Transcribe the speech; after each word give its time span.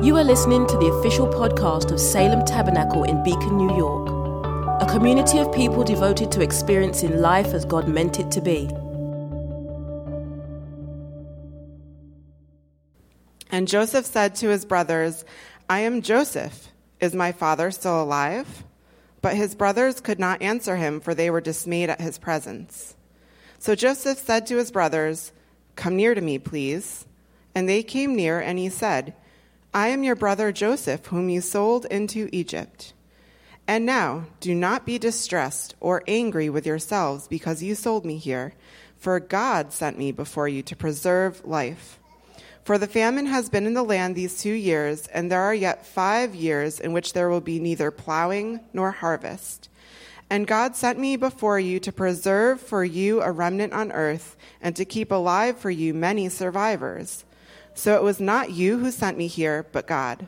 You 0.00 0.16
are 0.16 0.22
listening 0.22 0.64
to 0.68 0.76
the 0.76 0.86
official 0.86 1.26
podcast 1.26 1.90
of 1.90 1.98
Salem 1.98 2.44
Tabernacle 2.44 3.02
in 3.02 3.20
Beacon, 3.24 3.56
New 3.56 3.76
York, 3.76 4.08
a 4.80 4.86
community 4.86 5.38
of 5.38 5.52
people 5.52 5.82
devoted 5.82 6.30
to 6.30 6.40
experiencing 6.40 7.20
life 7.20 7.48
as 7.48 7.64
God 7.64 7.88
meant 7.88 8.20
it 8.20 8.30
to 8.30 8.40
be. 8.40 8.70
And 13.50 13.66
Joseph 13.66 14.06
said 14.06 14.36
to 14.36 14.48
his 14.50 14.64
brothers, 14.64 15.24
I 15.68 15.80
am 15.80 16.00
Joseph. 16.00 16.68
Is 17.00 17.12
my 17.12 17.32
father 17.32 17.72
still 17.72 18.00
alive? 18.00 18.62
But 19.20 19.34
his 19.34 19.56
brothers 19.56 20.00
could 20.00 20.20
not 20.20 20.40
answer 20.40 20.76
him, 20.76 21.00
for 21.00 21.12
they 21.12 21.28
were 21.28 21.40
dismayed 21.40 21.90
at 21.90 22.00
his 22.00 22.18
presence. 22.18 22.94
So 23.58 23.74
Joseph 23.74 24.18
said 24.18 24.46
to 24.46 24.58
his 24.58 24.70
brothers, 24.70 25.32
Come 25.74 25.96
near 25.96 26.14
to 26.14 26.20
me, 26.20 26.38
please. 26.38 27.04
And 27.52 27.68
they 27.68 27.82
came 27.82 28.14
near, 28.14 28.38
and 28.38 28.60
he 28.60 28.68
said, 28.68 29.12
I 29.74 29.88
am 29.88 30.02
your 30.02 30.16
brother 30.16 30.50
Joseph, 30.50 31.06
whom 31.06 31.28
you 31.28 31.42
sold 31.42 31.84
into 31.86 32.30
Egypt. 32.32 32.94
And 33.66 33.84
now, 33.84 34.24
do 34.40 34.54
not 34.54 34.86
be 34.86 34.96
distressed 34.96 35.74
or 35.78 36.02
angry 36.08 36.48
with 36.48 36.66
yourselves 36.66 37.28
because 37.28 37.62
you 37.62 37.74
sold 37.74 38.06
me 38.06 38.16
here, 38.16 38.54
for 38.96 39.20
God 39.20 39.74
sent 39.74 39.98
me 39.98 40.10
before 40.10 40.48
you 40.48 40.62
to 40.62 40.74
preserve 40.74 41.44
life. 41.44 41.98
For 42.64 42.78
the 42.78 42.86
famine 42.86 43.26
has 43.26 43.50
been 43.50 43.66
in 43.66 43.74
the 43.74 43.82
land 43.82 44.14
these 44.14 44.40
two 44.40 44.52
years, 44.52 45.06
and 45.08 45.30
there 45.30 45.42
are 45.42 45.54
yet 45.54 45.86
five 45.86 46.34
years 46.34 46.80
in 46.80 46.94
which 46.94 47.12
there 47.12 47.28
will 47.28 47.42
be 47.42 47.60
neither 47.60 47.90
plowing 47.90 48.60
nor 48.72 48.90
harvest. 48.90 49.68
And 50.30 50.46
God 50.46 50.76
sent 50.76 50.98
me 50.98 51.16
before 51.16 51.60
you 51.60 51.78
to 51.80 51.92
preserve 51.92 52.60
for 52.60 52.84
you 52.84 53.20
a 53.20 53.32
remnant 53.32 53.74
on 53.74 53.92
earth, 53.92 54.34
and 54.62 54.74
to 54.76 54.86
keep 54.86 55.12
alive 55.12 55.58
for 55.58 55.70
you 55.70 55.92
many 55.92 56.30
survivors. 56.30 57.24
So 57.78 57.94
it 57.94 58.02
was 58.02 58.18
not 58.18 58.50
you 58.50 58.78
who 58.78 58.90
sent 58.90 59.16
me 59.16 59.28
here, 59.28 59.64
but 59.70 59.86
God. 59.86 60.26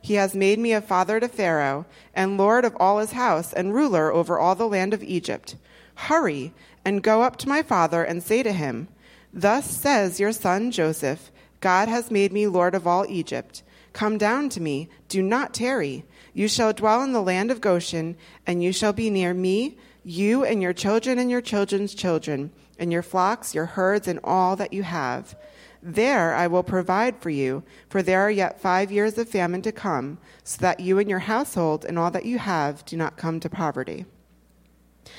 He 0.00 0.14
has 0.14 0.34
made 0.34 0.58
me 0.58 0.72
a 0.72 0.80
father 0.80 1.20
to 1.20 1.28
Pharaoh, 1.28 1.86
and 2.12 2.36
lord 2.36 2.64
of 2.64 2.76
all 2.80 2.98
his 2.98 3.12
house, 3.12 3.52
and 3.52 3.72
ruler 3.72 4.12
over 4.12 4.36
all 4.36 4.56
the 4.56 4.66
land 4.66 4.92
of 4.92 5.00
Egypt. 5.00 5.54
Hurry 5.94 6.52
and 6.84 7.00
go 7.00 7.22
up 7.22 7.36
to 7.36 7.48
my 7.48 7.62
father 7.62 8.02
and 8.02 8.20
say 8.20 8.42
to 8.42 8.52
him, 8.52 8.88
Thus 9.32 9.64
says 9.70 10.18
your 10.18 10.32
son 10.32 10.72
Joseph, 10.72 11.30
God 11.60 11.86
has 11.88 12.10
made 12.10 12.32
me 12.32 12.48
lord 12.48 12.74
of 12.74 12.84
all 12.84 13.06
Egypt. 13.08 13.62
Come 13.92 14.18
down 14.18 14.48
to 14.48 14.60
me, 14.60 14.88
do 15.08 15.22
not 15.22 15.54
tarry. 15.54 16.04
You 16.34 16.48
shall 16.48 16.72
dwell 16.72 17.04
in 17.04 17.12
the 17.12 17.22
land 17.22 17.52
of 17.52 17.60
Goshen, 17.60 18.16
and 18.44 18.60
you 18.60 18.72
shall 18.72 18.92
be 18.92 19.08
near 19.08 19.34
me, 19.34 19.78
you 20.02 20.44
and 20.44 20.60
your 20.60 20.72
children 20.72 21.20
and 21.20 21.30
your 21.30 21.42
children's 21.42 21.94
children, 21.94 22.50
and 22.76 22.90
your 22.90 23.04
flocks, 23.04 23.54
your 23.54 23.66
herds, 23.66 24.08
and 24.08 24.18
all 24.24 24.56
that 24.56 24.72
you 24.72 24.82
have. 24.82 25.36
There 25.82 26.32
I 26.32 26.46
will 26.46 26.62
provide 26.62 27.18
for 27.18 27.30
you, 27.30 27.64
for 27.88 28.02
there 28.02 28.20
are 28.20 28.30
yet 28.30 28.60
five 28.60 28.92
years 28.92 29.18
of 29.18 29.28
famine 29.28 29.62
to 29.62 29.72
come, 29.72 30.18
so 30.44 30.58
that 30.60 30.78
you 30.78 31.00
and 31.00 31.10
your 31.10 31.18
household 31.18 31.84
and 31.84 31.98
all 31.98 32.10
that 32.12 32.24
you 32.24 32.38
have 32.38 32.84
do 32.84 32.96
not 32.96 33.16
come 33.16 33.40
to 33.40 33.50
poverty. 33.50 34.04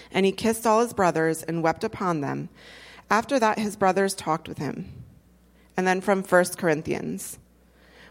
And 0.09 0.25
he 0.25 0.31
kissed 0.31 0.65
all 0.65 0.79
his 0.79 0.93
brothers 0.93 1.43
and 1.43 1.61
wept 1.61 1.83
upon 1.83 2.21
them. 2.21 2.47
After 3.09 3.39
that, 3.39 3.59
his 3.59 3.75
brothers 3.75 4.13
talked 4.13 4.47
with 4.47 4.57
him. 4.57 4.89
And 5.75 5.85
then 5.85 5.99
from 5.99 6.23
1 6.23 6.45
Corinthians. 6.57 7.39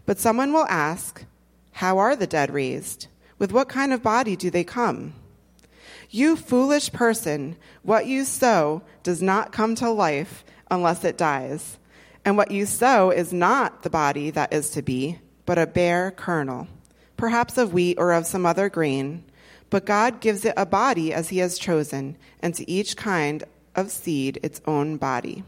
But 0.04 0.18
someone 0.18 0.52
will 0.52 0.66
ask, 0.66 1.24
How 1.72 1.96
are 1.98 2.14
the 2.14 2.26
dead 2.26 2.52
raised? 2.52 3.06
With 3.38 3.52
what 3.52 3.70
kind 3.70 3.94
of 3.94 4.02
body 4.02 4.36
do 4.36 4.50
they 4.50 4.64
come? 4.64 5.14
You 6.10 6.36
foolish 6.36 6.92
person, 6.92 7.56
what 7.82 8.06
you 8.06 8.26
sow 8.26 8.82
does 9.02 9.22
not 9.22 9.52
come 9.52 9.74
to 9.76 9.88
life 9.88 10.44
unless 10.70 11.02
it 11.04 11.16
dies. 11.16 11.78
And 12.24 12.36
what 12.36 12.50
you 12.50 12.66
sow 12.66 13.10
is 13.10 13.32
not 13.32 13.82
the 13.82 13.90
body 13.90 14.30
that 14.30 14.52
is 14.52 14.70
to 14.70 14.82
be, 14.82 15.18
but 15.44 15.58
a 15.58 15.66
bare 15.66 16.12
kernel, 16.12 16.68
perhaps 17.16 17.58
of 17.58 17.72
wheat 17.72 17.98
or 17.98 18.12
of 18.12 18.26
some 18.26 18.46
other 18.46 18.68
grain. 18.68 19.24
But 19.70 19.86
God 19.86 20.20
gives 20.20 20.44
it 20.44 20.54
a 20.56 20.66
body 20.66 21.12
as 21.12 21.30
He 21.30 21.38
has 21.38 21.58
chosen, 21.58 22.16
and 22.40 22.54
to 22.54 22.70
each 22.70 22.96
kind 22.96 23.42
of 23.74 23.90
seed 23.90 24.38
its 24.42 24.60
own 24.66 24.98
body. 24.98 25.42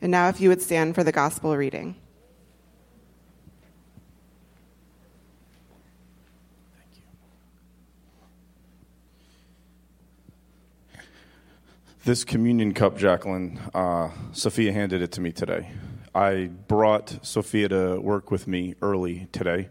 And 0.00 0.10
now, 0.10 0.28
if 0.28 0.40
you 0.40 0.48
would 0.48 0.62
stand 0.62 0.94
for 0.94 1.04
the 1.04 1.12
gospel 1.12 1.56
reading. 1.56 1.96
Thank 6.76 6.88
you. 10.94 11.02
This 12.04 12.24
communion 12.24 12.74
cup, 12.74 12.96
Jacqueline, 12.96 13.58
uh, 13.74 14.10
Sophia 14.32 14.72
handed 14.72 15.02
it 15.02 15.12
to 15.12 15.20
me 15.20 15.32
today. 15.32 15.70
I 16.14 16.46
brought 16.68 17.18
Sophia 17.22 17.68
to 17.70 18.00
work 18.00 18.30
with 18.30 18.46
me 18.46 18.76
early 18.80 19.26
today, 19.32 19.68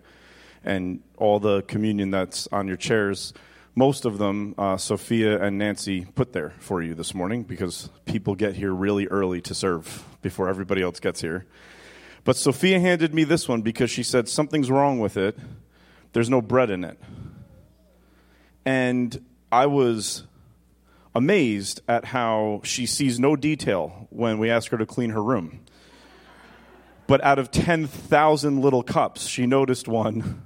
and 0.64 1.02
all 1.18 1.40
the 1.40 1.62
communion 1.62 2.12
that's 2.12 2.48
on 2.52 2.68
your 2.68 2.76
chairs, 2.76 3.34
most 3.76 4.04
of 4.04 4.18
them, 4.18 4.54
uh, 4.58 4.76
Sophia 4.76 5.42
and 5.42 5.58
Nancy 5.58 6.06
put 6.16 6.34
there 6.34 6.54
for 6.60 6.82
you 6.82 6.96
this 6.96 7.14
morning 7.16 7.44
because 7.44 7.90
people 8.06 8.36
get 8.36 8.56
here 8.56 8.74
really 8.74 9.08
early 9.08 9.42
to 9.42 9.56
serve 9.56 10.04
before 10.22 10.50
everybody 10.50 10.82
else 10.82 11.00
gets 11.00 11.22
here. 11.22 11.46
But 12.26 12.36
Sophia 12.36 12.80
handed 12.80 13.14
me 13.14 13.24
this 13.24 13.48
one 13.48 13.62
because 13.62 13.90
she 13.90 14.04
said 14.04 14.28
something's 14.28 14.70
wrong 14.70 15.00
with 15.00 15.16
it. 15.16 15.38
There's 16.12 16.30
no 16.30 16.42
bread 16.42 16.70
in 16.70 16.84
it. 16.84 17.00
And 18.66 19.26
I 19.52 19.66
was 19.66 20.24
amazed 21.16 21.82
at 21.88 22.06
how 22.06 22.62
she 22.64 22.86
sees 22.86 23.20
no 23.20 23.36
detail 23.36 24.08
when 24.10 24.40
we 24.40 24.50
ask 24.50 24.72
her 24.72 24.78
to 24.78 24.86
clean 24.86 25.12
her 25.12 25.24
room. 25.24 25.62
But 27.08 27.24
out 27.24 27.40
of 27.40 27.52
10,000 27.52 28.62
little 28.62 28.84
cups, 28.84 29.28
she 29.28 29.46
noticed 29.46 29.88
one 29.88 30.44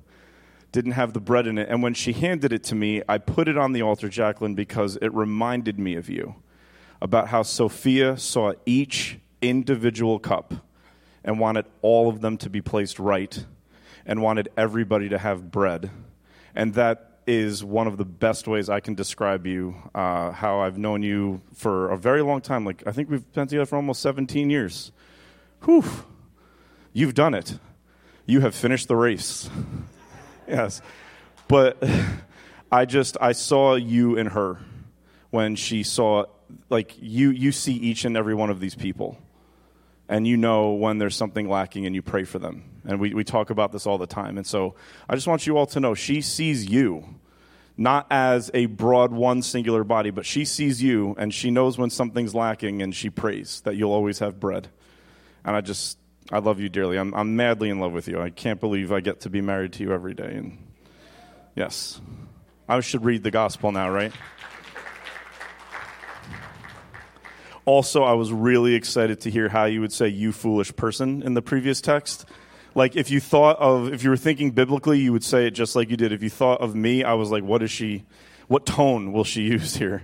didn't 0.71 0.91
have 0.91 1.13
the 1.13 1.19
bread 1.19 1.47
in 1.47 1.57
it. 1.57 1.69
And 1.69 1.81
when 1.81 1.93
she 1.93 2.13
handed 2.13 2.53
it 2.53 2.63
to 2.65 2.75
me, 2.75 3.01
I 3.07 3.17
put 3.17 3.47
it 3.47 3.57
on 3.57 3.71
the 3.71 3.81
altar, 3.81 4.09
Jacqueline, 4.09 4.53
because 4.53 4.97
it 5.01 5.13
reminded 5.13 5.79
me 5.79 5.95
of 5.95 6.09
you 6.09 6.35
about 7.01 7.29
how 7.29 7.43
Sophia 7.43 8.17
saw 8.17 8.53
each 8.65 9.19
individual 9.41 10.19
cup 10.19 10.53
and 11.23 11.39
wanted 11.39 11.65
all 11.81 12.09
of 12.09 12.21
them 12.21 12.37
to 12.37 12.49
be 12.49 12.61
placed 12.61 12.99
right 12.99 13.45
and 14.05 14.21
wanted 14.21 14.49
everybody 14.57 15.09
to 15.09 15.17
have 15.17 15.51
bread. 15.51 15.89
And 16.55 16.73
that 16.73 17.19
is 17.27 17.63
one 17.63 17.87
of 17.87 17.97
the 17.97 18.05
best 18.05 18.47
ways 18.47 18.69
I 18.69 18.79
can 18.79 18.95
describe 18.95 19.45
you, 19.45 19.75
uh, 19.93 20.31
how 20.31 20.59
I've 20.61 20.77
known 20.77 21.03
you 21.03 21.41
for 21.53 21.89
a 21.89 21.97
very 21.97 22.21
long 22.21 22.39
time. 22.39 22.65
Like, 22.65 22.83
I 22.87 22.91
think 22.91 23.09
we've 23.09 23.29
been 23.33 23.47
together 23.47 23.65
for 23.65 23.75
almost 23.75 24.01
17 24.01 24.49
years. 24.49 24.91
Whew. 25.65 25.83
You've 26.97 27.13
done 27.13 27.35
it. 27.35 27.59
You 28.25 28.39
have 28.39 28.55
finished 28.55 28.87
the 28.87 28.95
race. 28.95 29.47
yes. 30.47 30.81
But 31.47 31.77
I 32.71 32.85
just, 32.85 33.17
I 33.21 33.33
saw 33.33 33.75
you 33.75 34.17
in 34.17 34.25
her 34.25 34.57
when 35.29 35.55
she 35.55 35.83
saw, 35.83 36.25
like, 36.71 36.95
you, 36.99 37.29
you 37.29 37.51
see 37.51 37.73
each 37.73 38.03
and 38.03 38.17
every 38.17 38.33
one 38.33 38.49
of 38.49 38.59
these 38.59 38.73
people. 38.73 39.15
And 40.09 40.25
you 40.25 40.37
know 40.37 40.71
when 40.71 40.97
there's 40.97 41.15
something 41.15 41.47
lacking 41.47 41.85
and 41.85 41.93
you 41.93 42.01
pray 42.01 42.23
for 42.23 42.39
them. 42.39 42.63
And 42.83 42.99
we, 42.99 43.13
we 43.13 43.23
talk 43.23 43.51
about 43.51 43.71
this 43.71 43.85
all 43.85 43.99
the 43.99 44.07
time. 44.07 44.35
And 44.35 44.47
so 44.47 44.73
I 45.07 45.13
just 45.13 45.27
want 45.27 45.45
you 45.45 45.55
all 45.55 45.67
to 45.67 45.79
know 45.79 45.93
she 45.93 46.21
sees 46.21 46.67
you 46.67 47.05
not 47.77 48.07
as 48.09 48.49
a 48.55 48.65
broad 48.65 49.11
one 49.11 49.43
singular 49.43 49.83
body, 49.83 50.09
but 50.09 50.25
she 50.25 50.45
sees 50.45 50.81
you 50.81 51.13
and 51.19 51.31
she 51.31 51.51
knows 51.51 51.77
when 51.77 51.91
something's 51.91 52.33
lacking 52.33 52.81
and 52.81 52.95
she 52.95 53.11
prays 53.11 53.61
that 53.65 53.75
you'll 53.75 53.91
always 53.91 54.17
have 54.17 54.39
bread. 54.39 54.69
And 55.45 55.55
I 55.55 55.61
just, 55.61 55.99
I 56.31 56.39
love 56.39 56.59
you 56.59 56.67
dearly. 56.67 56.97
I'm, 56.97 57.13
I'm 57.13 57.35
madly 57.35 57.69
in 57.69 57.79
love 57.79 57.93
with 57.93 58.07
you. 58.07 58.21
I 58.21 58.29
can't 58.29 58.59
believe 58.59 58.91
I 58.91 58.99
get 58.99 59.21
to 59.21 59.29
be 59.29 59.41
married 59.41 59.73
to 59.73 59.83
you 59.83 59.93
every 59.93 60.13
day. 60.13 60.35
And 60.35 60.57
yes, 61.55 62.01
I 62.67 62.79
should 62.81 63.05
read 63.05 63.23
the 63.23 63.31
gospel 63.31 63.71
now, 63.71 63.89
right? 63.89 64.11
Also, 67.63 68.03
I 68.03 68.13
was 68.13 68.31
really 68.31 68.75
excited 68.75 69.21
to 69.21 69.29
hear 69.29 69.49
how 69.49 69.65
you 69.65 69.81
would 69.81 69.91
say 69.91 70.07
you 70.07 70.31
foolish 70.31 70.75
person 70.75 71.21
in 71.21 71.33
the 71.33 71.41
previous 71.41 71.81
text. 71.81 72.25
Like 72.75 72.95
if 72.95 73.09
you 73.09 73.19
thought 73.19 73.57
of 73.59 73.91
if 73.91 74.03
you 74.03 74.09
were 74.09 74.17
thinking 74.17 74.51
biblically, 74.51 74.99
you 74.99 75.11
would 75.11 75.23
say 75.23 75.47
it 75.47 75.51
just 75.51 75.75
like 75.75 75.89
you 75.89 75.97
did. 75.97 76.11
If 76.11 76.23
you 76.23 76.29
thought 76.29 76.61
of 76.61 76.75
me, 76.75 77.03
I 77.03 77.13
was 77.13 77.31
like, 77.31 77.43
what 77.43 77.61
is 77.63 77.71
she 77.71 78.05
what 78.47 78.65
tone 78.65 79.11
will 79.11 79.23
she 79.23 79.41
use 79.57 79.75
here? 79.75 80.03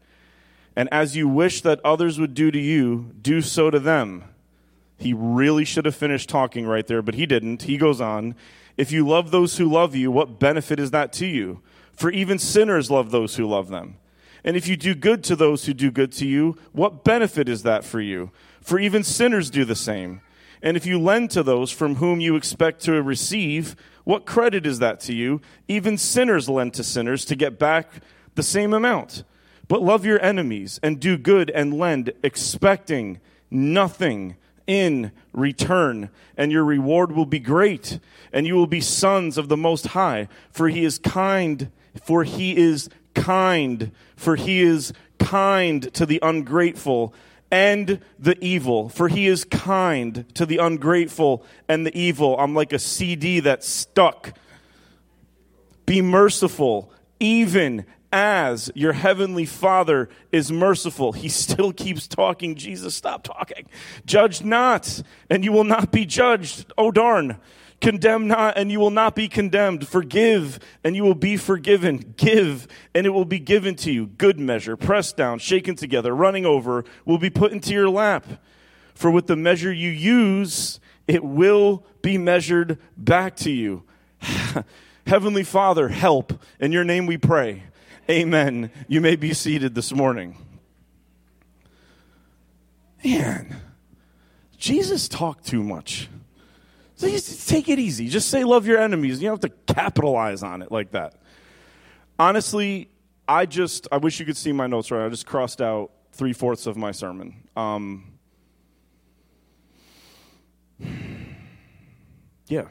And 0.75 0.87
as 0.91 1.15
you 1.15 1.27
wish 1.27 1.61
that 1.61 1.81
others 1.83 2.19
would 2.19 2.33
do 2.33 2.51
to 2.51 2.59
you, 2.59 3.11
do 3.21 3.41
so 3.41 3.69
to 3.69 3.79
them. 3.79 4.23
He 4.97 5.13
really 5.13 5.65
should 5.65 5.85
have 5.85 5.95
finished 5.95 6.29
talking 6.29 6.65
right 6.65 6.85
there, 6.85 7.01
but 7.01 7.15
he 7.15 7.25
didn't. 7.25 7.63
He 7.63 7.77
goes 7.77 7.99
on 7.99 8.35
If 8.77 8.91
you 8.91 9.07
love 9.07 9.31
those 9.31 9.57
who 9.57 9.69
love 9.69 9.95
you, 9.95 10.11
what 10.11 10.39
benefit 10.39 10.79
is 10.79 10.91
that 10.91 11.11
to 11.13 11.25
you? 11.25 11.61
For 11.93 12.09
even 12.11 12.39
sinners 12.39 12.89
love 12.89 13.11
those 13.11 13.35
who 13.35 13.47
love 13.47 13.69
them. 13.69 13.97
And 14.43 14.55
if 14.57 14.67
you 14.67 14.75
do 14.75 14.95
good 14.95 15.23
to 15.25 15.35
those 15.35 15.65
who 15.65 15.73
do 15.73 15.91
good 15.91 16.11
to 16.13 16.25
you, 16.25 16.57
what 16.71 17.03
benefit 17.03 17.47
is 17.47 17.63
that 17.63 17.83
for 17.83 18.01
you? 18.01 18.31
For 18.61 18.79
even 18.79 19.03
sinners 19.03 19.49
do 19.49 19.65
the 19.65 19.75
same. 19.75 20.21
And 20.63 20.77
if 20.77 20.85
you 20.85 20.99
lend 20.99 21.31
to 21.31 21.43
those 21.43 21.71
from 21.71 21.95
whom 21.95 22.19
you 22.19 22.35
expect 22.35 22.81
to 22.83 23.01
receive, 23.01 23.75
what 24.03 24.25
credit 24.25 24.65
is 24.65 24.79
that 24.79 24.99
to 25.01 25.13
you? 25.13 25.41
Even 25.67 25.97
sinners 25.97 26.47
lend 26.47 26.73
to 26.75 26.83
sinners 26.83 27.25
to 27.25 27.35
get 27.35 27.59
back 27.59 27.91
the 28.35 28.43
same 28.43 28.73
amount. 28.73 29.23
But 29.71 29.83
love 29.83 30.05
your 30.05 30.21
enemies 30.21 30.81
and 30.83 30.99
do 30.99 31.17
good 31.17 31.49
and 31.49 31.73
lend, 31.73 32.11
expecting 32.23 33.21
nothing 33.49 34.35
in 34.67 35.13
return, 35.31 36.09
and 36.35 36.51
your 36.51 36.65
reward 36.65 37.13
will 37.13 37.25
be 37.25 37.39
great, 37.39 37.97
and 38.33 38.45
you 38.45 38.55
will 38.55 38.67
be 38.67 38.81
sons 38.81 39.37
of 39.37 39.47
the 39.47 39.55
Most 39.55 39.87
High, 39.87 40.27
for 40.51 40.67
he 40.67 40.83
is 40.83 40.99
kind, 40.99 41.71
for 42.03 42.25
he 42.25 42.57
is 42.57 42.89
kind, 43.13 43.93
for 44.17 44.35
he 44.35 44.61
is 44.61 44.91
kind 45.19 45.93
to 45.93 46.05
the 46.05 46.19
ungrateful 46.21 47.13
and 47.49 48.01
the 48.19 48.37
evil, 48.43 48.89
for 48.89 49.07
he 49.07 49.25
is 49.25 49.45
kind 49.45 50.25
to 50.35 50.45
the 50.45 50.57
ungrateful 50.57 51.45
and 51.69 51.85
the 51.85 51.97
evil. 51.97 52.37
I'm 52.37 52.53
like 52.53 52.73
a 52.73 52.79
CD 52.79 53.39
that's 53.39 53.69
stuck. 53.69 54.37
Be 55.85 56.01
merciful, 56.01 56.91
even 57.21 57.85
as 58.11 58.71
your 58.75 58.93
heavenly 58.93 59.45
Father 59.45 60.09
is 60.31 60.51
merciful. 60.51 61.13
He 61.13 61.29
still 61.29 61.71
keeps 61.71 62.07
talking. 62.07 62.55
Jesus, 62.55 62.95
stop 62.95 63.23
talking. 63.23 63.67
Judge 64.05 64.43
not, 64.43 65.01
and 65.29 65.43
you 65.43 65.51
will 65.51 65.63
not 65.63 65.91
be 65.91 66.05
judged. 66.05 66.71
Oh, 66.77 66.91
darn. 66.91 67.37
Condemn 67.79 68.27
not, 68.27 68.57
and 68.57 68.71
you 68.71 68.79
will 68.79 68.91
not 68.91 69.15
be 69.15 69.27
condemned. 69.27 69.87
Forgive, 69.87 70.59
and 70.83 70.95
you 70.95 71.03
will 71.03 71.15
be 71.15 71.35
forgiven. 71.35 72.13
Give, 72.15 72.67
and 72.93 73.07
it 73.07 73.09
will 73.09 73.25
be 73.25 73.39
given 73.39 73.75
to 73.77 73.91
you. 73.91 74.05
Good 74.05 74.39
measure, 74.39 74.77
pressed 74.77 75.17
down, 75.17 75.39
shaken 75.39 75.75
together, 75.75 76.15
running 76.15 76.45
over, 76.45 76.85
will 77.05 77.17
be 77.17 77.31
put 77.31 77.51
into 77.51 77.73
your 77.73 77.89
lap. 77.89 78.25
For 78.93 79.09
with 79.09 79.25
the 79.25 79.35
measure 79.35 79.73
you 79.73 79.89
use, 79.89 80.79
it 81.07 81.23
will 81.23 81.83
be 82.03 82.19
measured 82.19 82.77
back 82.95 83.35
to 83.37 83.49
you. 83.49 83.83
Heavenly 85.07 85.43
Father, 85.43 85.87
help. 85.89 86.39
In 86.59 86.71
your 86.71 86.83
name 86.83 87.07
we 87.07 87.17
pray. 87.17 87.63
Amen. 88.11 88.71
You 88.89 88.99
may 88.99 89.15
be 89.15 89.33
seated 89.33 89.73
this 89.73 89.93
morning. 89.93 90.35
Man, 93.05 93.55
Jesus 94.57 95.07
talked 95.07 95.47
too 95.47 95.63
much. 95.63 96.09
So 96.95 97.07
just 97.07 97.47
take 97.47 97.69
it 97.69 97.79
easy. 97.79 98.09
Just 98.09 98.29
say 98.29 98.43
love 98.43 98.67
your 98.67 98.79
enemies. 98.79 99.21
You 99.21 99.29
don't 99.29 99.41
have 99.41 99.49
to 99.49 99.73
capitalize 99.73 100.43
on 100.43 100.61
it 100.61 100.73
like 100.73 100.91
that. 100.91 101.21
Honestly, 102.19 102.89
I 103.29 103.45
just 103.45 103.87
I 103.93 103.97
wish 103.97 104.19
you 104.19 104.25
could 104.25 104.35
see 104.35 104.51
my 104.51 104.67
notes 104.67 104.91
right. 104.91 105.05
I 105.05 105.09
just 105.09 105.25
crossed 105.25 105.61
out 105.61 105.91
three 106.11 106.33
fourths 106.33 106.67
of 106.67 106.75
my 106.75 106.91
sermon. 106.91 107.47
Um, 107.55 108.11
yeah, 112.47 112.65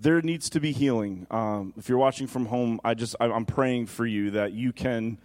there 0.00 0.22
needs 0.22 0.50
to 0.50 0.60
be 0.60 0.72
healing. 0.72 1.26
Um, 1.30 1.74
if 1.76 1.88
you're 1.88 1.98
watching 1.98 2.26
from 2.26 2.46
home, 2.46 2.80
I 2.84 2.94
just 2.94 3.16
I'm 3.20 3.44
praying 3.44 3.86
for 3.86 4.06
you 4.06 4.32
that 4.32 4.52
you 4.52 4.72
can. 4.72 5.18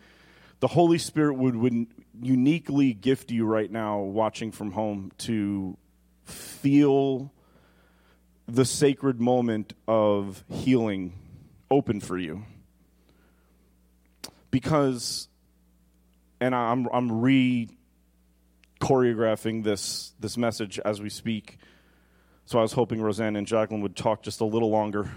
The 0.60 0.68
Holy 0.68 0.98
Spirit 0.98 1.36
would, 1.36 1.56
would 1.56 1.88
uniquely 2.22 2.94
gift 2.94 3.32
you 3.32 3.46
right 3.46 3.70
now, 3.70 4.00
watching 4.00 4.52
from 4.52 4.72
home, 4.72 5.12
to 5.20 5.78
feel 6.24 7.32
the 8.48 8.66
sacred 8.66 9.20
moment 9.20 9.74
of 9.88 10.44
healing 10.50 11.14
open 11.70 12.00
for 12.00 12.18
you. 12.18 12.46
Because, 14.52 15.28
and 16.40 16.56
I'm, 16.56 16.88
I'm 16.94 17.22
re 17.22 17.70
choreographing 18.80 19.64
this, 19.64 20.14
this 20.20 20.38
message 20.38 20.80
as 20.84 21.02
we 21.02 21.10
speak. 21.10 21.58
So 22.46 22.60
I 22.60 22.62
was 22.62 22.74
hoping 22.74 23.02
Roseanne 23.02 23.36
and 23.36 23.48
Jacqueline 23.48 23.82
would 23.82 23.96
talk 23.96 24.22
just 24.22 24.42
a 24.42 24.46
little 24.46 24.70
longer. 24.70 25.10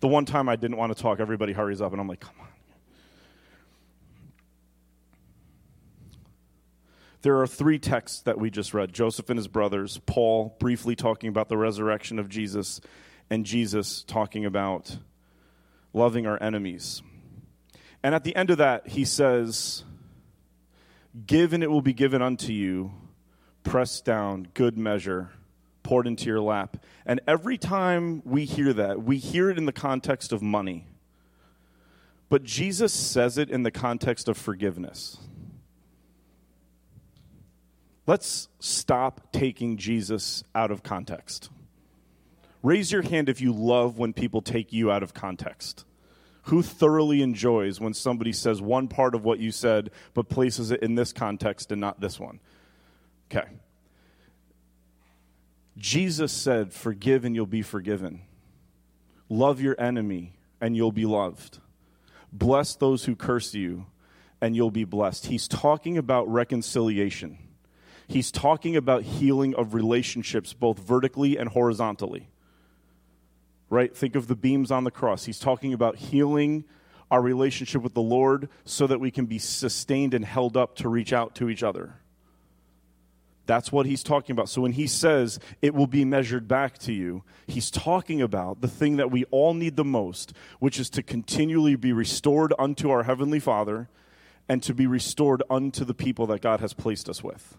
The 0.00 0.08
one 0.08 0.24
time 0.24 0.48
I 0.48 0.56
didn't 0.56 0.76
want 0.76 0.96
to 0.96 1.00
talk, 1.00 1.20
everybody 1.20 1.52
hurries 1.52 1.80
up, 1.80 1.92
and 1.92 2.00
I'm 2.00 2.08
like, 2.08 2.20
come 2.20 2.34
on. 2.40 2.48
There 7.22 7.40
are 7.40 7.48
three 7.48 7.80
texts 7.80 8.20
that 8.22 8.38
we 8.38 8.48
just 8.48 8.72
read 8.72 8.92
Joseph 8.92 9.28
and 9.28 9.36
his 9.36 9.48
brothers, 9.48 10.00
Paul 10.06 10.56
briefly 10.60 10.94
talking 10.94 11.28
about 11.28 11.48
the 11.48 11.56
resurrection 11.56 12.18
of 12.18 12.28
Jesus, 12.28 12.80
and 13.28 13.44
Jesus 13.44 14.04
talking 14.04 14.44
about 14.44 14.98
loving 15.92 16.26
our 16.26 16.40
enemies. 16.40 17.02
And 18.04 18.14
at 18.14 18.22
the 18.22 18.36
end 18.36 18.50
of 18.50 18.58
that, 18.58 18.88
he 18.88 19.04
says, 19.04 19.84
Give 21.26 21.52
and 21.52 21.64
it 21.64 21.70
will 21.70 21.82
be 21.82 21.92
given 21.92 22.22
unto 22.22 22.52
you, 22.52 22.92
pressed 23.64 24.04
down, 24.04 24.46
good 24.54 24.78
measure, 24.78 25.30
poured 25.88 26.06
into 26.06 26.26
your 26.26 26.42
lap. 26.42 26.76
And 27.06 27.18
every 27.26 27.56
time 27.56 28.20
we 28.26 28.44
hear 28.44 28.74
that, 28.74 29.02
we 29.02 29.16
hear 29.16 29.48
it 29.48 29.56
in 29.56 29.64
the 29.64 29.72
context 29.72 30.34
of 30.34 30.42
money. 30.42 30.86
But 32.28 32.44
Jesus 32.44 32.92
says 32.92 33.38
it 33.38 33.48
in 33.48 33.62
the 33.62 33.70
context 33.70 34.28
of 34.28 34.36
forgiveness. 34.36 35.16
Let's 38.06 38.48
stop 38.60 39.32
taking 39.32 39.78
Jesus 39.78 40.44
out 40.54 40.70
of 40.70 40.82
context. 40.82 41.48
Raise 42.62 42.92
your 42.92 43.00
hand 43.00 43.30
if 43.30 43.40
you 43.40 43.54
love 43.54 43.96
when 43.96 44.12
people 44.12 44.42
take 44.42 44.74
you 44.74 44.90
out 44.90 45.02
of 45.02 45.14
context. 45.14 45.86
Who 46.42 46.60
thoroughly 46.60 47.22
enjoys 47.22 47.80
when 47.80 47.94
somebody 47.94 48.34
says 48.34 48.60
one 48.60 48.88
part 48.88 49.14
of 49.14 49.24
what 49.24 49.38
you 49.38 49.52
said 49.52 49.90
but 50.12 50.28
places 50.28 50.70
it 50.70 50.82
in 50.82 50.96
this 50.96 51.14
context 51.14 51.72
and 51.72 51.80
not 51.80 51.98
this 51.98 52.20
one? 52.20 52.40
Okay. 53.30 53.48
Jesus 55.78 56.32
said, 56.32 56.72
Forgive 56.72 57.24
and 57.24 57.34
you'll 57.34 57.46
be 57.46 57.62
forgiven. 57.62 58.22
Love 59.28 59.60
your 59.60 59.80
enemy 59.80 60.34
and 60.60 60.76
you'll 60.76 60.92
be 60.92 61.06
loved. 61.06 61.58
Bless 62.32 62.76
those 62.76 63.04
who 63.04 63.16
curse 63.16 63.54
you 63.54 63.86
and 64.40 64.54
you'll 64.54 64.70
be 64.70 64.84
blessed. 64.84 65.26
He's 65.26 65.48
talking 65.48 65.96
about 65.96 66.28
reconciliation 66.28 67.38
he's 68.08 68.32
talking 68.32 68.74
about 68.74 69.02
healing 69.02 69.54
of 69.54 69.74
relationships, 69.74 70.54
both 70.54 70.78
vertically 70.78 71.36
and 71.36 71.50
horizontally. 71.50 72.28
Right? 73.70 73.94
Think 73.94 74.16
of 74.16 74.26
the 74.26 74.34
beams 74.34 74.70
on 74.70 74.84
the 74.84 74.90
cross. 74.90 75.26
He's 75.26 75.38
talking 75.38 75.74
about 75.74 75.96
healing 75.96 76.64
our 77.10 77.20
relationship 77.20 77.82
with 77.82 77.94
the 77.94 78.02
Lord 78.02 78.48
so 78.64 78.86
that 78.86 78.98
we 78.98 79.10
can 79.10 79.26
be 79.26 79.38
sustained 79.38 80.14
and 80.14 80.24
held 80.24 80.56
up 80.56 80.76
to 80.76 80.88
reach 80.88 81.12
out 81.12 81.34
to 81.36 81.48
each 81.48 81.62
other. 81.62 82.00
That's 83.48 83.72
what 83.72 83.86
he's 83.86 84.02
talking 84.02 84.34
about. 84.34 84.50
So 84.50 84.60
when 84.60 84.72
he 84.72 84.86
says 84.86 85.40
it 85.62 85.74
will 85.74 85.86
be 85.86 86.04
measured 86.04 86.46
back 86.46 86.76
to 86.80 86.92
you, 86.92 87.24
he's 87.46 87.70
talking 87.70 88.20
about 88.20 88.60
the 88.60 88.68
thing 88.68 88.98
that 88.98 89.10
we 89.10 89.24
all 89.30 89.54
need 89.54 89.76
the 89.76 89.86
most, 89.86 90.34
which 90.58 90.78
is 90.78 90.90
to 90.90 91.02
continually 91.02 91.74
be 91.74 91.90
restored 91.90 92.52
unto 92.58 92.90
our 92.90 93.04
Heavenly 93.04 93.40
Father 93.40 93.88
and 94.50 94.62
to 94.64 94.74
be 94.74 94.86
restored 94.86 95.42
unto 95.48 95.86
the 95.86 95.94
people 95.94 96.26
that 96.26 96.42
God 96.42 96.60
has 96.60 96.74
placed 96.74 97.08
us 97.08 97.24
with. 97.24 97.56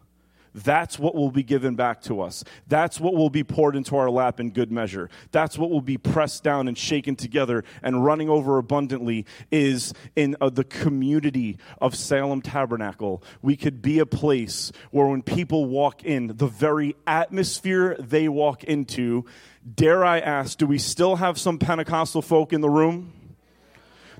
That's 0.53 0.97
what 0.97 1.15
will 1.15 1.31
be 1.31 1.43
given 1.43 1.75
back 1.75 2.01
to 2.03 2.21
us. 2.21 2.43
That's 2.67 2.99
what 2.99 3.13
will 3.13 3.29
be 3.29 3.43
poured 3.43 3.75
into 3.75 3.95
our 3.97 4.09
lap 4.09 4.39
in 4.39 4.51
good 4.51 4.71
measure. 4.71 5.09
That's 5.31 5.57
what 5.57 5.69
will 5.69 5.81
be 5.81 5.97
pressed 5.97 6.43
down 6.43 6.67
and 6.67 6.77
shaken 6.77 7.15
together 7.15 7.63
and 7.83 8.03
running 8.03 8.29
over 8.29 8.57
abundantly 8.57 9.25
is 9.51 9.93
in 10.15 10.35
uh, 10.41 10.49
the 10.49 10.63
community 10.63 11.57
of 11.81 11.95
Salem 11.95 12.41
Tabernacle. 12.41 13.23
We 13.41 13.55
could 13.55 13.81
be 13.81 13.99
a 13.99 14.05
place 14.05 14.71
where 14.91 15.07
when 15.07 15.21
people 15.21 15.65
walk 15.65 16.03
in, 16.03 16.35
the 16.37 16.47
very 16.47 16.95
atmosphere 17.05 17.95
they 17.99 18.27
walk 18.27 18.63
into, 18.63 19.25
dare 19.75 20.03
I 20.03 20.19
ask, 20.19 20.57
do 20.57 20.67
we 20.67 20.77
still 20.77 21.17
have 21.17 21.37
some 21.37 21.59
Pentecostal 21.59 22.21
folk 22.21 22.53
in 22.53 22.61
the 22.61 22.69
room? 22.69 23.13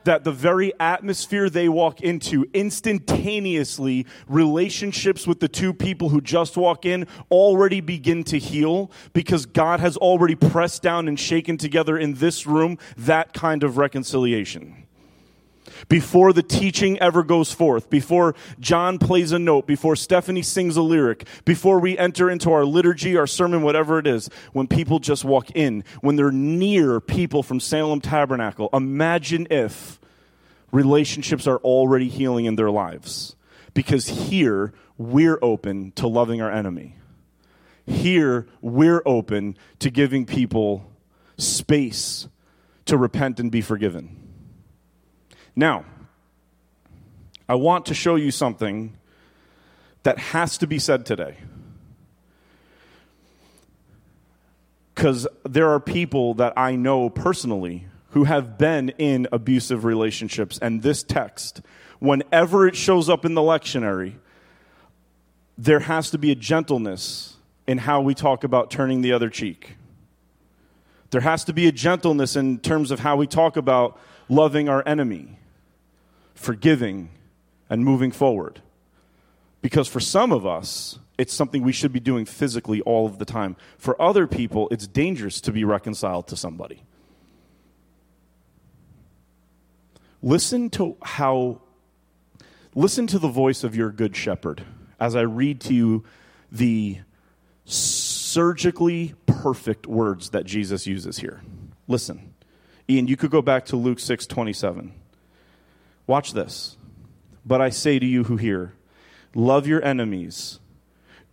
That 0.05 0.23
the 0.23 0.31
very 0.31 0.73
atmosphere 0.79 1.49
they 1.49 1.69
walk 1.69 2.01
into, 2.01 2.45
instantaneously, 2.53 4.05
relationships 4.27 5.25
with 5.25 5.39
the 5.39 5.47
two 5.47 5.73
people 5.73 6.09
who 6.09 6.21
just 6.21 6.57
walk 6.57 6.85
in 6.85 7.07
already 7.31 7.81
begin 7.81 8.23
to 8.25 8.37
heal 8.37 8.91
because 9.13 9.45
God 9.45 9.79
has 9.79 9.97
already 9.97 10.35
pressed 10.35 10.81
down 10.81 11.07
and 11.07 11.19
shaken 11.19 11.57
together 11.57 11.97
in 11.97 12.15
this 12.15 12.45
room 12.45 12.77
that 12.97 13.33
kind 13.33 13.63
of 13.63 13.77
reconciliation 13.77 14.85
before 15.87 16.33
the 16.33 16.43
teaching 16.43 16.99
ever 16.99 17.23
goes 17.23 17.51
forth, 17.51 17.89
before 17.89 18.35
John 18.59 18.97
plays 18.97 19.31
a 19.31 19.39
note, 19.39 19.67
before 19.67 19.95
Stephanie 19.95 20.41
sings 20.41 20.77
a 20.77 20.81
lyric, 20.81 21.27
before 21.45 21.79
we 21.79 21.97
enter 21.97 22.29
into 22.29 22.51
our 22.51 22.65
liturgy, 22.65 23.17
our 23.17 23.27
sermon, 23.27 23.61
whatever 23.61 23.99
it 23.99 24.07
is, 24.07 24.29
when 24.53 24.67
people 24.67 24.99
just 24.99 25.23
walk 25.23 25.51
in, 25.51 25.83
when 26.01 26.15
they're 26.15 26.31
near 26.31 26.99
people 26.99 27.43
from 27.43 27.59
Salem 27.59 28.01
Tabernacle, 28.01 28.69
imagine 28.73 29.47
if 29.49 29.99
relationships 30.71 31.47
are 31.47 31.57
already 31.57 32.09
healing 32.09 32.45
in 32.45 32.55
their 32.55 32.71
lives. 32.71 33.35
Because 33.73 34.07
here, 34.07 34.73
we're 34.97 35.39
open 35.41 35.91
to 35.93 36.07
loving 36.07 36.41
our 36.41 36.51
enemy. 36.51 36.97
Here, 37.85 38.47
we're 38.61 39.01
open 39.05 39.57
to 39.79 39.89
giving 39.89 40.25
people 40.25 40.91
space 41.37 42.27
to 42.85 42.97
repent 42.97 43.39
and 43.39 43.51
be 43.51 43.61
forgiven. 43.61 44.18
Now, 45.59 45.83
I 47.49 47.55
want 47.55 47.87
to 47.87 47.93
show 47.93 48.15
you 48.15 48.31
something 48.31 48.95
that 50.03 50.17
has 50.17 50.57
to 50.59 50.67
be 50.67 50.79
said 50.79 51.05
today. 51.05 51.35
Because 54.95 55.27
there 55.43 55.69
are 55.71 55.81
people 55.81 56.35
that 56.35 56.53
I 56.55 56.77
know 56.77 57.09
personally 57.09 57.87
who 58.11 58.23
have 58.23 58.57
been 58.57 58.87
in 58.97 59.27
abusive 59.33 59.83
relationships, 59.83 60.59
and 60.61 60.81
this 60.81 61.03
text, 61.03 61.59
whenever 61.99 62.65
it 62.65 62.77
shows 62.77 63.09
up 63.09 63.25
in 63.25 63.33
the 63.33 63.41
lectionary, 63.41 64.13
there 65.57 65.81
has 65.81 66.09
to 66.11 66.17
be 66.17 66.31
a 66.31 66.35
gentleness 66.35 67.35
in 67.67 67.79
how 67.79 67.99
we 67.99 68.15
talk 68.15 68.45
about 68.45 68.71
turning 68.71 69.01
the 69.01 69.11
other 69.11 69.29
cheek. 69.29 69.75
There 71.09 71.19
has 71.19 71.43
to 71.43 71.51
be 71.51 71.67
a 71.67 71.73
gentleness 71.73 72.37
in 72.37 72.59
terms 72.59 72.91
of 72.91 73.01
how 73.01 73.17
we 73.17 73.27
talk 73.27 73.57
about 73.57 73.99
loving 74.29 74.69
our 74.69 74.87
enemy, 74.87 75.35
forgiving, 76.39 77.09
and 77.69 77.83
moving 77.83 78.11
forward. 78.11 78.61
Because 79.61 79.89
for 79.89 79.99
some 79.99 80.31
of 80.31 80.45
us, 80.45 80.97
it's 81.17 81.33
something 81.33 81.63
we 81.63 81.73
should 81.73 81.91
be 81.91 81.99
doing 81.99 82.25
physically 82.25 82.79
all 82.81 83.05
of 83.05 83.19
the 83.19 83.25
time. 83.25 83.57
For 83.77 84.01
other 84.01 84.25
people, 84.25 84.69
it's 84.71 84.87
dangerous 84.87 85.41
to 85.41 85.51
be 85.51 85.65
reconciled 85.65 86.27
to 86.29 86.37
somebody. 86.37 86.81
Listen 90.23 90.69
to 90.71 90.95
how, 91.01 91.59
listen 92.73 93.05
to 93.07 93.19
the 93.19 93.27
voice 93.27 93.65
of 93.65 93.75
your 93.75 93.91
good 93.91 94.15
shepherd 94.15 94.63
as 94.97 95.17
I 95.17 95.21
read 95.21 95.59
to 95.61 95.73
you 95.73 96.05
the 96.49 96.99
surgically 97.65 99.13
perfect 99.25 99.87
words 99.87 100.29
that 100.29 100.45
Jesus 100.45 100.87
uses 100.87 101.17
here. 101.17 101.41
Listen. 101.89 102.33
Ian, 102.89 103.07
you 103.07 103.17
could 103.17 103.29
go 103.29 103.41
back 103.41 103.65
to 103.65 103.75
Luke 103.75 103.99
6 103.99 104.25
27. 104.25 104.93
Watch 106.09 106.33
this. 106.33 106.75
But 107.45 107.61
I 107.61 107.69
say 107.69 107.99
to 107.99 108.05
you 108.05 108.23
who 108.23 108.35
hear, 108.35 108.73
love 109.35 109.67
your 109.67 109.85
enemies, 109.85 110.57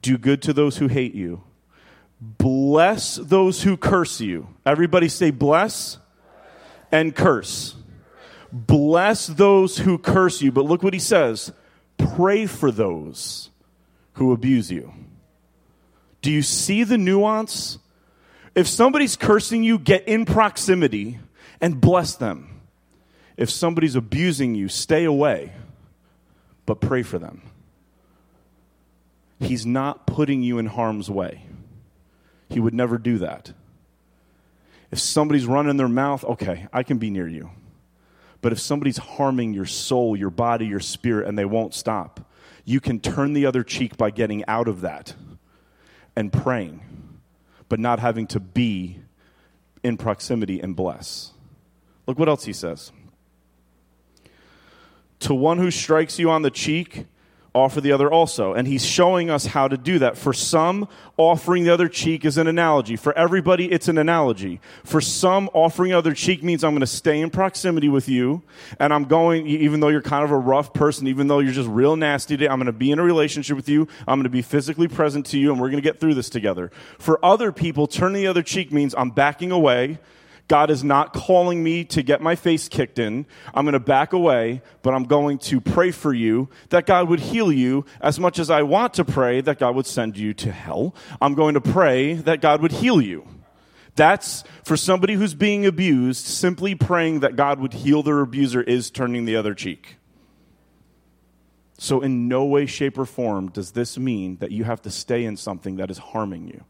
do 0.03 0.19
good 0.19 0.43
to 0.43 0.53
those 0.53 0.77
who 0.77 0.87
hate 0.87 1.15
you, 1.15 1.43
bless 2.21 3.17
those 3.17 3.63
who 3.63 3.79
curse 3.79 4.21
you. 4.21 4.49
Everybody 4.67 5.09
say 5.09 5.31
bless 5.31 5.97
and 6.93 7.17
curse. 7.17 7.75
Bless 8.53 9.27
those 9.27 9.79
who 9.79 9.97
curse 9.97 10.43
you. 10.43 10.53
But 10.53 10.67
look 10.67 10.83
what 10.83 10.93
he 10.93 11.01
says 11.01 11.53
pray 11.97 12.45
for 12.45 12.71
those 12.71 13.49
who 14.13 14.31
abuse 14.31 14.71
you. 14.71 14.93
Do 16.21 16.31
you 16.31 16.43
see 16.43 16.85
the 16.85 16.99
nuance? 16.99 17.79
If 18.55 18.69
somebody's 18.69 19.17
cursing 19.17 19.63
you, 19.63 19.79
get 19.79 20.07
in 20.07 20.27
proximity 20.27 21.19
and 21.63 21.81
bless 21.81 22.17
them. 22.17 22.56
If 23.37 23.51
somebody's 23.51 23.95
abusing 23.95 24.55
you, 24.55 24.69
stay 24.69 25.05
away, 25.05 25.53
but 26.65 26.81
pray 26.81 27.03
for 27.03 27.19
them. 27.19 27.43
He's 29.39 29.67
not 29.67 30.07
putting 30.07 30.43
you 30.43 30.59
in 30.59 30.67
harm's 30.67 31.11
way. 31.11 31.43
He 32.49 32.61
would 32.61 32.75
never 32.75 32.97
do 32.97 33.19
that. 33.19 33.53
If 34.91 34.99
somebody's 34.99 35.47
running 35.47 35.77
their 35.77 35.89
mouth, 35.89 36.25
okay, 36.25 36.69
I 36.73 36.83
can 36.83 36.99
be 36.99 37.11
near 37.11 37.29
you. 37.29 37.51
But 38.41 38.53
if 38.53 38.61
somebody's 38.61 38.99
harming 38.99 39.53
your 39.53 39.67
soul, 39.67 40.17
your 40.17 40.31
body, 40.31 40.67
your 40.67 40.81
spirit, 40.81 41.27
and 41.27 41.39
they 41.39 41.45
won't 41.45 41.75
stop, 41.75 42.31
you 42.65 42.81
can 42.81 43.01
turn 43.01 43.33
the 43.33 43.47
other 43.47 43.63
cheek 43.63 43.97
by 43.97 44.11
getting 44.11 44.45
out 44.47 44.69
of 44.69 44.81
that 44.83 45.15
and 46.15 46.33
praying, 46.33 46.83
but 47.69 47.81
not 47.81 47.99
having 47.99 48.27
to 48.29 48.41
be 48.41 49.01
in 49.83 49.97
proximity 49.97 50.61
and 50.61 50.75
bless. 50.75 51.33
Look 52.07 52.19
what 52.19 52.29
else 52.29 52.45
he 52.45 52.53
says. 52.53 52.93
To 55.21 55.35
one 55.35 55.59
who 55.59 55.71
strikes 55.71 56.19
you 56.19 56.31
on 56.31 56.43
the 56.43 56.51
cheek, 56.51 57.07
offer 57.57 57.81
the 57.81 57.91
other 57.91 58.13
also. 58.13 58.53
And 58.53 58.69
he's 58.69 58.85
showing 58.85 59.31
us 59.31 59.47
how 59.47 59.67
to 59.67 59.79
do 59.79 59.99
that. 60.01 60.19
For 60.19 60.35
some, 60.35 60.89
offering 61.17 61.65
the 61.65 61.73
other 61.73 61.89
cheek 61.89 62.27
is 62.27 62.37
an 62.37 62.47
analogy. 62.47 62.97
For 62.97 63.17
everybody, 63.17 63.73
it's 63.73 63.89
an 63.89 63.97
analogy. 63.97 64.61
For 64.85 65.01
some, 65.01 65.49
offering 65.55 65.93
the 65.93 65.99
other 65.99 66.13
cheek 66.13 66.43
means 66.43 66.63
I'm 66.63 66.73
going 66.73 66.81
to 66.81 66.87
stay 66.87 67.19
in 67.19 67.31
proximity 67.31 67.89
with 67.89 68.11
you, 68.11 68.43
and 68.79 68.93
I'm 68.93 69.05
going, 69.05 69.47
even 69.47 69.81
though 69.81 69.89
you're 69.89 70.03
kind 70.03 70.23
of 70.23 70.31
a 70.31 70.37
rough 70.37 70.75
person, 70.75 71.07
even 71.07 71.29
though 71.29 71.39
you're 71.39 71.55
just 71.55 71.69
real 71.69 71.97
nasty 71.97 72.37
today, 72.37 72.49
I'm 72.49 72.59
going 72.59 72.67
to 72.67 72.73
be 72.73 72.91
in 72.91 72.99
a 72.99 73.03
relationship 73.03 73.57
with 73.57 73.71
you, 73.71 73.89
I'm 74.07 74.19
going 74.19 74.25
to 74.25 74.29
be 74.29 74.43
physically 74.43 74.89
present 74.89 75.25
to 75.27 75.39
you, 75.39 75.51
and 75.51 75.59
we're 75.59 75.71
going 75.71 75.83
to 75.83 75.89
get 75.89 75.99
through 75.99 76.15
this 76.15 76.29
together. 76.29 76.71
For 76.99 77.25
other 77.25 77.53
people, 77.53 77.87
turning 77.87 78.21
the 78.21 78.27
other 78.27 78.43
cheek 78.43 78.71
means 78.71 78.95
I'm 78.97 79.11
backing 79.11 79.51
away. 79.51 79.99
God 80.49 80.71
is 80.71 80.85
not 80.85 81.13
calling 81.13 81.63
me 81.65 81.85
to 81.87 82.03
get 82.03 82.21
my 82.21 82.37
face 82.37 82.69
kicked 82.69 82.99
in. 82.99 83.27
I'm 83.53 83.65
going 83.65 83.73
to 83.73 83.81
back 83.81 84.13
away, 84.13 84.63
but 84.83 84.95
I'm 84.95 85.05
going 85.05 85.39
to 85.39 85.61
pray 85.61 85.91
for 85.91 86.15
you 86.15 86.49
that 86.69 86.87
God 86.87 87.09
would 87.09 87.19
heal 87.19 87.51
you 87.51 87.85
as 88.01 88.21
much 88.21 88.39
as 88.39 88.49
I 88.49 88.63
want 88.63 88.95
to 88.95 89.05
pray 89.05 89.41
that 89.41 89.59
God 89.59 89.75
would 89.75 89.87
send 89.87 90.17
you 90.17 90.35
to 90.35 90.53
hell. 90.53 90.95
I'm 91.21 91.35
going 91.35 91.55
to 91.55 91.61
pray 91.61 92.15
that 92.15 92.41
God 92.41 92.63
would 92.63 92.73
heal 92.73 93.01
you. 93.01 93.27
That's 93.97 94.45
for 94.63 94.77
somebody 94.77 95.15
who's 95.15 95.35
being 95.35 95.67
abused, 95.67 96.27
simply 96.27 96.75
praying 96.75 97.21
that 97.21 97.35
God 97.35 97.59
would 97.59 97.73
heal 97.73 98.03
their 98.03 98.21
abuser 98.21 98.63
is 98.63 98.91
turning 98.91 99.25
the 99.25 99.37
other 99.37 99.55
cheek. 99.55 99.97
So, 101.79 102.01
in 102.01 102.29
no 102.29 102.45
way, 102.45 102.67
shape, 102.67 102.99
or 102.99 103.05
form 103.05 103.51
does 103.51 103.73
this 103.73 103.99
mean 103.99 104.37
that 104.37 104.51
you 104.51 104.65
have 104.65 104.81
to 104.83 104.91
stay 104.91 105.25
in 105.25 105.37
something 105.37 105.77
that 105.77 105.91
is 105.91 105.99
harming 105.99 106.49
you. 106.49 106.65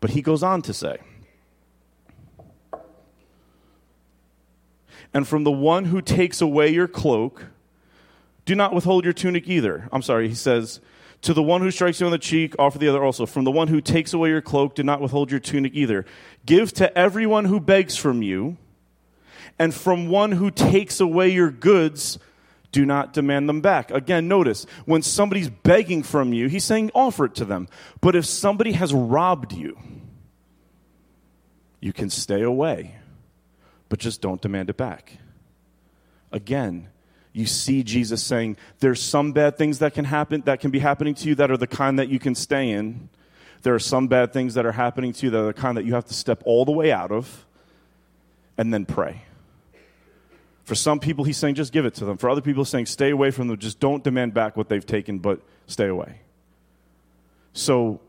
But 0.00 0.10
he 0.10 0.22
goes 0.22 0.42
on 0.42 0.62
to 0.62 0.74
say, 0.74 0.98
And 5.16 5.26
from 5.26 5.44
the 5.44 5.50
one 5.50 5.86
who 5.86 6.02
takes 6.02 6.42
away 6.42 6.68
your 6.68 6.86
cloak, 6.86 7.46
do 8.44 8.54
not 8.54 8.74
withhold 8.74 9.04
your 9.04 9.14
tunic 9.14 9.48
either. 9.48 9.88
I'm 9.90 10.02
sorry, 10.02 10.28
he 10.28 10.34
says, 10.34 10.78
to 11.22 11.32
the 11.32 11.42
one 11.42 11.62
who 11.62 11.70
strikes 11.70 12.00
you 12.00 12.04
on 12.04 12.12
the 12.12 12.18
cheek, 12.18 12.54
offer 12.58 12.76
the 12.76 12.88
other 12.88 13.02
also. 13.02 13.24
From 13.24 13.44
the 13.44 13.50
one 13.50 13.68
who 13.68 13.80
takes 13.80 14.12
away 14.12 14.28
your 14.28 14.42
cloak, 14.42 14.74
do 14.74 14.82
not 14.82 15.00
withhold 15.00 15.30
your 15.30 15.40
tunic 15.40 15.72
either. 15.74 16.04
Give 16.44 16.70
to 16.74 16.94
everyone 16.98 17.46
who 17.46 17.60
begs 17.60 17.96
from 17.96 18.20
you, 18.20 18.58
and 19.58 19.72
from 19.72 20.10
one 20.10 20.32
who 20.32 20.50
takes 20.50 21.00
away 21.00 21.30
your 21.30 21.50
goods, 21.50 22.18
do 22.70 22.84
not 22.84 23.14
demand 23.14 23.48
them 23.48 23.62
back. 23.62 23.90
Again, 23.90 24.28
notice 24.28 24.66
when 24.84 25.00
somebody's 25.00 25.48
begging 25.48 26.02
from 26.02 26.34
you, 26.34 26.46
he's 26.48 26.64
saying 26.64 26.90
offer 26.94 27.24
it 27.24 27.34
to 27.36 27.46
them. 27.46 27.68
But 28.02 28.16
if 28.16 28.26
somebody 28.26 28.72
has 28.72 28.92
robbed 28.92 29.54
you, 29.54 29.78
you 31.80 31.94
can 31.94 32.10
stay 32.10 32.42
away 32.42 32.96
but 33.88 33.98
just 33.98 34.20
don't 34.20 34.40
demand 34.40 34.70
it 34.70 34.76
back. 34.76 35.18
Again, 36.32 36.88
you 37.32 37.46
see 37.46 37.82
Jesus 37.82 38.22
saying 38.22 38.56
there's 38.80 39.02
some 39.02 39.32
bad 39.32 39.58
things 39.58 39.78
that 39.80 39.94
can 39.94 40.06
happen 40.06 40.42
that 40.46 40.60
can 40.60 40.70
be 40.70 40.78
happening 40.78 41.14
to 41.16 41.28
you 41.28 41.34
that 41.34 41.50
are 41.50 41.56
the 41.56 41.66
kind 41.66 41.98
that 41.98 42.08
you 42.08 42.18
can 42.18 42.34
stay 42.34 42.70
in. 42.70 43.08
There 43.62 43.74
are 43.74 43.78
some 43.78 44.08
bad 44.08 44.32
things 44.32 44.54
that 44.54 44.64
are 44.64 44.72
happening 44.72 45.12
to 45.12 45.26
you 45.26 45.30
that 45.30 45.38
are 45.38 45.46
the 45.46 45.52
kind 45.52 45.76
that 45.76 45.84
you 45.84 45.94
have 45.94 46.06
to 46.06 46.14
step 46.14 46.42
all 46.46 46.64
the 46.64 46.72
way 46.72 46.92
out 46.92 47.12
of 47.12 47.44
and 48.56 48.72
then 48.72 48.86
pray. 48.86 49.22
For 50.64 50.74
some 50.74 50.98
people, 50.98 51.24
he's 51.24 51.36
saying 51.36 51.54
just 51.54 51.72
give 51.72 51.84
it 51.84 51.94
to 51.96 52.04
them. 52.04 52.16
For 52.16 52.28
other 52.28 52.40
people, 52.40 52.64
he's 52.64 52.70
saying 52.70 52.86
stay 52.86 53.10
away 53.10 53.30
from 53.30 53.48
them. 53.48 53.58
Just 53.58 53.80
don't 53.80 54.02
demand 54.02 54.34
back 54.34 54.56
what 54.56 54.68
they've 54.68 54.84
taken, 54.84 55.18
but 55.18 55.40
stay 55.66 55.86
away. 55.86 56.20
So 57.52 58.00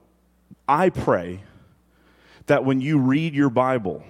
I 0.68 0.90
pray 0.90 1.42
that 2.48 2.66
when 2.66 2.82
you 2.82 2.98
read 2.98 3.36
your 3.36 3.50
Bible, 3.50 4.04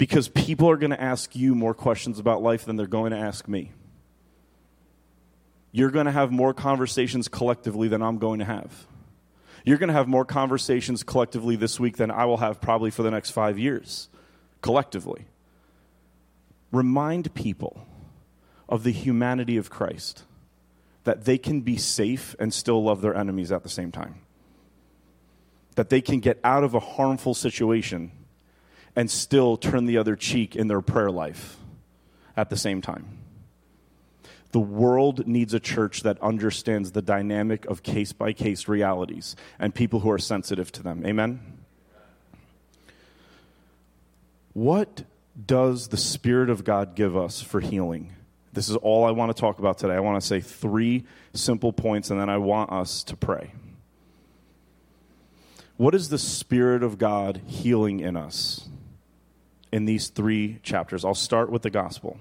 because 0.00 0.28
people 0.28 0.70
are 0.70 0.78
going 0.78 0.92
to 0.92 1.00
ask 1.00 1.36
you 1.36 1.54
more 1.54 1.74
questions 1.74 2.18
about 2.18 2.40
life 2.40 2.64
than 2.64 2.76
they're 2.76 2.86
going 2.86 3.10
to 3.10 3.18
ask 3.18 3.46
me. 3.46 3.70
You're 5.72 5.90
going 5.90 6.06
to 6.06 6.10
have 6.10 6.32
more 6.32 6.54
conversations 6.54 7.28
collectively 7.28 7.86
than 7.86 8.00
I'm 8.00 8.16
going 8.16 8.38
to 8.38 8.46
have. 8.46 8.86
You're 9.62 9.76
going 9.76 9.88
to 9.88 9.92
have 9.92 10.08
more 10.08 10.24
conversations 10.24 11.02
collectively 11.02 11.54
this 11.54 11.78
week 11.78 11.98
than 11.98 12.10
I 12.10 12.24
will 12.24 12.38
have 12.38 12.62
probably 12.62 12.90
for 12.90 13.02
the 13.02 13.10
next 13.10 13.32
five 13.32 13.58
years, 13.58 14.08
collectively. 14.62 15.26
Remind 16.72 17.34
people 17.34 17.86
of 18.70 18.84
the 18.84 18.92
humanity 18.92 19.58
of 19.58 19.68
Christ, 19.68 20.24
that 21.04 21.26
they 21.26 21.36
can 21.36 21.60
be 21.60 21.76
safe 21.76 22.34
and 22.38 22.54
still 22.54 22.82
love 22.82 23.02
their 23.02 23.14
enemies 23.14 23.52
at 23.52 23.64
the 23.64 23.68
same 23.68 23.92
time, 23.92 24.22
that 25.74 25.90
they 25.90 26.00
can 26.00 26.20
get 26.20 26.40
out 26.42 26.64
of 26.64 26.72
a 26.72 26.80
harmful 26.80 27.34
situation 27.34 28.12
and 28.96 29.10
still 29.10 29.56
turn 29.56 29.86
the 29.86 29.98
other 29.98 30.16
cheek 30.16 30.56
in 30.56 30.68
their 30.68 30.80
prayer 30.80 31.10
life 31.10 31.56
at 32.36 32.50
the 32.50 32.56
same 32.56 32.80
time. 32.80 33.18
The 34.52 34.60
world 34.60 35.28
needs 35.28 35.54
a 35.54 35.60
church 35.60 36.02
that 36.02 36.20
understands 36.20 36.92
the 36.92 37.02
dynamic 37.02 37.66
of 37.66 37.82
case 37.82 38.12
by 38.12 38.32
case 38.32 38.66
realities 38.66 39.36
and 39.58 39.74
people 39.74 40.00
who 40.00 40.10
are 40.10 40.18
sensitive 40.18 40.72
to 40.72 40.82
them. 40.82 41.06
Amen? 41.06 41.40
What 44.52 45.04
does 45.46 45.88
the 45.88 45.96
Spirit 45.96 46.50
of 46.50 46.64
God 46.64 46.96
give 46.96 47.16
us 47.16 47.40
for 47.40 47.60
healing? 47.60 48.12
This 48.52 48.68
is 48.68 48.74
all 48.76 49.04
I 49.04 49.12
want 49.12 49.34
to 49.34 49.40
talk 49.40 49.60
about 49.60 49.78
today. 49.78 49.94
I 49.94 50.00
want 50.00 50.20
to 50.20 50.26
say 50.26 50.40
three 50.40 51.04
simple 51.32 51.72
points 51.72 52.10
and 52.10 52.18
then 52.18 52.28
I 52.28 52.38
want 52.38 52.72
us 52.72 53.04
to 53.04 53.16
pray. 53.16 53.52
what 55.76 55.94
is 55.94 56.08
the 56.08 56.18
Spirit 56.18 56.82
of 56.82 56.98
God 56.98 57.40
healing 57.46 58.00
in 58.00 58.16
us 58.16 58.69
in 59.72 59.84
these 59.84 60.08
three 60.08 60.58
chapters? 60.62 61.04
I'll 61.04 61.14
start 61.14 61.50
with 61.50 61.62
the 61.62 61.70
gospel. 61.70 62.18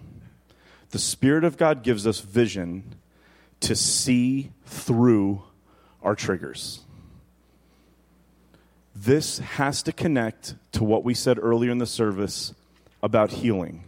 The 0.91 0.99
Spirit 0.99 1.43
of 1.43 1.57
God 1.57 1.83
gives 1.83 2.07
us 2.07 2.19
vision 2.19 2.95
to 3.61 3.75
see 3.75 4.51
through 4.65 5.43
our 6.01 6.15
triggers. 6.15 6.81
This 8.95 9.39
has 9.39 9.83
to 9.83 9.91
connect 9.91 10.55
to 10.73 10.83
what 10.83 11.03
we 11.03 11.13
said 11.13 11.37
earlier 11.39 11.71
in 11.71 11.77
the 11.77 11.85
service 11.85 12.53
about 13.01 13.31
healing. 13.31 13.83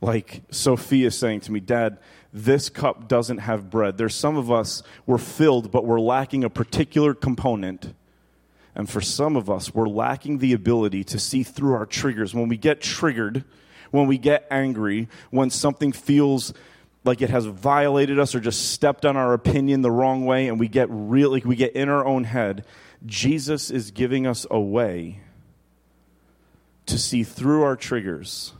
Like 0.00 0.42
Sophia 0.50 1.10
saying 1.10 1.40
to 1.42 1.52
me, 1.52 1.60
Dad, 1.60 1.98
this 2.32 2.68
cup 2.68 3.06
doesn't 3.06 3.38
have 3.38 3.70
bread. 3.70 3.98
There's 3.98 4.16
some 4.16 4.36
of 4.36 4.50
us, 4.50 4.82
we're 5.06 5.18
filled, 5.18 5.70
but 5.70 5.84
we're 5.84 6.00
lacking 6.00 6.42
a 6.44 6.50
particular 6.50 7.14
component. 7.14 7.94
And 8.74 8.88
for 8.88 9.00
some 9.00 9.36
of 9.36 9.50
us, 9.50 9.74
we're 9.74 9.88
lacking 9.88 10.38
the 10.38 10.54
ability 10.54 11.04
to 11.04 11.18
see 11.18 11.42
through 11.42 11.74
our 11.74 11.86
triggers. 11.86 12.34
When 12.34 12.48
we 12.48 12.56
get 12.56 12.80
triggered, 12.80 13.44
when 13.90 14.06
we 14.06 14.16
get 14.18 14.46
angry, 14.50 15.08
when 15.30 15.50
something 15.50 15.92
feels 15.92 16.54
like 17.04 17.20
it 17.20 17.30
has 17.30 17.46
violated 17.46 18.18
us 18.18 18.34
or 18.34 18.40
just 18.40 18.70
stepped 18.70 19.04
on 19.04 19.16
our 19.16 19.32
opinion 19.32 19.82
the 19.82 19.90
wrong 19.90 20.24
way 20.24 20.48
and 20.48 20.58
we 20.58 20.68
get 20.68 20.88
really 20.90 21.42
we 21.44 21.56
get 21.56 21.72
in 21.74 21.88
our 21.88 22.04
own 22.04 22.24
head 22.24 22.64
jesus 23.04 23.70
is 23.70 23.90
giving 23.90 24.26
us 24.26 24.46
a 24.50 24.60
way 24.60 25.20
to 26.86 26.98
see 26.98 27.24
through 27.24 27.62
our 27.62 27.76
triggers 27.76 28.52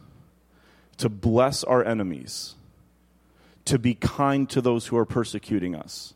to 0.97 1.09
bless 1.09 1.63
our 1.65 1.85
enemies 1.85 2.55
to 3.65 3.79
be 3.79 3.95
kind 3.95 4.51
to 4.51 4.61
those 4.61 4.89
who 4.89 4.97
are 4.97 5.07
persecuting 5.07 5.75
us 5.75 6.15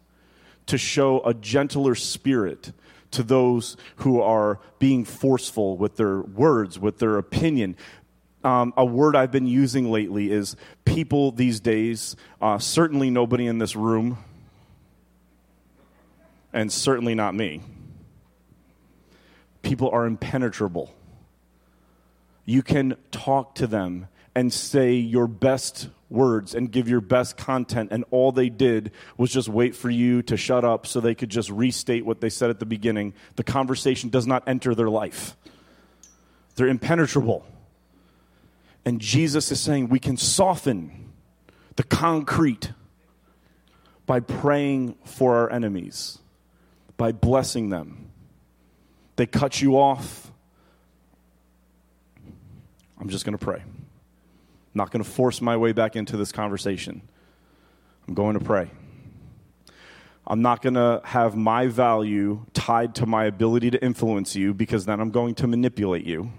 to 0.66 0.76
show 0.76 1.20
a 1.20 1.32
gentler 1.32 1.94
spirit 1.94 2.72
to 3.12 3.22
those 3.22 3.76
who 3.96 4.20
are 4.20 4.58
being 4.78 5.04
forceful 5.04 5.76
with 5.76 5.96
their 5.96 6.20
words, 6.20 6.78
with 6.78 6.98
their 6.98 7.18
opinion, 7.18 7.76
um, 8.46 8.72
a 8.76 8.84
word 8.84 9.16
I've 9.16 9.32
been 9.32 9.48
using 9.48 9.90
lately 9.90 10.30
is 10.30 10.54
people 10.84 11.32
these 11.32 11.58
days, 11.58 12.14
uh, 12.40 12.58
certainly 12.58 13.10
nobody 13.10 13.46
in 13.46 13.58
this 13.58 13.74
room, 13.74 14.18
and 16.52 16.72
certainly 16.72 17.14
not 17.14 17.34
me. 17.34 17.60
People 19.62 19.90
are 19.90 20.06
impenetrable. 20.06 20.94
You 22.44 22.62
can 22.62 22.96
talk 23.10 23.56
to 23.56 23.66
them 23.66 24.06
and 24.36 24.52
say 24.52 24.92
your 24.92 25.26
best 25.26 25.88
words 26.10 26.54
and 26.54 26.70
give 26.70 26.90
your 26.90 27.00
best 27.00 27.38
content, 27.38 27.88
and 27.90 28.04
all 28.10 28.30
they 28.30 28.50
did 28.50 28.92
was 29.16 29.32
just 29.32 29.48
wait 29.48 29.74
for 29.74 29.88
you 29.88 30.20
to 30.22 30.36
shut 30.36 30.62
up 30.62 30.86
so 30.86 31.00
they 31.00 31.14
could 31.14 31.30
just 31.30 31.48
restate 31.48 32.04
what 32.04 32.20
they 32.20 32.28
said 32.28 32.50
at 32.50 32.60
the 32.60 32.66
beginning. 32.66 33.14
The 33.36 33.42
conversation 33.42 34.10
does 34.10 34.26
not 34.26 34.46
enter 34.46 34.74
their 34.74 34.90
life, 34.90 35.36
they're 36.54 36.68
impenetrable. 36.68 37.44
And 38.84 39.00
Jesus 39.00 39.50
is 39.50 39.58
saying 39.58 39.88
we 39.88 39.98
can 39.98 40.16
soften 40.16 41.10
the 41.74 41.82
concrete 41.82 42.70
by 44.04 44.20
praying 44.20 44.96
for 45.04 45.34
our 45.34 45.50
enemies, 45.50 46.18
by 46.96 47.10
blessing 47.10 47.70
them. 47.70 48.10
They 49.16 49.26
cut 49.26 49.60
you 49.60 49.76
off. 49.76 50.30
I'm 53.00 53.08
just 53.08 53.24
going 53.24 53.36
to 53.36 53.44
pray. 53.44 53.64
I'm 54.76 54.78
not 54.78 54.90
going 54.90 55.02
to 55.02 55.10
force 55.10 55.40
my 55.40 55.56
way 55.56 55.72
back 55.72 55.96
into 55.96 56.18
this 56.18 56.32
conversation. 56.32 57.00
I'm 58.06 58.12
going 58.12 58.38
to 58.38 58.44
pray. 58.44 58.70
I'm 60.26 60.42
not 60.42 60.60
going 60.60 60.74
to 60.74 61.00
have 61.02 61.34
my 61.34 61.68
value 61.68 62.44
tied 62.52 62.96
to 62.96 63.06
my 63.06 63.24
ability 63.24 63.70
to 63.70 63.82
influence 63.82 64.36
you 64.36 64.52
because 64.52 64.84
then 64.84 65.00
I'm 65.00 65.10
going 65.12 65.34
to 65.36 65.46
manipulate 65.46 66.04
you. 66.04 66.30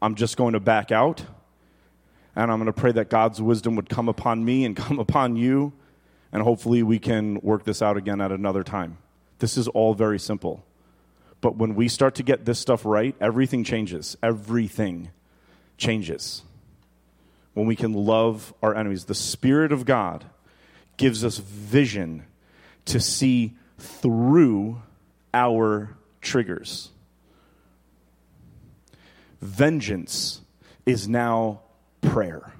I'm 0.00 0.14
just 0.14 0.36
going 0.36 0.52
to 0.52 0.60
back 0.60 0.92
out 0.92 1.24
and 2.36 2.52
I'm 2.52 2.58
going 2.58 2.66
to 2.66 2.72
pray 2.72 2.92
that 2.92 3.10
God's 3.10 3.42
wisdom 3.42 3.74
would 3.74 3.88
come 3.88 4.08
upon 4.08 4.44
me 4.44 4.64
and 4.64 4.76
come 4.76 5.00
upon 5.00 5.34
you. 5.34 5.72
And 6.30 6.44
hopefully 6.44 6.84
we 6.84 7.00
can 7.00 7.40
work 7.40 7.64
this 7.64 7.82
out 7.82 7.96
again 7.96 8.20
at 8.20 8.30
another 8.30 8.62
time. 8.62 8.98
This 9.40 9.56
is 9.56 9.66
all 9.66 9.92
very 9.92 10.20
simple. 10.20 10.64
But 11.40 11.56
when 11.56 11.74
we 11.74 11.88
start 11.88 12.14
to 12.14 12.22
get 12.22 12.44
this 12.44 12.60
stuff 12.60 12.84
right, 12.84 13.16
everything 13.20 13.64
changes. 13.64 14.16
Everything 14.22 15.10
changes. 15.78 16.44
When 17.54 17.66
we 17.66 17.76
can 17.76 17.92
love 17.92 18.54
our 18.62 18.74
enemies, 18.74 19.04
the 19.04 19.14
Spirit 19.14 19.72
of 19.72 19.84
God 19.84 20.24
gives 20.96 21.24
us 21.24 21.38
vision 21.38 22.24
to 22.86 23.00
see 23.00 23.56
through 23.78 24.82
our 25.32 25.96
triggers. 26.20 26.90
Vengeance 29.40 30.42
is 30.86 31.08
now 31.08 31.62
prayer. 32.00 32.52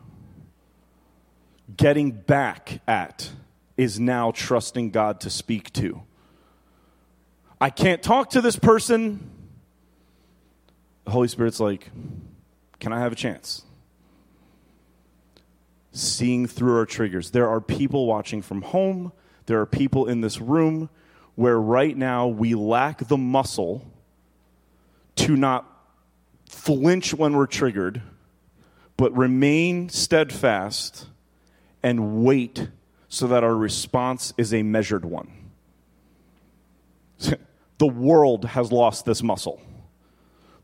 Getting 1.77 2.11
back 2.11 2.81
at 2.89 3.31
is 3.77 4.01
now 4.01 4.31
trusting 4.31 4.91
God 4.91 5.21
to 5.21 5.31
speak 5.31 5.73
to. 5.75 6.03
I 7.61 7.71
can't 7.71 8.03
talk 8.03 8.31
to 8.31 8.41
this 8.41 8.57
person. 8.57 9.31
The 11.05 11.11
Holy 11.11 11.29
Spirit's 11.29 11.61
like, 11.61 11.91
can 12.79 12.93
I 12.93 13.01
have 13.01 13.13
a 13.13 13.17
chance? 13.17 13.63
Seeing 15.93 16.47
through 16.47 16.77
our 16.77 16.87
triggers. 16.87 17.31
There 17.31 17.49
are 17.49 17.61
people 17.61 18.07
watching 18.07 18.43
from 18.43 18.63
home, 18.63 19.13
there 19.47 19.61
are 19.61 19.67
people 19.67 20.07
in 20.07 20.21
this 20.21 20.41
room 20.41 20.89
where 21.35 21.59
right 21.59 21.97
now 21.97 22.29
we 22.29 22.55
lack 22.55 23.09
the 23.09 23.17
muscle 23.17 23.91
to 25.17 25.37
not 25.37 25.67
flinch 26.47 27.15
when 27.15 27.35
we're 27.35 27.47
triggered 27.47 28.03
but 29.01 29.17
remain 29.17 29.89
steadfast 29.89 31.07
and 31.83 32.23
wait 32.23 32.69
so 33.09 33.27
that 33.29 33.43
our 33.43 33.57
response 33.57 34.35
is 34.37 34.53
a 34.53 34.63
measured 34.63 35.07
one. 35.07 35.31
the 37.79 37.87
world 37.87 38.45
has 38.45 38.71
lost 38.71 39.07
this 39.07 39.23
muscle. 39.23 39.59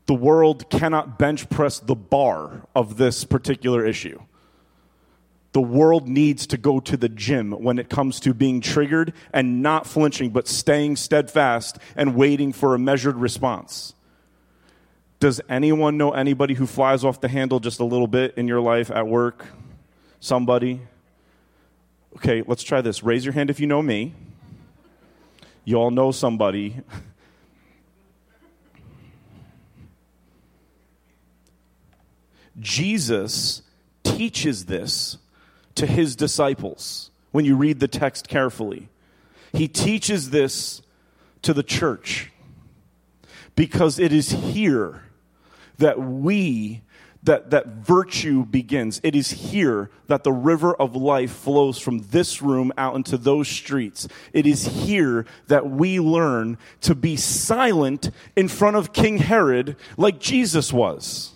The 0.05 0.13
world 0.13 0.69
cannot 0.69 1.17
bench 1.17 1.49
press 1.49 1.79
the 1.79 1.95
bar 1.95 2.61
of 2.75 2.97
this 2.97 3.23
particular 3.23 3.83
issue. 3.83 4.19
The 5.57 5.61
world 5.61 6.07
needs 6.07 6.45
to 6.45 6.57
go 6.57 6.79
to 6.81 6.95
the 6.95 7.09
gym 7.09 7.51
when 7.51 7.79
it 7.79 7.89
comes 7.89 8.19
to 8.19 8.35
being 8.35 8.61
triggered 8.61 9.11
and 9.33 9.63
not 9.63 9.87
flinching, 9.87 10.29
but 10.29 10.47
staying 10.47 10.97
steadfast 10.97 11.79
and 11.95 12.15
waiting 12.15 12.53
for 12.53 12.75
a 12.75 12.77
measured 12.77 13.15
response. 13.15 13.95
Does 15.19 15.41
anyone 15.49 15.97
know 15.97 16.11
anybody 16.11 16.53
who 16.53 16.67
flies 16.67 17.03
off 17.03 17.21
the 17.21 17.27
handle 17.27 17.59
just 17.59 17.79
a 17.79 17.83
little 17.83 18.05
bit 18.05 18.35
in 18.37 18.47
your 18.47 18.61
life 18.61 18.91
at 18.91 19.07
work? 19.07 19.47
Somebody? 20.19 20.79
Okay, 22.17 22.43
let's 22.45 22.61
try 22.61 22.81
this. 22.81 23.01
Raise 23.01 23.25
your 23.25 23.33
hand 23.33 23.49
if 23.49 23.59
you 23.59 23.65
know 23.65 23.81
me. 23.81 24.13
You 25.65 25.77
all 25.77 25.89
know 25.89 26.11
somebody. 26.11 26.83
Jesus 32.59 33.63
teaches 34.03 34.65
this 34.65 35.17
to 35.77 35.85
his 35.85 36.15
disciples 36.15 37.11
when 37.31 37.45
you 37.45 37.55
read 37.55 37.79
the 37.79 37.87
text 37.87 38.27
carefully. 38.27 38.89
He 39.53 39.67
teaches 39.67 40.29
this 40.29 40.81
to 41.41 41.53
the 41.53 41.63
church 41.63 42.31
because 43.55 43.99
it 43.99 44.11
is 44.11 44.29
here 44.31 45.03
that 45.77 45.99
we 45.99 46.81
that, 47.23 47.49
that 47.49 47.67
virtue 47.67 48.45
begins. 48.45 49.01
It 49.03 49.13
is 49.13 49.31
here 49.31 49.89
that 50.07 50.23
the 50.23 50.31
river 50.31 50.73
of 50.73 50.95
life 50.95 51.31
flows 51.31 51.77
from 51.77 51.99
this 51.99 52.41
room 52.41 52.71
out 52.77 52.95
into 52.95 53.17
those 53.17 53.49
streets. 53.49 54.07
It 54.31 54.45
is 54.45 54.65
here 54.65 55.25
that 55.47 55.69
we 55.69 55.99
learn 55.99 56.57
to 56.81 56.95
be 56.95 57.17
silent 57.17 58.11
in 58.37 58.47
front 58.47 58.77
of 58.77 58.93
King 58.93 59.17
Herod 59.17 59.75
like 59.97 60.19
Jesus 60.19 60.71
was. 60.71 61.33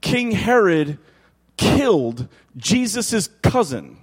King 0.00 0.30
Herod 0.30 0.98
killed 1.56 2.28
Jesus' 2.56 3.28
cousin. 3.42 3.98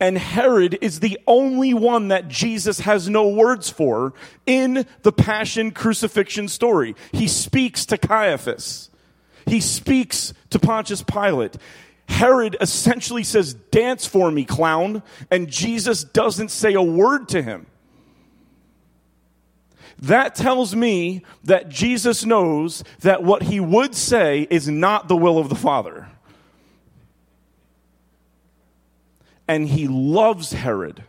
And 0.00 0.18
Herod 0.18 0.78
is 0.80 1.00
the 1.00 1.18
only 1.26 1.72
one 1.72 2.08
that 2.08 2.28
Jesus 2.28 2.80
has 2.80 3.08
no 3.08 3.28
words 3.28 3.70
for 3.70 4.12
in 4.46 4.86
the 5.02 5.12
passion 5.12 5.70
crucifixion 5.70 6.48
story. 6.48 6.94
He 7.12 7.28
speaks 7.28 7.86
to 7.86 7.98
Caiaphas. 7.98 8.90
He 9.46 9.60
speaks 9.60 10.34
to 10.50 10.58
Pontius 10.58 11.02
Pilate. 11.02 11.56
Herod 12.08 12.56
essentially 12.60 13.22
says, 13.22 13.54
Dance 13.54 14.06
for 14.06 14.30
me, 14.30 14.44
clown. 14.44 15.02
And 15.30 15.48
Jesus 15.48 16.04
doesn't 16.04 16.50
say 16.50 16.74
a 16.74 16.82
word 16.82 17.28
to 17.30 17.42
him. 17.42 17.66
That 20.00 20.34
tells 20.34 20.76
me 20.76 21.24
that 21.44 21.68
Jesus 21.68 22.24
knows 22.24 22.84
that 23.00 23.22
what 23.22 23.42
he 23.44 23.58
would 23.58 23.94
say 23.94 24.46
is 24.48 24.68
not 24.68 25.08
the 25.08 25.16
will 25.16 25.38
of 25.38 25.48
the 25.48 25.56
Father. 25.56 26.08
And 29.48 29.66
he 29.66 29.88
loves 29.88 30.52
Herod. 30.52 31.02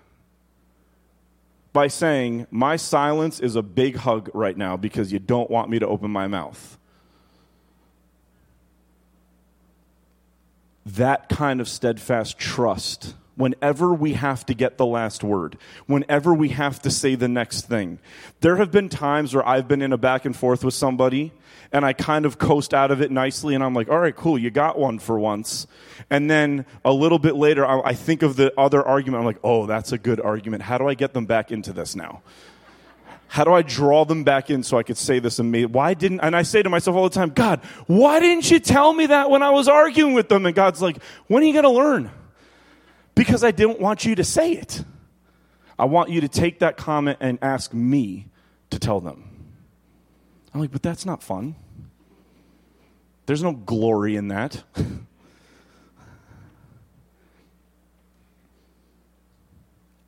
by 1.72 1.88
saying, 1.88 2.48
My 2.50 2.78
silence 2.78 3.40
is 3.40 3.56
a 3.56 3.62
big 3.62 3.98
hug 3.98 4.32
right 4.34 4.58
now 4.58 4.76
because 4.76 5.14
you 5.14 5.20
don't 5.20 5.52
want 5.52 5.70
me 5.70 5.78
to 5.78 5.88
open 5.88 6.10
my 6.10 6.28
mouth. 6.28 6.78
That 10.86 11.30
kind 11.30 11.62
of 11.62 11.68
steadfast 11.68 12.40
trust 12.40 13.14
whenever 13.36 13.94
we 13.94 14.14
have 14.14 14.46
to 14.48 14.54
get 14.54 14.78
the 14.78 14.86
last 14.86 15.24
word, 15.24 15.58
whenever 15.86 16.34
we 16.34 16.50
have 16.50 16.82
to 16.82 16.90
say 16.90 17.16
the 17.16 17.28
next 17.28 17.68
thing. 17.68 18.00
There 18.42 18.58
have 18.58 18.72
been 18.72 18.90
times 18.90 19.34
where 19.34 19.48
I've 19.48 19.68
been 19.68 19.82
in 19.82 19.94
a 19.94 19.98
back 19.98 20.26
and 20.26 20.36
forth 20.36 20.64
with 20.64 20.74
somebody 20.74 21.32
and 21.72 21.86
I 21.86 21.94
kind 21.94 22.26
of 22.26 22.38
coast 22.38 22.74
out 22.74 22.92
of 22.92 23.02
it 23.02 23.12
nicely 23.12 23.56
and 23.56 23.64
I'm 23.64 23.74
like, 23.74 23.90
all 23.90 24.00
right, 24.00 24.16
cool, 24.16 24.38
you 24.38 24.50
got 24.50 24.80
one 24.80 25.00
for 25.00 25.20
once. 25.20 25.68
And 26.10 26.30
then 26.30 26.66
a 26.84 26.92
little 26.92 27.20
bit 27.20 27.36
later, 27.36 27.66
I 27.66 27.94
think 27.94 28.24
of 28.24 28.36
the 28.36 28.54
other 28.60 28.86
argument. 28.86 29.22
I'm 29.22 29.26
like, 29.26 29.40
oh, 29.44 29.66
that's 29.66 29.92
a 29.92 29.98
good 29.98 30.20
argument. 30.20 30.64
How 30.64 30.78
do 30.78 30.88
I 30.88 30.96
get 30.96 31.14
them 31.14 31.26
back 31.26 31.52
into 31.52 31.72
this 31.72 31.96
now? 31.96 32.22
How 33.28 33.44
do 33.44 33.54
I 33.54 33.62
draw 33.62 34.06
them 34.06 34.24
back 34.24 34.50
in 34.50 34.64
so 34.64 34.80
I 34.80 34.84
could 34.84 34.98
say 34.98 35.20
this 35.20 35.38
amazing? 35.38 35.72
Why 35.72 35.94
didn't, 35.94 36.22
and 36.22 36.36
I 36.36 36.42
say 36.42 36.64
to 36.64 36.70
myself 36.70 36.98
all 36.98 37.04
the 37.04 37.14
time, 37.14 37.30
God, 37.30 37.64
why 37.86 38.20
didn't 38.20 38.50
you 38.50 38.60
tell 38.60 38.92
me 38.92 39.06
that 39.06 39.30
when 39.30 39.44
I 39.44 39.52
was 39.52 39.68
arguing 39.68 40.16
with 40.16 40.30
them? 40.30 40.48
And 40.48 40.56
God's 40.56 40.82
like, 40.82 40.98
when 41.28 41.44
are 41.44 41.46
you 41.46 41.54
going 41.54 41.64
to 41.64 41.70
learn? 41.70 42.10
Because 43.14 43.44
I 43.44 43.52
didn't 43.52 43.80
want 43.80 44.04
you 44.04 44.16
to 44.16 44.24
say 44.24 44.54
it. 44.54 44.84
I 45.78 45.86
want 45.86 46.10
you 46.10 46.22
to 46.22 46.28
take 46.28 46.60
that 46.60 46.76
comment 46.76 47.20
and 47.22 47.38
ask 47.44 47.72
me 47.72 48.30
to 48.72 48.80
tell 48.80 49.00
them. 49.00 49.29
I'm 50.54 50.60
like, 50.62 50.72
but 50.72 50.82
that's 50.82 51.06
not 51.06 51.22
fun. 51.22 51.56
There's 53.26 53.44
no 53.44 53.54
glory 53.54 54.16
in 54.16 54.30
that. 54.30 54.64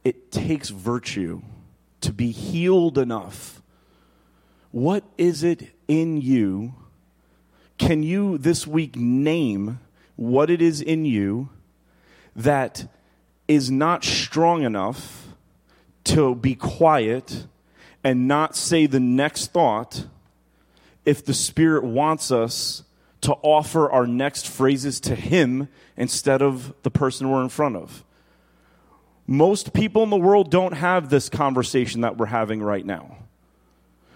it 0.03 0.31
takes 0.31 0.69
virtue 0.69 1.43
to 2.01 2.11
be 2.11 2.31
healed 2.31 2.97
enough. 2.97 3.61
What 4.71 5.03
is 5.17 5.43
it 5.43 5.75
in 5.87 6.19
you? 6.19 6.73
Can 7.77 8.01
you 8.03 8.37
this 8.37 8.65
week 8.65 8.95
name 8.95 9.79
what 10.15 10.49
it 10.49 10.61
is 10.61 10.81
in 10.81 11.05
you 11.05 11.49
that 12.35 12.87
is 13.47 13.69
not 13.69 14.03
strong 14.03 14.63
enough 14.63 15.27
to 16.05 16.33
be 16.35 16.55
quiet 16.55 17.45
and 18.03 18.27
not 18.27 18.55
say 18.55 18.85
the 18.87 18.99
next 18.99 19.51
thought 19.51 20.05
if 21.05 21.25
the 21.25 21.33
Spirit 21.33 21.83
wants 21.83 22.31
us 22.31 22.83
to 23.21 23.33
offer 23.43 23.91
our 23.91 24.07
next 24.07 24.47
phrases 24.47 24.99
to 25.01 25.15
Him 25.15 25.67
instead 25.95 26.41
of 26.41 26.73
the 26.83 26.91
person 26.91 27.29
we're 27.29 27.43
in 27.43 27.49
front 27.49 27.75
of. 27.75 28.03
Most 29.27 29.73
people 29.73 30.03
in 30.03 30.09
the 30.09 30.17
world 30.17 30.49
don't 30.49 30.73
have 30.73 31.09
this 31.09 31.29
conversation 31.29 32.01
that 32.01 32.17
we're 32.17 32.25
having 32.25 32.61
right 32.61 32.85
now. 32.85 33.17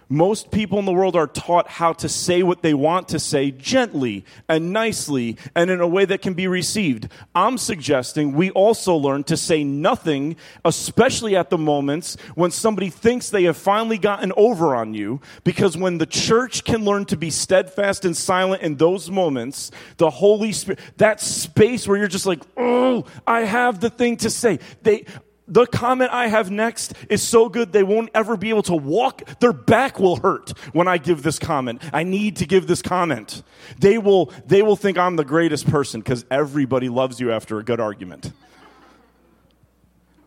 Most 0.10 0.52
people 0.52 0.78
in 0.78 0.86
the 0.86 0.94
world 0.94 1.16
are 1.16 1.28
taught 1.28 1.68
how 1.68 1.94
to 1.94 2.08
say 2.08 2.44
what 2.44 2.62
they 2.62 2.74
want 2.74 3.08
to 3.10 3.20
say 3.20 3.52
gently 3.52 4.24
and 4.48 4.72
nicely 4.72 5.38
and 5.56 5.70
in 5.70 5.82
a 5.82 5.88
way 5.88 6.06
that 6.06 6.22
can 6.22 6.34
be 6.34 6.48
received. 6.48 7.08
I'm 7.34 7.58
suggesting 7.58 8.34
we 8.34 8.52
also 8.52 8.96
learn 8.96 9.24
to 9.26 9.38
say 9.38 9.64
nothing, 9.64 10.36
especially 10.64 11.36
at 11.36 11.50
the 11.50 11.58
moments 11.58 12.18
when 12.36 12.52
somebody 12.52 12.90
thinks 12.90 13.30
they 13.30 13.44
have 13.44 13.58
finally 13.58 13.98
gotten 13.98 14.32
over 14.38 14.76
on 14.76 14.94
you, 14.94 15.22
because 15.44 15.76
when 15.76 15.98
the 15.98 16.06
church 16.06 16.64
can 16.64 16.86
learn 16.86 17.06
to 17.06 17.18
be 17.18 17.32
steadfast 17.32 18.06
and 18.06 18.16
silent 18.16 18.62
in 18.62 18.76
those 18.76 19.10
moments, 19.10 19.72
the 19.98 20.10
Holy 20.10 20.52
Spirit, 20.52 20.80
that 20.98 21.20
space 21.20 21.88
where 21.88 21.98
you're 21.98 22.08
just 22.08 22.26
like, 22.26 22.42
oh, 22.58 23.06
I 23.26 23.42
have 23.42 23.80
the 23.80 23.90
thing 23.90 24.18
to 24.18 24.30
say. 24.30 24.60
They, 24.84 25.06
the 25.48 25.68
comment 25.68 26.12
I 26.12 26.28
have 26.28 26.50
next 26.50 26.94
is 27.10 27.22
so 27.22 27.50
good 27.50 27.72
they 27.72 27.84
won't 27.84 28.10
ever 28.16 28.36
be 28.36 28.50
able 28.50 28.64
to 28.64 28.76
walk. 28.76 29.40
Their 29.40 29.54
back 29.54 30.00
will 30.00 30.18
hurt 30.18 30.58
when 30.74 30.88
I 30.88 30.98
give 30.98 31.22
this 31.22 31.38
comment. 31.38 31.82
I 31.94 32.04
need 32.04 32.38
to 32.38 32.46
give 32.46 32.66
this 32.66 32.82
comment. 32.82 33.44
They 33.78 33.98
will, 33.98 34.32
they 34.48 34.64
will 34.64 34.76
think 34.76 34.98
I'm 34.98 35.16
the 35.16 35.26
greatest 35.26 35.70
person 35.70 36.02
because 36.02 36.26
everybody 36.32 36.90
loves 36.90 37.20
you 37.20 37.32
after 37.32 37.60
a 37.60 37.64
good 37.64 37.80
argument. 37.80 38.32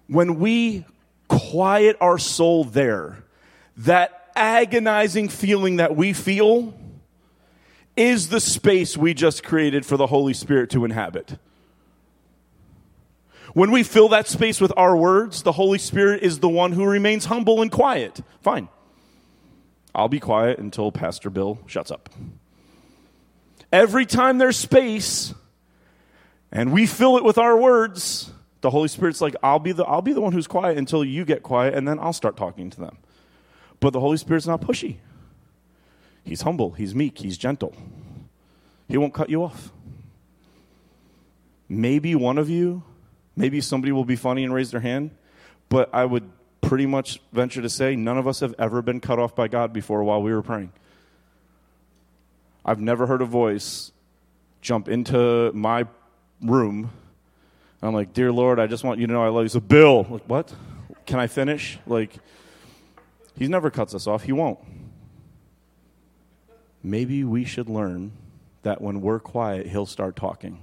When 0.07 0.39
we 0.39 0.85
quiet 1.27 1.97
our 2.01 2.19
soul 2.19 2.65
there, 2.65 3.25
that 3.79 4.31
agonizing 4.37 5.29
feeling 5.29 5.77
that 5.77 5.97
we 5.97 6.13
feel 6.13 6.75
is 7.97 8.29
the 8.29 8.41
space 8.41 8.97
we 8.97 9.13
just 9.13 9.43
created 9.43 9.85
for 9.85 9.97
the 9.97 10.07
Holy 10.07 10.33
Spirit 10.33 10.71
to 10.71 10.85
inhabit. 10.85 11.39
When 13.59 13.73
we 13.73 13.83
fill 13.83 14.11
that 14.11 14.29
space 14.29 14.61
with 14.61 14.73
our 14.77 14.97
words, 14.97 15.43
the 15.43 15.51
Holy 15.51 15.79
Spirit 15.79 16.23
is 16.23 16.39
the 16.39 16.49
one 16.49 16.71
who 16.71 16.85
remains 16.85 17.25
humble 17.25 17.61
and 17.61 17.73
quiet. 17.73 18.21
Fine. 18.41 18.69
I'll 19.93 20.07
be 20.07 20.21
quiet 20.21 20.61
until 20.61 20.93
Pastor 20.93 21.29
Bill 21.29 21.59
shuts 21.67 21.91
up. 21.91 22.09
Every 23.73 24.07
time 24.07 24.39
there's 24.39 24.57
space 24.57 25.35
and 26.53 26.73
we 26.73 26.87
fill 26.87 27.17
it 27.17 27.25
with 27.25 27.37
our 27.37 27.57
words, 27.59 28.31
the 28.61 28.71
Holy 28.71 28.87
Spirit's 28.87 29.21
like, 29.21 29.35
I'll 29.43 29.59
be 29.59 29.73
the, 29.73 29.85
I'll 29.85 30.03
be 30.03 30.13
the 30.13 30.21
one 30.21 30.33
who's 30.33 30.47
quiet 30.47 30.79
until 30.79 31.05
you 31.05 31.25
get 31.25 31.43
quiet, 31.43 31.75
and 31.75 31.89
then 31.89 31.99
I'll 31.99 32.13
start 32.13 32.37
talking 32.37 32.71
to 32.71 32.79
them. 32.79 32.99
But 33.81 33.93
the 33.93 33.99
Holy 33.99 34.19
Spirit's 34.19 34.47
not 34.47 34.61
pushy. 34.61 34.99
He's 36.23 36.43
humble, 36.43 36.75
he's 36.75 36.95
meek, 36.95 37.19
he's 37.19 37.37
gentle. 37.37 37.75
He 38.87 38.97
won't 38.97 39.15
cut 39.15 39.31
you 39.31 39.43
off. 39.43 39.73
Maybe 41.69 42.15
one 42.15 42.39
of 42.39 42.49
you 42.49 42.85
Maybe 43.39 43.61
somebody 43.61 43.93
will 43.93 44.05
be 44.05 44.17
funny 44.17 44.43
and 44.43 44.53
raise 44.53 44.73
their 44.73 44.81
hand, 44.81 45.13
but 45.69 45.89
I 45.93 46.05
would 46.05 46.29
pretty 46.61 46.87
much 46.87 47.21
venture 47.33 47.63
to 47.63 47.69
say 47.69 47.95
none 47.95 48.19
of 48.19 48.27
us 48.27 48.41
have 48.41 48.53
ever 48.59 48.83
been 48.83 48.99
cut 48.99 49.21
off 49.21 49.37
by 49.37 49.47
God 49.47 49.73
before 49.73 50.03
while 50.03 50.21
we 50.21 50.33
were 50.33 50.43
praying. 50.43 50.73
I've 52.65 52.81
never 52.81 53.07
heard 53.07 53.23
a 53.23 53.25
voice 53.25 53.93
jump 54.61 54.89
into 54.89 55.53
my 55.53 55.87
room. 56.43 56.91
I'm 57.81 57.95
like, 57.95 58.13
Dear 58.13 58.33
Lord, 58.33 58.59
I 58.59 58.67
just 58.67 58.83
want 58.83 58.99
you 58.99 59.07
to 59.07 59.13
know 59.13 59.23
I 59.23 59.29
love 59.29 59.45
you. 59.45 59.51
So, 59.51 59.61
Bill, 59.61 60.05
like, 60.11 60.25
what? 60.25 60.53
Can 61.07 61.21
I 61.21 61.29
finish? 61.29 61.79
Like, 61.87 62.17
He 63.39 63.47
never 63.47 63.71
cuts 63.71 63.95
us 63.95 64.09
off. 64.09 64.25
He 64.25 64.33
won't. 64.33 64.59
Maybe 66.83 67.23
we 67.23 67.45
should 67.45 67.69
learn 67.69 68.11
that 68.65 68.81
when 68.81 69.01
we're 69.01 69.21
quiet, 69.21 69.69
He'll 69.69 69.87
start 69.87 70.17
talking. 70.17 70.59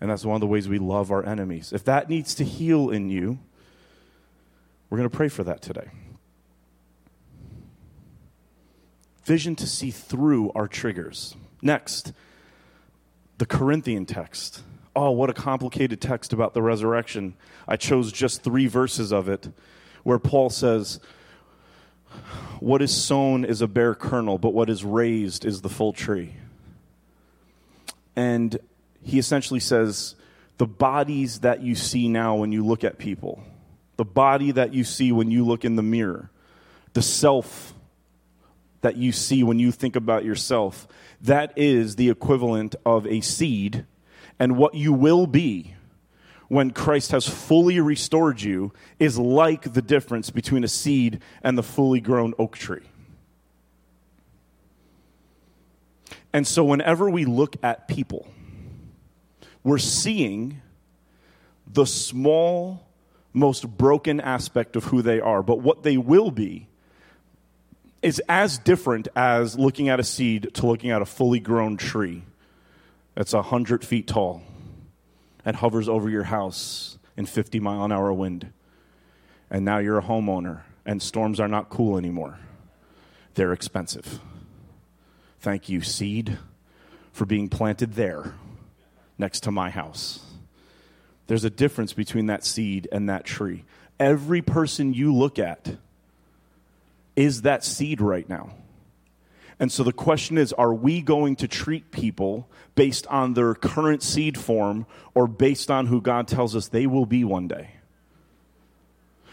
And 0.00 0.10
that's 0.10 0.24
one 0.24 0.34
of 0.34 0.40
the 0.40 0.46
ways 0.46 0.68
we 0.68 0.78
love 0.78 1.10
our 1.10 1.24
enemies. 1.24 1.72
If 1.72 1.84
that 1.84 2.08
needs 2.08 2.34
to 2.36 2.44
heal 2.44 2.90
in 2.90 3.08
you, 3.08 3.38
we're 4.90 4.98
going 4.98 5.08
to 5.08 5.16
pray 5.16 5.28
for 5.28 5.42
that 5.44 5.62
today. 5.62 5.90
Vision 9.24 9.56
to 9.56 9.66
see 9.66 9.90
through 9.90 10.52
our 10.54 10.68
triggers. 10.68 11.34
Next, 11.60 12.12
the 13.38 13.46
Corinthian 13.46 14.06
text. 14.06 14.62
Oh, 14.94 15.10
what 15.10 15.30
a 15.30 15.34
complicated 15.34 16.00
text 16.00 16.32
about 16.32 16.54
the 16.54 16.62
resurrection. 16.62 17.34
I 17.66 17.76
chose 17.76 18.12
just 18.12 18.42
three 18.42 18.66
verses 18.66 19.12
of 19.12 19.28
it 19.28 19.48
where 20.04 20.18
Paul 20.18 20.50
says, 20.50 21.00
What 22.60 22.80
is 22.80 22.94
sown 22.94 23.44
is 23.44 23.60
a 23.60 23.66
bare 23.66 23.94
kernel, 23.94 24.38
but 24.38 24.54
what 24.54 24.70
is 24.70 24.84
raised 24.84 25.44
is 25.44 25.62
the 25.62 25.68
full 25.68 25.92
tree. 25.92 26.34
And 28.14 28.58
he 29.06 29.20
essentially 29.20 29.60
says 29.60 30.16
the 30.58 30.66
bodies 30.66 31.40
that 31.40 31.62
you 31.62 31.76
see 31.76 32.08
now 32.08 32.34
when 32.34 32.50
you 32.50 32.66
look 32.66 32.82
at 32.82 32.98
people, 32.98 33.40
the 33.96 34.04
body 34.04 34.50
that 34.50 34.74
you 34.74 34.82
see 34.82 35.12
when 35.12 35.30
you 35.30 35.44
look 35.44 35.64
in 35.64 35.76
the 35.76 35.82
mirror, 35.82 36.28
the 36.92 37.02
self 37.02 37.72
that 38.80 38.96
you 38.96 39.12
see 39.12 39.44
when 39.44 39.60
you 39.60 39.70
think 39.70 39.94
about 39.94 40.24
yourself, 40.24 40.88
that 41.20 41.52
is 41.56 41.94
the 41.94 42.10
equivalent 42.10 42.74
of 42.84 43.06
a 43.06 43.20
seed. 43.20 43.86
And 44.40 44.56
what 44.56 44.74
you 44.74 44.92
will 44.92 45.28
be 45.28 45.74
when 46.48 46.72
Christ 46.72 47.12
has 47.12 47.28
fully 47.28 47.78
restored 47.78 48.42
you 48.42 48.72
is 48.98 49.18
like 49.18 49.72
the 49.72 49.82
difference 49.82 50.30
between 50.30 50.64
a 50.64 50.68
seed 50.68 51.20
and 51.44 51.56
the 51.56 51.62
fully 51.62 52.00
grown 52.00 52.34
oak 52.40 52.56
tree. 52.56 52.82
And 56.32 56.46
so, 56.46 56.64
whenever 56.64 57.08
we 57.08 57.24
look 57.24 57.56
at 57.62 57.88
people, 57.88 58.28
we're 59.66 59.78
seeing 59.78 60.62
the 61.66 61.84
small, 61.84 62.86
most 63.32 63.66
broken 63.76 64.20
aspect 64.20 64.76
of 64.76 64.84
who 64.84 65.02
they 65.02 65.18
are. 65.18 65.42
But 65.42 65.58
what 65.58 65.82
they 65.82 65.96
will 65.96 66.30
be 66.30 66.68
is 68.00 68.22
as 68.28 68.58
different 68.58 69.08
as 69.16 69.58
looking 69.58 69.88
at 69.88 69.98
a 69.98 70.04
seed 70.04 70.54
to 70.54 70.66
looking 70.66 70.90
at 70.90 71.02
a 71.02 71.04
fully 71.04 71.40
grown 71.40 71.76
tree 71.76 72.22
that's 73.16 73.32
100 73.32 73.84
feet 73.84 74.06
tall 74.06 74.44
and 75.44 75.56
hovers 75.56 75.88
over 75.88 76.08
your 76.08 76.22
house 76.22 76.96
in 77.16 77.26
50 77.26 77.58
mile 77.58 77.84
an 77.84 77.90
hour 77.90 78.12
wind. 78.12 78.52
And 79.50 79.64
now 79.64 79.78
you're 79.78 79.98
a 79.98 80.02
homeowner 80.02 80.60
and 80.84 81.02
storms 81.02 81.40
are 81.40 81.48
not 81.48 81.70
cool 81.70 81.98
anymore. 81.98 82.38
They're 83.34 83.52
expensive. 83.52 84.20
Thank 85.40 85.68
you, 85.68 85.80
seed, 85.80 86.38
for 87.10 87.26
being 87.26 87.48
planted 87.48 87.94
there 87.94 88.34
next 89.18 89.40
to 89.44 89.50
my 89.50 89.70
house. 89.70 90.20
There's 91.26 91.44
a 91.44 91.50
difference 91.50 91.92
between 91.92 92.26
that 92.26 92.44
seed 92.44 92.88
and 92.92 93.08
that 93.08 93.24
tree. 93.24 93.64
Every 93.98 94.42
person 94.42 94.94
you 94.94 95.14
look 95.14 95.38
at 95.38 95.76
is 97.16 97.42
that 97.42 97.64
seed 97.64 98.00
right 98.00 98.28
now. 98.28 98.50
And 99.58 99.72
so 99.72 99.82
the 99.82 99.92
question 99.92 100.36
is 100.36 100.52
are 100.52 100.74
we 100.74 101.00
going 101.00 101.36
to 101.36 101.48
treat 101.48 101.90
people 101.90 102.48
based 102.74 103.06
on 103.06 103.34
their 103.34 103.54
current 103.54 104.02
seed 104.02 104.36
form 104.38 104.86
or 105.14 105.26
based 105.26 105.70
on 105.70 105.86
who 105.86 106.00
God 106.00 106.28
tells 106.28 106.54
us 106.54 106.68
they 106.68 106.86
will 106.86 107.06
be 107.06 107.24
one 107.24 107.48
day? 107.48 107.70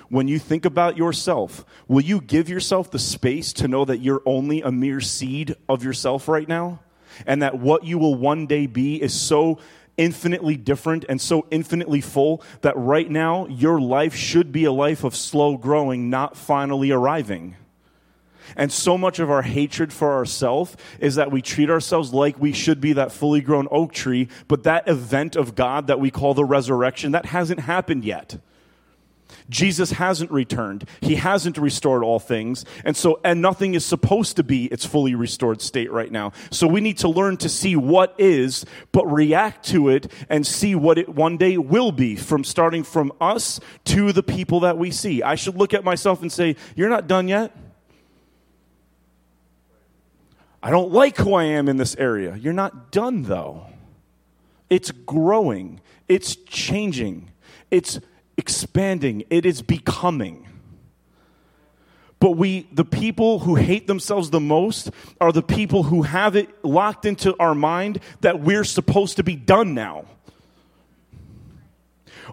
When 0.10 0.28
you 0.28 0.40
think 0.40 0.64
about 0.66 0.98
yourself, 0.98 1.66
will 1.88 2.04
you 2.04 2.22
give 2.22 2.48
yourself 2.48 2.92
the 2.92 3.00
space 3.00 3.52
to 3.54 3.68
know 3.68 3.84
that 3.84 3.98
you're 3.98 4.22
only 4.26 4.62
a 4.62 4.72
mere 4.72 5.02
seed 5.02 5.56
of 5.68 5.84
yourself 5.84 6.28
right 6.28 6.48
now? 6.48 6.80
And 7.26 7.42
that 7.42 7.60
what 7.60 7.84
you 7.84 7.98
will 7.98 8.16
one 8.16 8.48
day 8.48 8.66
be 8.66 9.02
is 9.02 9.14
so 9.14 9.60
infinitely 9.98 10.56
different 10.56 11.06
and 11.08 11.22
so 11.22 11.46
infinitely 11.52 12.02
full 12.02 12.42
that 12.62 12.76
right 12.76 13.10
now 13.10 13.46
your 13.48 13.80
life 13.80 14.16
should 14.16 14.52
be 14.52 14.66
a 14.66 14.72
life 14.72 15.04
of 15.04 15.16
slow 15.16 15.58
growing, 15.58 16.10
not 16.10 16.36
finally 16.36 16.92
arriving. 16.92 17.56
And 18.56 18.72
so 18.72 18.98
much 18.98 19.20
of 19.20 19.32
our 19.32 19.42
hatred 19.42 19.94
for 19.94 20.14
ourselves 20.14 20.76
is 21.00 21.16
that 21.16 21.32
we 21.32 21.42
treat 21.42 21.70
ourselves 21.70 22.14
like 22.14 22.40
we 22.40 22.54
should 22.54 22.82
be 22.82 22.94
that 22.94 23.12
fully 23.12 23.42
grown 23.42 23.68
oak 23.72 23.94
tree, 23.94 24.28
but 24.48 24.64
that 24.64 24.88
event 24.88 25.36
of 25.36 25.56
God 25.56 25.88
that 25.88 26.00
we 26.00 26.12
call 26.12 26.34
the 26.34 26.46
resurrection, 26.46 27.14
that 27.14 27.28
hasn't 27.28 27.62
happened 27.62 28.04
yet. 28.04 28.38
Jesus 29.50 29.92
hasn't 29.92 30.32
returned. 30.32 30.88
He 31.02 31.16
hasn't 31.16 31.58
restored 31.58 32.04
all 32.04 32.20
things. 32.20 32.66
And 32.84 32.96
so, 32.96 33.20
and 33.24 33.42
nothing 33.42 33.74
is 33.74 33.86
supposed 33.86 34.36
to 34.38 34.44
be 34.44 34.66
its 34.66 34.86
fully 34.86 35.16
restored 35.16 35.62
state 35.62 35.92
right 35.92 36.12
now. 36.12 36.32
So 36.52 36.68
we 36.68 36.82
need 36.82 36.98
to 37.00 37.10
learn 37.10 37.38
to 37.38 37.50
see 37.50 37.76
what 37.76 38.16
is, 38.18 38.66
but 38.92 39.06
react 39.06 39.66
to 39.68 39.90
it 39.90 40.12
and 40.30 40.46
see 40.46 40.76
what 40.76 40.98
it 40.98 41.10
one 41.10 41.38
day 41.38 41.58
will 41.58 41.92
be 41.92 42.16
from 42.16 42.44
starting 42.44 42.84
from 42.84 43.12
us 43.22 43.60
to 43.86 44.12
the 44.12 44.24
people 44.24 44.62
that 44.62 44.78
we 44.78 44.92
see. 44.92 45.24
I 45.24 45.36
should 45.36 45.56
look 45.56 45.74
at 45.74 45.84
myself 45.84 46.22
and 46.22 46.32
say, 46.32 46.56
You're 46.76 46.90
not 46.90 47.08
done 47.08 47.28
yet. 47.28 47.56
I 50.64 50.70
don't 50.70 50.94
like 50.94 51.18
who 51.18 51.34
I 51.34 51.44
am 51.44 51.68
in 51.68 51.76
this 51.76 51.94
area. 51.98 52.38
You're 52.38 52.54
not 52.54 52.90
done, 52.90 53.24
though. 53.24 53.68
It's 54.70 54.92
growing, 54.92 55.82
it's 56.08 56.38
changing, 56.38 57.30
it's 57.70 58.00
expanding, 58.38 59.24
it 59.30 59.46
is 59.46 59.62
becoming. 59.62 60.48
But 62.20 62.32
we, 62.32 62.68
the 62.72 62.86
people 62.86 63.40
who 63.40 63.56
hate 63.56 63.86
themselves 63.86 64.30
the 64.30 64.40
most, 64.40 64.90
are 65.20 65.34
the 65.34 65.44
people 65.44 65.84
who 65.84 66.04
have 66.04 66.36
it 66.38 66.64
locked 66.64 67.06
into 67.06 67.36
our 67.38 67.54
mind 67.54 68.00
that 68.22 68.40
we're 68.40 68.64
supposed 68.64 69.18
to 69.18 69.24
be 69.24 69.36
done 69.36 69.74
now. 69.74 70.06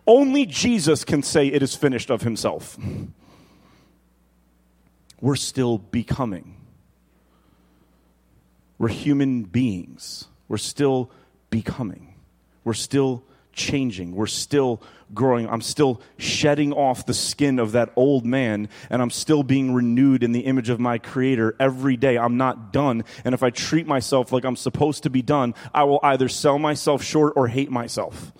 Only 0.07 0.47
Jesus 0.47 1.05
can 1.05 1.23
say 1.23 1.49
it 1.49 1.63
is 1.63 1.75
finished 1.75 2.11
of 2.11 2.23
himself. 2.23 2.79
We're 5.21 5.37
still 5.37 5.79
becoming. 5.79 6.57
We're 8.79 8.89
human 8.89 9.43
beings. 9.43 10.27
We're 10.49 10.57
still 10.57 11.11
becoming. 11.51 12.15
We're 12.65 12.75
still 12.75 13.25
changing. 13.53 14.15
We're 14.15 14.27
still 14.27 14.81
growing. 15.15 15.49
I'm 15.49 15.61
still 15.61 16.01
shedding 16.19 16.73
off 16.73 17.07
the 17.07 17.15
skin 17.15 17.59
of 17.59 17.73
that 17.73 17.93
old 17.97 18.25
man, 18.25 18.69
and 18.89 19.03
I'm 19.03 19.11
still 19.11 19.43
being 19.43 19.73
renewed 19.75 20.23
in 20.23 20.33
the 20.33 20.41
image 20.41 20.69
of 20.69 20.81
my 20.81 20.99
Creator 20.99 21.57
every 21.59 21.97
day. 21.97 22.19
I'm 22.19 22.37
not 22.37 22.73
done. 22.73 23.05
And 23.25 23.35
if 23.35 23.43
I 23.43 23.51
treat 23.51 23.87
myself 23.87 24.33
like 24.33 24.45
I'm 24.45 24.57
supposed 24.57 25.03
to 25.05 25.11
be 25.11 25.23
done, 25.23 25.55
I 25.75 25.85
will 25.85 26.01
either 26.03 26.29
sell 26.29 26.59
myself 26.59 27.03
short 27.03 27.35
or 27.37 27.49
hate 27.49 27.71
myself 27.71 28.33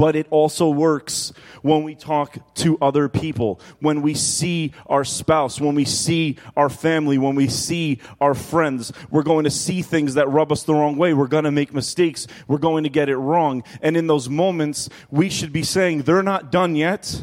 but 0.00 0.16
it 0.16 0.26
also 0.30 0.70
works 0.70 1.30
when 1.60 1.82
we 1.82 1.94
talk 1.94 2.38
to 2.54 2.78
other 2.80 3.06
people, 3.06 3.60
when 3.80 4.00
we 4.00 4.14
see 4.14 4.72
our 4.86 5.04
spouse, 5.04 5.60
when 5.60 5.74
we 5.74 5.84
see 5.84 6.38
our 6.56 6.70
family, 6.70 7.18
when 7.18 7.34
we 7.34 7.46
see 7.48 7.98
our 8.18 8.32
friends. 8.32 8.94
We're 9.10 9.24
going 9.24 9.44
to 9.44 9.50
see 9.50 9.82
things 9.82 10.14
that 10.14 10.26
rub 10.30 10.52
us 10.52 10.62
the 10.62 10.72
wrong 10.72 10.96
way. 10.96 11.12
We're 11.12 11.26
going 11.26 11.44
to 11.44 11.50
make 11.50 11.74
mistakes. 11.74 12.26
We're 12.48 12.56
going 12.56 12.84
to 12.84 12.88
get 12.88 13.10
it 13.10 13.18
wrong. 13.18 13.62
And 13.82 13.94
in 13.94 14.06
those 14.06 14.30
moments, 14.30 14.88
we 15.10 15.28
should 15.28 15.52
be 15.52 15.64
saying, 15.64 16.04
they're 16.04 16.22
not 16.22 16.50
done 16.50 16.76
yet. 16.76 17.22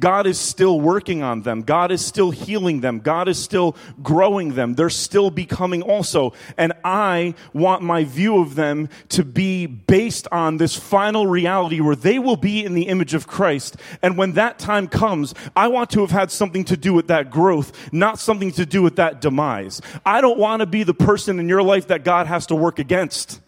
God 0.00 0.26
is 0.26 0.38
still 0.38 0.80
working 0.80 1.22
on 1.22 1.42
them. 1.42 1.62
God 1.62 1.90
is 1.90 2.04
still 2.04 2.30
healing 2.30 2.80
them. 2.80 3.00
God 3.00 3.28
is 3.28 3.38
still 3.38 3.76
growing 4.02 4.54
them. 4.54 4.74
They're 4.74 4.90
still 4.90 5.30
becoming 5.30 5.82
also. 5.82 6.32
And 6.56 6.72
I 6.84 7.34
want 7.52 7.82
my 7.82 8.04
view 8.04 8.38
of 8.38 8.54
them 8.54 8.88
to 9.10 9.24
be 9.24 9.66
based 9.66 10.28
on 10.32 10.56
this 10.56 10.76
final 10.76 11.26
reality 11.26 11.80
where 11.80 11.96
they 11.96 12.18
will 12.18 12.36
be 12.36 12.64
in 12.64 12.74
the 12.74 12.88
image 12.88 13.14
of 13.14 13.26
Christ. 13.26 13.76
And 14.02 14.16
when 14.16 14.32
that 14.32 14.58
time 14.58 14.88
comes, 14.88 15.34
I 15.56 15.68
want 15.68 15.90
to 15.90 16.00
have 16.00 16.10
had 16.10 16.30
something 16.30 16.64
to 16.64 16.76
do 16.76 16.92
with 16.92 17.08
that 17.08 17.30
growth, 17.30 17.92
not 17.92 18.18
something 18.18 18.52
to 18.52 18.66
do 18.66 18.82
with 18.82 18.96
that 18.96 19.20
demise. 19.20 19.80
I 20.04 20.20
don't 20.20 20.38
want 20.38 20.60
to 20.60 20.66
be 20.66 20.82
the 20.82 20.94
person 20.94 21.38
in 21.38 21.48
your 21.48 21.62
life 21.62 21.88
that 21.88 22.04
God 22.04 22.26
has 22.26 22.46
to 22.46 22.54
work 22.54 22.78
against. 22.78 23.40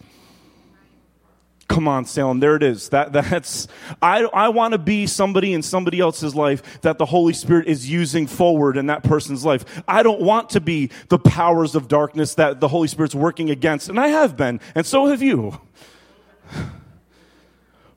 Come 1.70 1.86
on, 1.86 2.04
Salem. 2.04 2.40
There 2.40 2.56
it 2.56 2.64
is. 2.64 2.88
That, 2.88 3.12
that's, 3.12 3.68
I, 4.02 4.24
I 4.24 4.48
want 4.48 4.72
to 4.72 4.78
be 4.78 5.06
somebody 5.06 5.52
in 5.52 5.62
somebody 5.62 6.00
else's 6.00 6.34
life 6.34 6.80
that 6.80 6.98
the 6.98 7.06
Holy 7.06 7.32
Spirit 7.32 7.68
is 7.68 7.88
using 7.88 8.26
forward 8.26 8.76
in 8.76 8.86
that 8.86 9.04
person's 9.04 9.44
life. 9.44 9.64
I 9.86 10.02
don't 10.02 10.20
want 10.20 10.50
to 10.50 10.60
be 10.60 10.90
the 11.10 11.18
powers 11.20 11.76
of 11.76 11.86
darkness 11.86 12.34
that 12.34 12.58
the 12.58 12.66
Holy 12.66 12.88
Spirit's 12.88 13.14
working 13.14 13.50
against. 13.50 13.88
And 13.88 14.00
I 14.00 14.08
have 14.08 14.36
been, 14.36 14.58
and 14.74 14.84
so 14.84 15.06
have 15.06 15.22
you. 15.22 15.60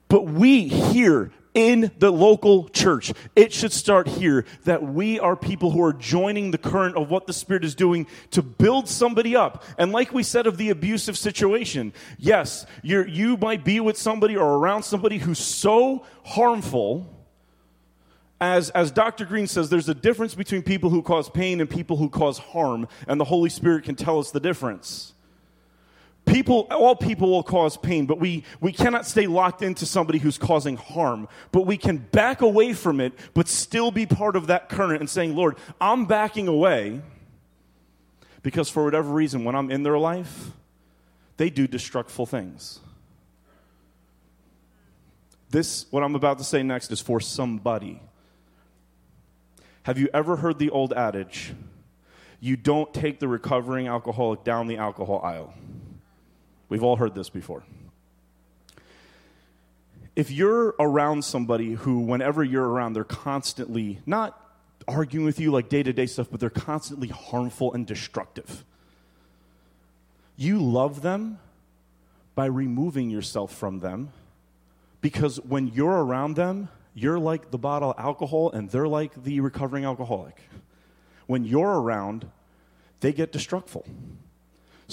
But 0.07 0.25
we 0.25 0.67
here 0.67 1.31
in 1.53 1.91
the 1.99 2.11
local 2.11 2.69
church. 2.69 3.13
It 3.35 3.53
should 3.53 3.71
start 3.71 4.07
here 4.07 4.45
that 4.63 4.83
we 4.83 5.19
are 5.19 5.35
people 5.35 5.71
who 5.71 5.83
are 5.83 5.93
joining 5.93 6.51
the 6.51 6.57
current 6.57 6.95
of 6.97 7.09
what 7.09 7.27
the 7.27 7.33
Spirit 7.33 7.63
is 7.63 7.75
doing 7.75 8.07
to 8.31 8.41
build 8.41 8.87
somebody 8.87 9.35
up. 9.35 9.63
And 9.77 9.91
like 9.91 10.13
we 10.13 10.23
said 10.23 10.47
of 10.47 10.57
the 10.57 10.69
abusive 10.69 11.17
situation, 11.17 11.93
yes, 12.17 12.65
you 12.81 13.03
you 13.05 13.37
might 13.37 13.63
be 13.63 13.79
with 13.79 13.97
somebody 13.97 14.35
or 14.35 14.57
around 14.57 14.83
somebody 14.83 15.17
who's 15.17 15.39
so 15.39 16.05
harmful. 16.23 17.09
As, 18.41 18.71
as 18.71 18.91
Dr. 18.91 19.23
Green 19.23 19.47
says, 19.47 19.69
there's 19.69 19.87
a 19.87 19.95
difference 19.95 20.35
between 20.35 20.63
people 20.63 20.89
who 20.89 21.01
cause 21.01 21.29
pain 21.29 21.61
and 21.61 21.69
people 21.69 21.95
who 21.95 22.09
cause 22.09 22.37
harm, 22.37 22.89
and 23.07 23.17
the 23.17 23.23
Holy 23.23 23.49
Spirit 23.49 23.85
can 23.85 23.95
tell 23.95 24.19
us 24.19 24.31
the 24.31 24.41
difference. 24.41 25.12
People, 26.25 26.67
all 26.71 26.95
people 26.95 27.29
will 27.29 27.43
cause 27.43 27.75
pain, 27.75 28.05
but 28.05 28.19
we, 28.19 28.43
we 28.62 28.71
cannot 28.71 29.05
stay 29.05 29.27
locked 29.27 29.62
into 29.62 29.86
somebody 29.86 30.19
who's 30.19 30.38
causing 30.38 30.77
harm. 30.77 31.27
But 31.51 31.62
we 31.62 31.77
can 31.77 31.97
back 31.97 32.41
away 32.41 32.73
from 32.73 33.01
it, 33.01 33.13
but 33.33 33.47
still 33.47 33.91
be 33.91 34.05
part 34.05 34.36
of 34.36 34.47
that 34.47 34.69
current 34.69 35.01
and 35.01 35.09
saying, 35.09 35.36
Lord, 35.36 35.57
I'm 35.81 36.05
backing 36.05 36.47
away 36.47 37.01
because 38.41 38.69
for 38.69 38.83
whatever 38.83 39.12
reason, 39.12 39.43
when 39.43 39.55
I'm 39.55 39.69
in 39.69 39.83
their 39.83 39.97
life, 39.97 40.51
they 41.38 41.49
do 41.49 41.67
destructful 41.67 42.27
things. 42.27 42.79
This, 45.49 45.86
what 45.91 46.03
I'm 46.03 46.15
about 46.15 46.38
to 46.39 46.43
say 46.43 46.63
next, 46.63 46.91
is 46.91 46.99
for 46.99 47.19
somebody. 47.19 48.01
Have 49.83 49.97
you 49.97 50.09
ever 50.13 50.38
heard 50.38 50.57
the 50.57 50.69
old 50.69 50.93
adage, 50.93 51.53
you 52.39 52.55
don't 52.55 52.93
take 52.93 53.19
the 53.19 53.27
recovering 53.27 53.88
alcoholic 53.88 54.43
down 54.43 54.67
the 54.67 54.77
alcohol 54.77 55.21
aisle? 55.23 55.53
We've 56.73 56.81
all 56.81 56.95
heard 56.95 57.13
this 57.13 57.29
before. 57.29 57.63
If 60.15 60.31
you're 60.31 60.73
around 60.79 61.23
somebody 61.23 61.73
who, 61.73 61.99
whenever 61.99 62.43
you're 62.43 62.67
around, 62.67 62.93
they're 62.93 63.03
constantly 63.03 63.99
not 64.07 64.36
arguing 64.88 65.23
with 65.23 65.39
you 65.39 65.51
like 65.51 65.69
day 65.69 65.83
to 65.83 65.93
day 65.93 66.07
stuff, 66.07 66.29
but 66.31 66.39
they're 66.39 66.49
constantly 66.49 67.09
harmful 67.09 67.71
and 67.73 67.86
destructive, 67.86 68.65
you 70.36 70.57
love 70.57 71.03
them 71.03 71.38
by 72.33 72.47
removing 72.47 73.12
yourself 73.12 73.55
from 73.55 73.77
them 73.77 74.12
because 74.99 75.39
when 75.41 75.67
you're 75.67 76.03
around 76.03 76.38
them, 76.38 76.69
you're 76.95 77.19
like 77.19 77.51
the 77.51 77.59
bottle 77.59 77.91
of 77.91 77.99
alcohol 77.99 78.49
and 78.49 78.71
they're 78.71 78.88
like 78.88 79.23
the 79.23 79.41
recovering 79.41 79.86
alcoholic. 79.86 80.41
When 81.27 81.43
you're 81.43 81.79
around, 81.79 82.31
they 83.01 83.13
get 83.13 83.31
destructful. 83.31 83.86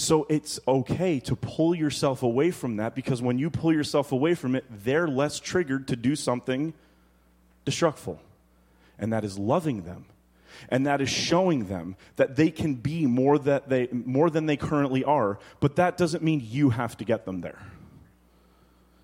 So 0.01 0.25
it's 0.31 0.59
okay 0.67 1.21
to 1.21 1.37
pull 1.37 1.75
yourself 1.75 2.23
away 2.23 2.53
from 2.53 2.77
that 2.77 2.95
because 2.95 3.21
when 3.21 3.39
you 3.39 3.51
pull 3.51 3.71
yourself 3.71 4.13
away 4.13 4.35
from 4.35 4.55
it, 4.55 4.65
they're 4.83 5.07
less 5.07 5.39
triggered 5.39 5.89
to 5.89 5.97
do 5.97 6.17
something 6.17 6.73
destructful. 7.67 8.17
And 8.99 9.13
that 9.13 9.25
is 9.25 9.39
loving 9.39 9.83
them. 9.83 10.07
And 10.71 10.87
that 10.87 11.03
is 11.03 11.11
showing 11.11 11.67
them 11.67 11.97
that 12.17 12.35
they 12.35 12.51
can 12.51 12.77
be 12.77 13.05
more, 13.05 13.39
that 13.41 13.69
they, 13.69 13.89
more 13.93 14.31
than 14.31 14.47
they 14.47 14.57
currently 14.57 15.05
are. 15.05 15.39
But 15.61 15.77
that 15.77 15.99
doesn't 15.99 16.25
mean 16.25 16.41
you 16.43 16.71
have 16.71 16.97
to 16.97 17.05
get 17.05 17.27
them 17.27 17.43
there. 17.43 17.59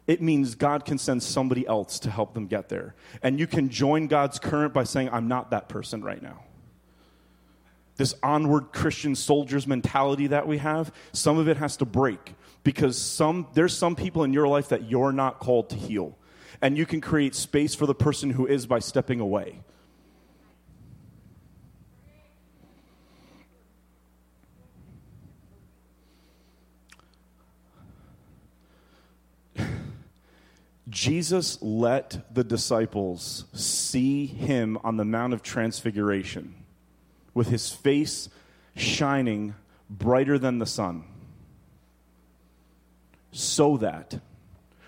It 0.07 0.23
means 0.23 0.55
God 0.55 0.87
can 0.87 0.97
send 0.97 1.23
somebody 1.23 1.67
else 1.67 1.99
to 2.01 2.11
help 2.11 2.33
them 2.33 2.47
get 2.47 2.71
there. 2.71 2.95
And 3.23 3.39
you 3.39 3.47
can 3.47 3.69
join 3.69 4.07
God's 4.07 4.39
current 4.39 4.73
by 4.73 4.85
saying, 4.85 5.11
I'm 5.13 5.29
not 5.29 5.51
that 5.51 5.69
person 5.69 6.03
right 6.03 6.23
now 6.23 6.45
this 7.97 8.15
onward 8.23 8.73
Christian 8.73 9.15
soldiers 9.15 9.67
mentality 9.67 10.29
that 10.29 10.47
we 10.47 10.59
have, 10.59 10.93
some 11.13 11.39
of 11.39 11.49
it 11.49 11.57
has 11.57 11.79
to 11.79 11.85
break 11.85 12.35
because 12.63 12.99
some, 12.99 13.47
there's 13.55 13.77
some 13.77 13.97
people 13.97 14.25
in 14.25 14.33
your 14.33 14.49
life 14.49 14.69
that 14.69 14.91
you're 14.91 15.13
not 15.13 15.39
called 15.39 15.71
to 15.71 15.77
heal. 15.77 16.17
and 16.63 16.77
you 16.79 16.87
can 16.87 17.01
create 17.01 17.35
space 17.35 17.75
for 17.75 17.87
the 17.87 17.95
person 17.95 18.31
who 18.31 18.47
is 18.47 18.67
by 18.67 18.79
stepping 18.79 19.21
away. 19.21 19.61
Jesus 30.89 31.61
let 31.61 32.35
the 32.35 32.43
disciples 32.43 33.45
see 33.53 34.27
him 34.27 34.79
on 34.83 34.97
the 34.97 35.05
Mount 35.05 35.35
of 35.35 35.43
Transfiguration 35.43 36.66
with 37.37 37.49
his 37.49 37.71
face 37.71 38.31
shining 38.75 39.55
brighter 39.91 40.39
than 40.39 40.59
the 40.59 40.65
sun, 40.65 41.05
so 43.31 43.77
that 43.77 44.19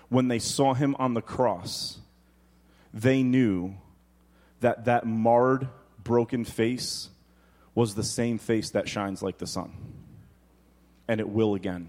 when 0.09 0.29
they 0.29 0.39
saw 0.39 0.73
him 0.73 0.95
on 0.97 1.13
the 1.13 1.21
cross, 1.21 1.99
they 2.91 3.21
knew 3.21 3.75
that 4.61 4.85
that 4.85 5.05
marred, 5.05 5.69
broken 6.03 6.43
face 6.43 7.09
was 7.75 7.93
the 7.93 8.03
same 8.03 8.39
face 8.39 8.71
that 8.71 8.89
shines 8.89 9.21
like 9.21 9.37
the 9.37 9.45
sun. 9.45 9.71
And 11.07 11.19
it 11.19 11.29
will 11.29 11.53
again. 11.53 11.87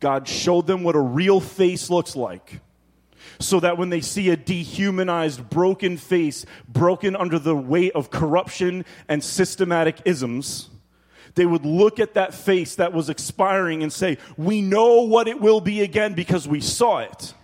God 0.00 0.26
showed 0.26 0.66
them 0.66 0.82
what 0.82 0.96
a 0.96 1.00
real 1.00 1.40
face 1.40 1.90
looks 1.90 2.16
like. 2.16 2.60
So 3.38 3.60
that 3.60 3.78
when 3.78 3.90
they 3.90 4.00
see 4.00 4.30
a 4.30 4.36
dehumanized, 4.36 5.48
broken 5.48 5.96
face, 5.96 6.46
broken 6.68 7.16
under 7.16 7.38
the 7.38 7.56
weight 7.56 7.92
of 7.94 8.10
corruption 8.10 8.84
and 9.08 9.22
systematic 9.22 10.00
isms, 10.04 10.70
they 11.34 11.46
would 11.46 11.64
look 11.64 12.00
at 12.00 12.14
that 12.14 12.34
face 12.34 12.76
that 12.76 12.92
was 12.92 13.10
expiring 13.10 13.82
and 13.82 13.92
say, 13.92 14.18
We 14.36 14.62
know 14.62 15.02
what 15.02 15.28
it 15.28 15.40
will 15.40 15.60
be 15.60 15.82
again 15.82 16.14
because 16.14 16.48
we 16.48 16.60
saw 16.60 16.98
it. 16.98 17.34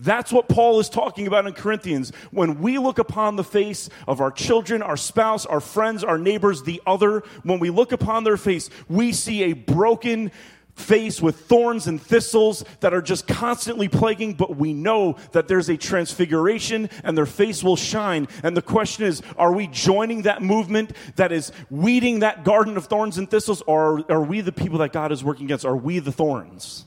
That's 0.00 0.32
what 0.32 0.48
Paul 0.48 0.80
is 0.80 0.88
talking 0.88 1.26
about 1.26 1.46
in 1.46 1.54
Corinthians. 1.54 2.12
When 2.30 2.60
we 2.60 2.78
look 2.78 2.98
upon 2.98 3.36
the 3.36 3.44
face 3.44 3.88
of 4.06 4.20
our 4.20 4.30
children, 4.30 4.82
our 4.82 4.96
spouse, 4.96 5.44
our 5.46 5.60
friends, 5.60 6.04
our 6.04 6.18
neighbors, 6.18 6.62
the 6.62 6.80
other, 6.86 7.22
when 7.42 7.58
we 7.58 7.70
look 7.70 7.92
upon 7.92 8.24
their 8.24 8.36
face, 8.36 8.70
we 8.88 9.12
see 9.12 9.44
a 9.44 9.52
broken, 9.54 10.30
face 10.78 11.20
with 11.20 11.40
thorns 11.40 11.86
and 11.86 12.00
thistles 12.00 12.64
that 12.80 12.94
are 12.94 13.02
just 13.02 13.26
constantly 13.26 13.88
plaguing, 13.88 14.34
but 14.34 14.56
we 14.56 14.72
know 14.72 15.16
that 15.32 15.48
there's 15.48 15.68
a 15.68 15.76
transfiguration 15.76 16.88
and 17.04 17.16
their 17.16 17.26
face 17.26 17.62
will 17.62 17.76
shine. 17.76 18.28
And 18.42 18.56
the 18.56 18.62
question 18.62 19.04
is, 19.04 19.22
are 19.36 19.52
we 19.52 19.66
joining 19.66 20.22
that 20.22 20.42
movement 20.42 20.92
that 21.16 21.32
is 21.32 21.52
weeding 21.70 22.20
that 22.20 22.44
garden 22.44 22.76
of 22.76 22.86
thorns 22.86 23.18
and 23.18 23.30
thistles, 23.30 23.62
or 23.62 24.10
are 24.10 24.22
we 24.22 24.40
the 24.40 24.52
people 24.52 24.78
that 24.78 24.92
God 24.92 25.12
is 25.12 25.24
working 25.24 25.46
against? 25.46 25.64
Are 25.64 25.76
we 25.76 25.98
the 25.98 26.12
thorns? 26.12 26.84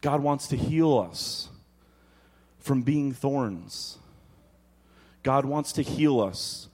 God 0.00 0.20
wants 0.20 0.48
to 0.48 0.56
heal 0.56 0.98
us 0.98 1.48
from 2.58 2.82
being 2.82 3.12
thorns. 3.12 3.98
God 5.22 5.44
wants 5.44 5.72
to 5.74 5.82
heal 5.82 6.20
us 6.20 6.68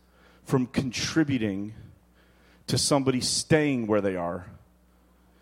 from 0.44 0.66
contributing 0.66 1.74
to 2.66 2.78
somebody 2.78 3.20
staying 3.20 3.86
where 3.86 4.00
they 4.00 4.16
are 4.16 4.46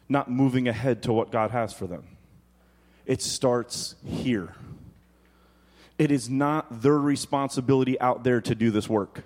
not 0.09 0.31
moving 0.31 0.69
ahead 0.69 1.03
to 1.05 1.13
what 1.13 1.31
God 1.31 1.51
has 1.51 1.73
for 1.73 1.87
them. 1.87 2.05
It 3.05 3.23
starts 3.23 3.95
here. 4.05 4.55
It 5.99 6.11
is 6.11 6.29
not 6.29 6.83
their 6.83 6.99
responsibility 6.99 7.99
out 8.01 8.25
there 8.25 8.41
to 8.41 8.55
do 8.55 8.71
this 8.71 8.89
work. 8.89 9.25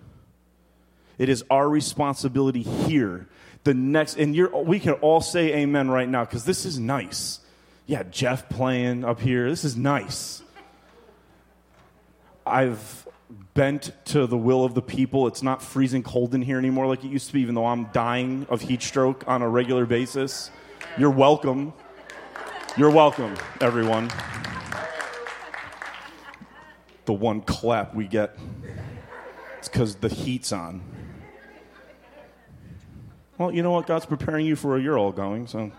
It 1.18 1.28
is 1.28 1.44
our 1.50 1.68
responsibility 1.68 2.62
here. 2.62 3.28
The 3.64 3.74
next, 3.74 4.16
and 4.16 4.34
we 4.66 4.80
can 4.80 4.94
all 4.94 5.20
say 5.20 5.54
amen 5.54 5.90
right 5.90 6.08
now 6.08 6.24
because 6.24 6.44
this 6.44 6.64
is 6.64 6.78
nice. 6.78 7.40
Yeah, 7.86 8.04
Jeff 8.04 8.48
playing 8.48 9.04
up 9.04 9.20
here. 9.20 9.50
This 9.50 9.64
is 9.64 9.76
nice. 9.76 10.42
I've 12.46 13.06
bent 13.52 13.92
to 14.06 14.26
the 14.26 14.38
will 14.38 14.64
of 14.64 14.74
the 14.74 14.82
people. 14.82 15.26
It's 15.26 15.42
not 15.42 15.62
freezing 15.62 16.02
cold 16.02 16.34
in 16.34 16.42
here 16.42 16.58
anymore 16.58 16.86
like 16.86 17.04
it 17.04 17.08
used 17.08 17.26
to 17.26 17.32
be, 17.32 17.40
even 17.40 17.54
though 17.54 17.66
I'm 17.66 17.86
dying 17.92 18.46
of 18.48 18.62
heat 18.62 18.80
stroke 18.80 19.24
on 19.26 19.42
a 19.42 19.48
regular 19.48 19.86
basis. 19.86 20.50
You're 20.98 21.11
welcome. 21.11 21.72
You're 22.76 22.90
welcome, 22.90 23.37
everyone. 23.61 24.11
The 27.05 27.12
one 27.12 27.42
clap 27.42 27.94
we 27.94 28.07
get, 28.07 28.37
it's 29.59 29.68
because 29.68 29.94
the 29.96 30.09
heat's 30.09 30.53
on. 30.53 30.83
Well, 33.38 33.53
you 33.53 33.62
know 33.62 33.70
what? 33.70 33.87
God's 33.87 34.05
preparing 34.05 34.44
you 34.46 34.57
for 34.57 34.76
a 34.76 34.81
year 34.81 34.96
all 34.96 35.12
going, 35.12 35.46
so. 35.46 35.70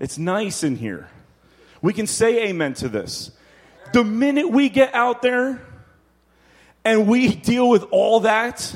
It's 0.00 0.18
nice 0.18 0.64
in 0.64 0.76
here. 0.76 1.08
We 1.82 1.92
can 1.92 2.06
say 2.06 2.48
amen 2.48 2.74
to 2.74 2.88
this. 2.88 3.30
The 3.92 4.02
minute 4.02 4.50
we 4.50 4.70
get 4.70 4.94
out 4.94 5.22
there 5.22 5.60
and 6.84 7.06
we 7.06 7.34
deal 7.34 7.68
with 7.68 7.84
all 7.90 8.20
that, 8.20 8.74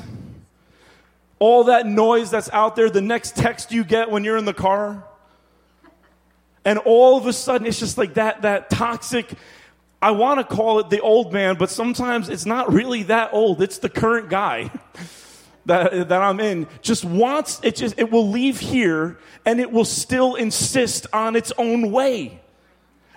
all 1.39 1.65
that 1.65 1.85
noise 1.85 2.31
that's 2.31 2.49
out 2.51 2.75
there, 2.75 2.89
the 2.89 3.01
next 3.01 3.35
text 3.35 3.71
you 3.71 3.83
get 3.83 4.09
when 4.09 4.23
you're 4.23 4.37
in 4.37 4.45
the 4.45 4.53
car. 4.53 5.03
And 6.65 6.79
all 6.79 7.17
of 7.17 7.27
a 7.27 7.33
sudden, 7.33 7.67
it's 7.67 7.79
just 7.79 7.97
like 7.97 8.15
that, 8.15 8.41
that 8.41 8.69
toxic, 8.69 9.31
I 10.01 10.11
want 10.11 10.39
to 10.39 10.55
call 10.55 10.79
it 10.79 10.89
the 10.89 10.99
old 10.99 11.31
man, 11.31 11.55
but 11.55 11.69
sometimes 11.69 12.27
it's 12.29 12.45
not 12.45 12.73
really 12.73 13.03
that 13.03 13.33
old. 13.33 13.61
It's 13.61 13.77
the 13.77 13.89
current 13.89 14.29
guy 14.29 14.71
that, 15.65 16.09
that 16.09 16.21
I'm 16.21 16.39
in. 16.39 16.67
Just 16.81 17.05
wants, 17.05 17.59
it 17.63 17.75
just, 17.75 17.97
it 17.97 18.11
will 18.11 18.27
leave 18.27 18.59
here 18.59 19.17
and 19.45 19.59
it 19.59 19.71
will 19.71 19.85
still 19.85 20.35
insist 20.35 21.07
on 21.13 21.35
its 21.35 21.53
own 21.57 21.91
way. 21.91 22.41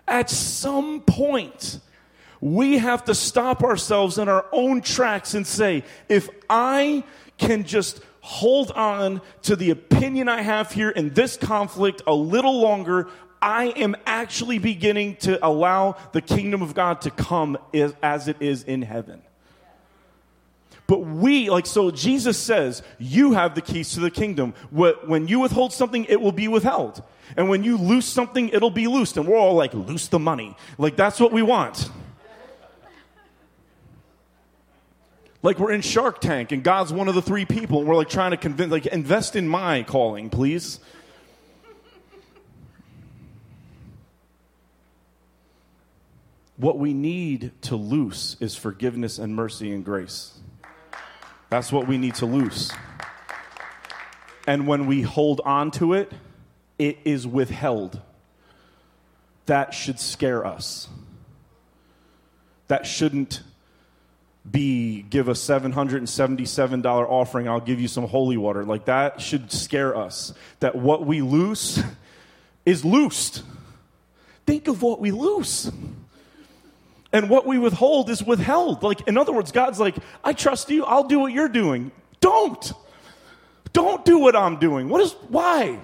At 0.07 0.31
some 0.31 1.01
point, 1.01 1.81
we 2.41 2.79
have 2.79 3.05
to 3.05 3.15
stop 3.15 3.63
ourselves 3.63 4.19
in 4.19 4.29
our 4.29 4.47
own 4.53 4.81
tracks 4.81 5.35
and 5.35 5.47
say, 5.47 5.85
if 6.09 6.29
I 6.49 7.05
can 7.37 7.65
just 7.65 8.01
hold 8.31 8.71
on 8.71 9.21
to 9.43 9.57
the 9.57 9.71
opinion 9.71 10.29
I 10.29 10.41
have 10.41 10.71
here 10.71 10.91
in 10.91 11.13
this 11.15 11.37
conflict 11.37 12.01
a 12.07 12.15
little 12.15 12.61
longer, 12.61 13.09
I 13.43 13.71
am 13.71 13.97
actually 14.07 14.61
beginning 14.61 15.17
to 15.17 15.45
allow 15.45 15.97
the 16.13 16.23
kingdom 16.23 16.63
of 16.63 16.73
God 16.73 17.01
to 17.01 17.11
come 17.11 17.59
as 17.75 18.29
it 18.29 18.37
is 18.39 18.63
in 18.63 18.83
heaven. 18.83 19.21
But 20.87 20.99
we, 20.99 21.51
like, 21.51 21.67
so 21.67 21.91
Jesus 21.91 22.39
says, 22.39 22.85
you 22.99 23.33
have 23.33 23.57
the 23.57 23.63
keys 23.63 23.95
to 23.95 24.01
the 24.01 24.13
kingdom. 24.13 24.55
When 24.71 25.27
you 25.27 25.41
withhold 25.41 25.73
something, 25.73 26.05
it 26.05 26.21
will 26.21 26.31
be 26.31 26.47
withheld. 26.47 27.03
And 27.37 27.49
when 27.49 27.65
you 27.65 27.77
loose 27.77 28.07
something, 28.07 28.49
it'll 28.51 28.71
be 28.71 28.87
loosed. 28.87 29.17
And 29.17 29.27
we're 29.27 29.39
all 29.39 29.55
like, 29.55 29.75
loose 29.75 30.07
the 30.07 30.21
money. 30.21 30.57
Like, 30.79 30.95
that's 30.95 31.19
what 31.19 31.33
we 31.33 31.43
want. 31.43 31.91
Like 35.43 35.59
we're 35.59 35.73
in 35.73 35.81
Shark 35.81 36.21
Tank 36.21 36.53
and 36.53 36.63
God's 36.63 36.93
one 36.93 37.09
of 37.09 37.15
the 37.15 37.23
three 37.23 37.47
people 37.47 37.79
and 37.79 37.89
we're 37.89 37.97
like 37.97 38.11
trying 38.11 38.33
to 38.33 38.37
convince, 38.37 38.71
like, 38.71 38.87
invest 38.87 39.37
in 39.37 39.49
my 39.49 39.83
calling, 39.83 40.29
please. 40.29 40.81
What 46.59 46.79
we 46.79 46.93
need 46.93 47.53
to 47.63 47.77
loose 47.77 48.37
is 48.39 48.55
forgiveness 48.55 49.19
and 49.19 49.35
mercy 49.35 49.73
and 49.73 49.83
grace. 49.83 50.39
That's 51.49 51.73
what 51.73 51.89
we 51.89 51.97
need 51.97 52.17
to 52.17 52.27
loose. 52.27 52.71
And 54.47 54.67
when 54.67 54.87
we 54.87 55.01
hold 55.01 55.41
on 55.47 55.71
to 55.73 55.95
it, 55.95 56.13
it 56.79 56.99
is 57.05 57.27
withheld. 57.27 58.01
That 59.47 59.73
should 59.73 59.99
scare 59.99 60.47
us. 60.47 60.89
That 62.69 62.87
shouldn't 62.87 63.43
be 64.49 65.03
give 65.03 65.29
a 65.29 65.33
$777 65.33 66.85
offering, 66.85 67.49
I'll 67.49 67.61
give 67.61 67.81
you 67.81 67.89
some 67.89 68.07
holy 68.07 68.37
water. 68.37 68.65
Like 68.65 68.87
that 68.87 69.21
should 69.21 69.53
scare 69.53 69.97
us. 69.97 70.33
That 70.61 70.75
what 70.77 71.05
we 71.05 71.23
loose 71.23 71.81
is 72.65 72.85
loosed. 72.85 73.43
Think 74.47 74.69
of 74.69 74.83
what 74.83 75.01
we 75.01 75.11
loose. 75.11 75.71
And 77.13 77.29
what 77.29 77.47
we 77.47 77.59
withhold 77.59 78.09
is 78.09 78.23
withheld. 78.23 78.83
Like, 78.83 79.09
in 79.09 79.19
other 79.19 79.33
words, 79.33 79.51
God's 79.51 79.81
like, 79.81 79.97
I 80.23 80.33
trust 80.33 80.71
you, 80.71 80.85
I'll 80.85 81.09
do 81.09 81.19
what 81.19 81.33
you're 81.33 81.49
doing. 81.49 81.91
Don't. 82.21 82.73
Don't 83.73 84.05
do 84.05 84.19
what 84.19 84.37
I'm 84.37 84.59
doing. 84.59 84.89
What 84.89 85.01
is, 85.01 85.13
why? 85.29 85.81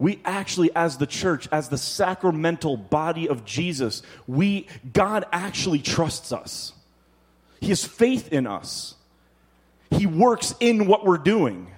We 0.00 0.20
actually 0.24 0.74
as 0.74 0.96
the 0.98 1.06
church 1.06 1.46
as 1.52 1.68
the 1.68 1.78
sacramental 1.78 2.76
body 2.76 3.28
of 3.28 3.44
jesus 3.44 4.02
we 4.26 4.66
god 4.92 5.24
actually 5.30 5.78
trusts 5.78 6.32
us. 6.32 6.72
He 7.60 7.68
has 7.68 7.84
faith 7.84 8.32
in 8.32 8.46
us. 8.46 8.94
He 9.90 10.06
works 10.06 10.54
in 10.60 10.86
what 10.86 11.04
we're 11.04 11.18
doing 11.18 11.70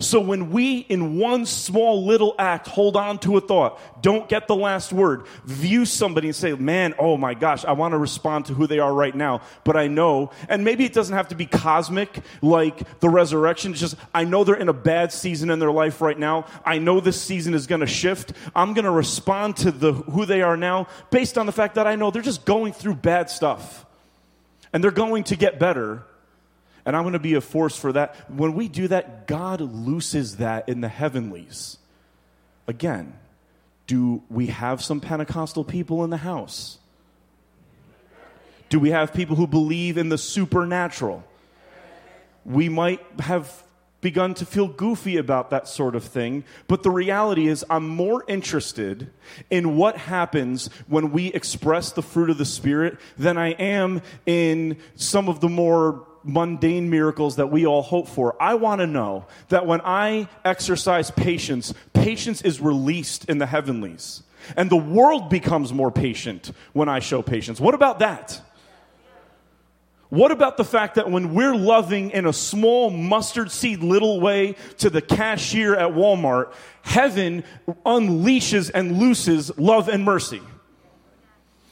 So 0.00 0.20
when 0.20 0.50
we, 0.52 0.78
in 0.78 1.18
one 1.18 1.44
small 1.44 2.06
little 2.06 2.36
act, 2.38 2.68
hold 2.68 2.96
on 2.96 3.18
to 3.20 3.36
a 3.36 3.40
thought, 3.40 3.80
don't 4.00 4.28
get 4.28 4.46
the 4.46 4.54
last 4.54 4.92
word, 4.92 5.26
view 5.44 5.84
somebody 5.84 6.28
and 6.28 6.36
say, 6.36 6.52
man, 6.52 6.94
oh 7.00 7.16
my 7.16 7.34
gosh, 7.34 7.64
I 7.64 7.72
want 7.72 7.92
to 7.92 7.98
respond 7.98 8.46
to 8.46 8.54
who 8.54 8.68
they 8.68 8.78
are 8.78 8.94
right 8.94 9.14
now, 9.14 9.40
but 9.64 9.76
I 9.76 9.88
know, 9.88 10.30
and 10.48 10.64
maybe 10.64 10.84
it 10.84 10.92
doesn't 10.92 11.16
have 11.16 11.28
to 11.28 11.34
be 11.34 11.46
cosmic 11.46 12.20
like 12.42 13.00
the 13.00 13.08
resurrection. 13.08 13.72
It's 13.72 13.80
just, 13.80 13.96
I 14.14 14.22
know 14.22 14.44
they're 14.44 14.54
in 14.54 14.68
a 14.68 14.72
bad 14.72 15.12
season 15.12 15.50
in 15.50 15.58
their 15.58 15.72
life 15.72 16.00
right 16.00 16.18
now. 16.18 16.46
I 16.64 16.78
know 16.78 17.00
this 17.00 17.20
season 17.20 17.54
is 17.54 17.66
going 17.66 17.80
to 17.80 17.86
shift. 17.86 18.32
I'm 18.54 18.74
going 18.74 18.84
to 18.84 18.92
respond 18.92 19.56
to 19.58 19.72
the, 19.72 19.92
who 19.92 20.26
they 20.26 20.42
are 20.42 20.56
now 20.56 20.86
based 21.10 21.36
on 21.36 21.46
the 21.46 21.52
fact 21.52 21.74
that 21.74 21.88
I 21.88 21.96
know 21.96 22.12
they're 22.12 22.22
just 22.22 22.44
going 22.44 22.72
through 22.72 22.94
bad 22.94 23.30
stuff. 23.30 23.84
And 24.72 24.84
they're 24.84 24.90
going 24.90 25.24
to 25.24 25.36
get 25.36 25.58
better 25.58 26.04
and 26.88 26.96
I'm 26.96 27.02
going 27.02 27.12
to 27.12 27.18
be 27.18 27.34
a 27.34 27.42
force 27.42 27.76
for 27.76 27.92
that. 27.92 28.14
When 28.30 28.54
we 28.54 28.66
do 28.66 28.88
that, 28.88 29.26
God 29.26 29.60
looses 29.60 30.38
that 30.38 30.70
in 30.70 30.80
the 30.80 30.88
heavenlies. 30.88 31.76
Again, 32.66 33.12
do 33.86 34.22
we 34.30 34.46
have 34.46 34.82
some 34.82 34.98
Pentecostal 34.98 35.64
people 35.64 36.02
in 36.02 36.08
the 36.08 36.16
house? 36.16 36.78
Do 38.70 38.80
we 38.80 38.88
have 38.88 39.12
people 39.12 39.36
who 39.36 39.46
believe 39.46 39.98
in 39.98 40.08
the 40.08 40.16
supernatural? 40.16 41.24
We 42.46 42.70
might 42.70 43.02
have 43.18 43.62
begun 44.00 44.32
to 44.32 44.46
feel 44.46 44.66
goofy 44.66 45.18
about 45.18 45.50
that 45.50 45.68
sort 45.68 45.94
of 45.94 46.04
thing, 46.04 46.42
but 46.68 46.84
the 46.84 46.90
reality 46.90 47.48
is, 47.48 47.66
I'm 47.68 47.86
more 47.86 48.24
interested 48.28 49.10
in 49.50 49.76
what 49.76 49.98
happens 49.98 50.70
when 50.86 51.12
we 51.12 51.26
express 51.26 51.92
the 51.92 52.02
fruit 52.02 52.30
of 52.30 52.38
the 52.38 52.46
Spirit 52.46 52.96
than 53.18 53.36
I 53.36 53.48
am 53.50 54.00
in 54.24 54.78
some 54.94 55.28
of 55.28 55.40
the 55.40 55.50
more 55.50 56.07
mundane 56.24 56.90
miracles 56.90 57.36
that 57.36 57.50
we 57.50 57.66
all 57.66 57.82
hope 57.82 58.08
for. 58.08 58.40
I 58.40 58.54
want 58.54 58.80
to 58.80 58.86
know 58.86 59.26
that 59.48 59.66
when 59.66 59.80
I 59.82 60.28
exercise 60.44 61.10
patience, 61.10 61.74
patience 61.92 62.42
is 62.42 62.60
released 62.60 63.24
in 63.26 63.38
the 63.38 63.46
heavenlies. 63.46 64.22
And 64.56 64.70
the 64.70 64.76
world 64.76 65.30
becomes 65.30 65.72
more 65.72 65.90
patient 65.90 66.52
when 66.72 66.88
I 66.88 67.00
show 67.00 67.22
patience. 67.22 67.60
What 67.60 67.74
about 67.74 67.98
that? 67.98 68.40
What 70.10 70.30
about 70.30 70.56
the 70.56 70.64
fact 70.64 70.94
that 70.94 71.10
when 71.10 71.34
we're 71.34 71.54
loving 71.54 72.10
in 72.10 72.24
a 72.24 72.32
small 72.32 72.88
mustard 72.88 73.50
seed 73.50 73.82
little 73.82 74.20
way 74.20 74.56
to 74.78 74.88
the 74.88 75.02
cashier 75.02 75.76
at 75.76 75.90
Walmart, 75.90 76.52
heaven 76.80 77.44
unleashes 77.84 78.70
and 78.72 78.98
looses 78.98 79.56
love 79.58 79.88
and 79.88 80.04
mercy? 80.04 80.40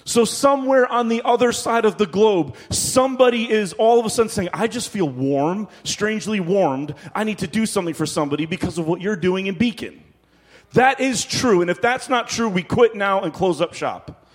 So, 0.07 0.25
somewhere 0.25 0.87
on 0.87 1.09
the 1.09 1.21
other 1.25 1.51
side 1.51 1.85
of 1.85 1.99
the 1.99 2.07
globe, 2.07 2.55
somebody 2.71 3.51
is 3.51 3.73
all 3.73 3.99
of 3.99 4.07
a 4.07 4.11
sudden 4.11 4.31
saying, 4.31 4.51
I 4.55 4.69
just 4.69 4.89
feel 4.89 5.09
warm, 5.09 5.67
strangely 5.83 6.39
warmed. 6.39 6.95
I 7.13 7.25
need 7.25 7.39
to 7.39 7.49
do 7.49 7.67
something 7.67 7.93
for 7.93 8.07
somebody 8.07 8.47
because 8.47 8.79
of 8.79 8.87
what 8.87 9.01
you're 9.01 9.17
doing 9.17 9.49
in 9.49 9.57
Beacon. 9.57 10.01
That 10.75 11.01
is 11.01 11.25
true. 11.25 11.61
And 11.61 11.69
if 11.69 11.81
that's 11.81 12.09
not 12.09 12.29
true, 12.29 12.49
we 12.49 12.63
quit 12.63 12.95
now 12.95 13.23
and 13.23 13.35
close 13.35 13.61
up 13.61 13.75
shop. 13.75 14.29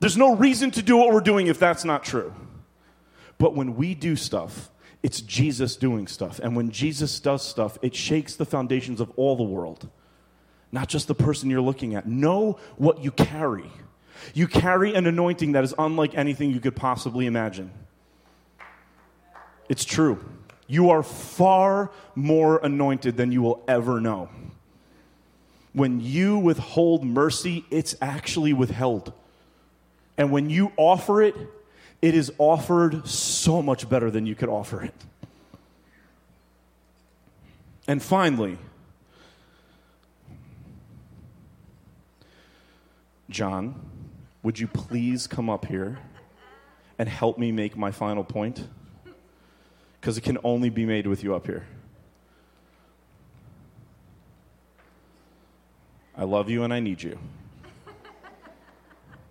There's 0.00 0.16
no 0.16 0.34
reason 0.34 0.70
to 0.70 0.82
do 0.82 0.96
what 0.96 1.12
we're 1.12 1.20
doing 1.20 1.48
if 1.48 1.58
that's 1.58 1.84
not 1.84 2.02
true. 2.02 2.32
But 3.36 3.54
when 3.54 3.76
we 3.76 3.94
do 3.94 4.16
stuff, 4.16 4.70
it's 5.02 5.20
Jesus 5.20 5.76
doing 5.76 6.06
stuff. 6.06 6.38
And 6.38 6.56
when 6.56 6.70
Jesus 6.70 7.20
does 7.20 7.46
stuff, 7.46 7.76
it 7.82 7.94
shakes 7.94 8.36
the 8.36 8.46
foundations 8.46 9.02
of 9.02 9.12
all 9.16 9.36
the 9.36 9.42
world, 9.42 9.86
not 10.72 10.88
just 10.88 11.08
the 11.08 11.14
person 11.14 11.50
you're 11.50 11.60
looking 11.60 11.94
at. 11.94 12.08
Know 12.08 12.58
what 12.78 13.04
you 13.04 13.10
carry. 13.10 13.70
You 14.34 14.46
carry 14.46 14.94
an 14.94 15.06
anointing 15.06 15.52
that 15.52 15.64
is 15.64 15.74
unlike 15.78 16.16
anything 16.16 16.50
you 16.50 16.60
could 16.60 16.76
possibly 16.76 17.26
imagine. 17.26 17.70
It's 19.68 19.84
true. 19.84 20.24
You 20.66 20.90
are 20.90 21.02
far 21.02 21.90
more 22.14 22.58
anointed 22.58 23.16
than 23.16 23.32
you 23.32 23.42
will 23.42 23.64
ever 23.68 24.00
know. 24.00 24.28
When 25.72 26.00
you 26.00 26.38
withhold 26.38 27.04
mercy, 27.04 27.64
it's 27.70 27.94
actually 28.00 28.52
withheld. 28.52 29.12
And 30.16 30.30
when 30.32 30.50
you 30.50 30.72
offer 30.76 31.22
it, 31.22 31.34
it 32.02 32.14
is 32.14 32.32
offered 32.38 33.06
so 33.06 33.62
much 33.62 33.88
better 33.88 34.10
than 34.10 34.26
you 34.26 34.34
could 34.34 34.48
offer 34.48 34.82
it. 34.82 34.94
And 37.86 38.02
finally, 38.02 38.58
John 43.30 43.87
would 44.48 44.58
you 44.58 44.66
please 44.66 45.26
come 45.26 45.50
up 45.50 45.66
here 45.66 45.98
and 46.98 47.06
help 47.06 47.36
me 47.36 47.52
make 47.52 47.76
my 47.76 47.90
final 47.90 48.24
point? 48.24 48.66
Because 50.00 50.16
it 50.16 50.22
can 50.22 50.38
only 50.42 50.70
be 50.70 50.86
made 50.86 51.06
with 51.06 51.22
you 51.22 51.34
up 51.34 51.44
here. 51.44 51.66
I 56.16 56.24
love 56.24 56.48
you 56.48 56.62
and 56.62 56.72
I 56.72 56.80
need 56.80 57.02
you. 57.02 57.18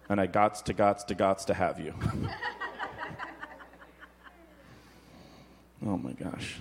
And 0.08 0.22
I 0.22 0.28
gots 0.28 0.64
to 0.66 0.74
gots 0.76 1.08
to 1.08 1.16
gots 1.16 1.46
to 1.46 1.56
have 1.56 1.80
you. 1.80 1.96
oh 5.84 5.98
my 5.98 6.12
gosh. 6.12 6.60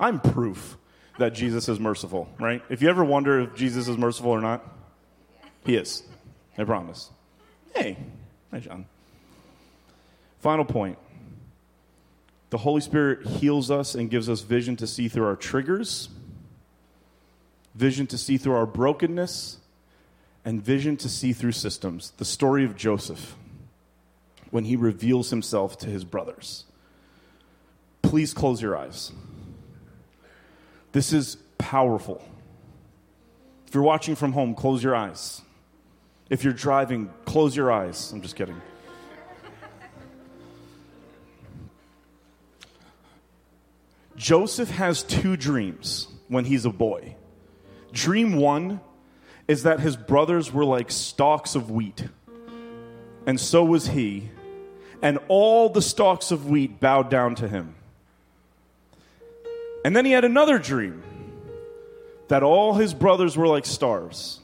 I'm 0.00 0.18
proof 0.18 0.78
that 1.18 1.34
Jesus 1.34 1.68
is 1.68 1.78
merciful, 1.78 2.26
right? 2.40 2.62
If 2.70 2.80
you 2.80 2.88
ever 2.88 3.04
wonder 3.04 3.38
if 3.40 3.54
Jesus 3.54 3.86
is 3.86 3.98
merciful 3.98 4.30
or 4.30 4.40
not, 4.40 4.66
he 5.66 5.76
is. 5.76 6.04
I 6.58 6.64
promise. 6.64 7.10
Hey, 7.74 7.96
hi, 8.50 8.60
John. 8.60 8.86
Final 10.40 10.64
point 10.64 10.98
the 12.50 12.58
Holy 12.58 12.82
Spirit 12.82 13.26
heals 13.26 13.70
us 13.70 13.94
and 13.94 14.10
gives 14.10 14.28
us 14.28 14.42
vision 14.42 14.76
to 14.76 14.86
see 14.86 15.08
through 15.08 15.24
our 15.24 15.36
triggers, 15.36 16.10
vision 17.74 18.06
to 18.08 18.18
see 18.18 18.36
through 18.36 18.54
our 18.54 18.66
brokenness, 18.66 19.56
and 20.44 20.62
vision 20.62 20.98
to 20.98 21.08
see 21.08 21.32
through 21.32 21.52
systems. 21.52 22.12
The 22.18 22.26
story 22.26 22.64
of 22.64 22.76
Joseph 22.76 23.36
when 24.50 24.64
he 24.64 24.76
reveals 24.76 25.30
himself 25.30 25.78
to 25.78 25.86
his 25.86 26.04
brothers. 26.04 26.64
Please 28.02 28.34
close 28.34 28.60
your 28.60 28.76
eyes. 28.76 29.12
This 30.92 31.14
is 31.14 31.38
powerful. 31.56 32.22
If 33.66 33.74
you're 33.74 33.82
watching 33.82 34.14
from 34.14 34.32
home, 34.32 34.54
close 34.54 34.84
your 34.84 34.94
eyes. 34.94 35.40
If 36.32 36.44
you're 36.44 36.54
driving, 36.54 37.10
close 37.26 37.54
your 37.54 37.70
eyes. 37.70 38.10
I'm 38.10 38.22
just 38.22 38.36
kidding. 38.36 38.58
Joseph 44.16 44.70
has 44.70 45.02
two 45.02 45.36
dreams 45.36 46.08
when 46.28 46.46
he's 46.46 46.64
a 46.64 46.70
boy. 46.70 47.16
Dream 47.92 48.36
one 48.36 48.80
is 49.46 49.64
that 49.64 49.80
his 49.80 49.94
brothers 49.94 50.50
were 50.50 50.64
like 50.64 50.90
stalks 50.90 51.54
of 51.54 51.70
wheat, 51.70 52.06
and 53.26 53.38
so 53.38 53.62
was 53.62 53.88
he, 53.88 54.30
and 55.02 55.18
all 55.28 55.68
the 55.68 55.82
stalks 55.82 56.30
of 56.30 56.46
wheat 56.46 56.80
bowed 56.80 57.10
down 57.10 57.34
to 57.34 57.48
him. 57.48 57.74
And 59.84 59.94
then 59.94 60.06
he 60.06 60.12
had 60.12 60.24
another 60.24 60.58
dream 60.58 61.02
that 62.28 62.42
all 62.42 62.72
his 62.72 62.94
brothers 62.94 63.36
were 63.36 63.46
like 63.46 63.66
stars, 63.66 64.40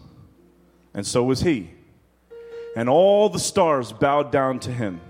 and 0.93 1.07
so 1.07 1.25
was 1.25 1.41
he 1.41 1.71
and 2.79 2.89
all 2.89 3.29
the 3.29 3.41
stars 3.41 3.93
bowed 3.93 4.31
down 4.31 4.61
to 4.61 4.71
him. 4.71 5.01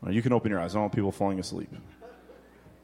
Well, 0.00 0.12
you 0.12 0.20
can 0.20 0.32
open 0.32 0.50
your 0.50 0.58
eyes. 0.58 0.72
I 0.72 0.78
don't 0.78 0.82
want 0.82 0.94
people 0.94 1.12
falling 1.12 1.38
asleep. 1.38 1.72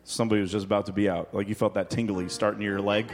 Somebody 0.05 0.41
was 0.41 0.53
just 0.53 0.65
about 0.65 0.87
to 0.87 0.93
be 0.93 1.09
out. 1.09 1.35
Like 1.35 1.49
you 1.49 1.57
felt 1.57 1.75
that 1.75 1.91
tingly 1.91 2.29
starting 2.29 2.61
near 2.61 2.75
your 2.75 2.81
leg. 2.81 3.13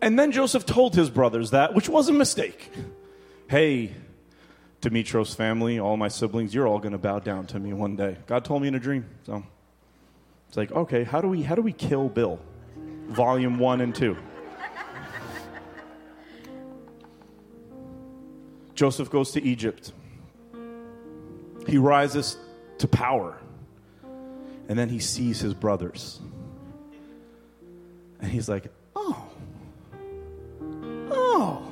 And 0.00 0.16
then 0.16 0.30
Joseph 0.30 0.64
told 0.64 0.94
his 0.94 1.10
brothers 1.10 1.50
that, 1.50 1.74
which 1.74 1.88
was 1.88 2.08
a 2.08 2.12
mistake. 2.12 2.70
Hey, 3.48 3.94
Demetros 4.80 5.34
family, 5.34 5.80
all 5.80 5.96
my 5.96 6.06
siblings, 6.06 6.54
you're 6.54 6.68
all 6.68 6.78
going 6.78 6.92
to 6.92 6.98
bow 6.98 7.18
down 7.18 7.48
to 7.48 7.58
me 7.58 7.72
one 7.72 7.96
day. 7.96 8.16
God 8.28 8.44
told 8.44 8.62
me 8.62 8.68
in 8.68 8.76
a 8.76 8.78
dream. 8.78 9.06
So 9.26 9.42
it's 10.46 10.56
like, 10.56 10.70
okay, 10.70 11.02
how 11.02 11.20
do 11.20 11.26
we 11.26 11.42
how 11.42 11.56
do 11.56 11.62
we 11.62 11.72
kill 11.72 12.08
Bill? 12.08 12.38
Volume 13.08 13.58
one 13.58 13.80
and 13.80 13.94
two. 13.94 14.16
Joseph 18.74 19.10
goes 19.10 19.32
to 19.32 19.42
Egypt. 19.42 19.92
He 21.66 21.78
rises 21.78 22.36
to 22.78 22.86
power. 22.86 23.36
And 24.68 24.78
then 24.78 24.88
he 24.88 25.00
sees 25.00 25.40
his 25.40 25.52
brothers. 25.54 26.20
And 28.20 28.30
he's 28.30 28.48
like, 28.48 28.72
oh, 28.94 29.30
oh, 31.10 31.68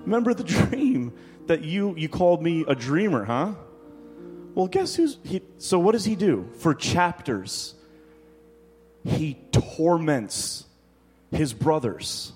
remember 0.00 0.34
the 0.34 0.44
dream 0.44 1.12
that 1.46 1.62
you, 1.62 1.94
you 1.96 2.08
called 2.08 2.42
me 2.42 2.64
a 2.66 2.74
dreamer, 2.74 3.24
huh? 3.24 3.52
Well, 4.54 4.66
guess 4.66 4.94
who's, 4.94 5.18
he, 5.24 5.42
so 5.58 5.78
what 5.78 5.92
does 5.92 6.04
he 6.04 6.16
do? 6.16 6.48
For 6.58 6.74
chapters, 6.74 7.74
he 9.04 9.36
torments 9.52 10.64
his 11.30 11.52
brothers. 11.52 12.32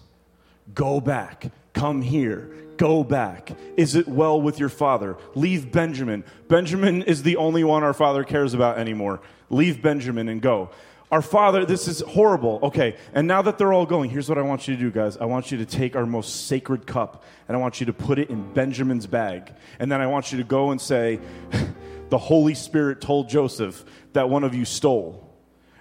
Go 0.74 1.00
back, 1.00 1.50
come 1.72 2.02
here, 2.02 2.50
Go 2.78 3.02
back. 3.02 3.50
Is 3.76 3.96
it 3.96 4.06
well 4.06 4.40
with 4.40 4.60
your 4.60 4.68
father? 4.68 5.16
Leave 5.34 5.72
Benjamin. 5.72 6.24
Benjamin 6.46 7.02
is 7.02 7.24
the 7.24 7.36
only 7.36 7.64
one 7.64 7.82
our 7.82 7.92
father 7.92 8.22
cares 8.22 8.54
about 8.54 8.78
anymore. 8.78 9.20
Leave 9.50 9.82
Benjamin 9.82 10.28
and 10.28 10.40
go. 10.40 10.70
Our 11.10 11.22
father, 11.22 11.64
this 11.64 11.88
is 11.88 12.00
horrible. 12.02 12.60
Okay, 12.62 12.96
and 13.12 13.26
now 13.26 13.42
that 13.42 13.58
they're 13.58 13.72
all 13.72 13.86
going, 13.86 14.10
here's 14.10 14.28
what 14.28 14.38
I 14.38 14.42
want 14.42 14.68
you 14.68 14.76
to 14.76 14.80
do, 14.80 14.92
guys. 14.92 15.16
I 15.16 15.24
want 15.24 15.50
you 15.50 15.58
to 15.58 15.66
take 15.66 15.96
our 15.96 16.06
most 16.06 16.46
sacred 16.46 16.86
cup 16.86 17.24
and 17.48 17.56
I 17.56 17.60
want 17.60 17.80
you 17.80 17.86
to 17.86 17.92
put 17.92 18.20
it 18.20 18.30
in 18.30 18.52
Benjamin's 18.52 19.08
bag. 19.08 19.52
And 19.80 19.90
then 19.90 20.00
I 20.00 20.06
want 20.06 20.30
you 20.30 20.38
to 20.38 20.44
go 20.44 20.70
and 20.70 20.80
say, 20.80 21.18
The 22.10 22.18
Holy 22.18 22.54
Spirit 22.54 23.00
told 23.00 23.28
Joseph 23.28 23.84
that 24.12 24.30
one 24.30 24.44
of 24.44 24.54
you 24.54 24.64
stole. 24.64 25.27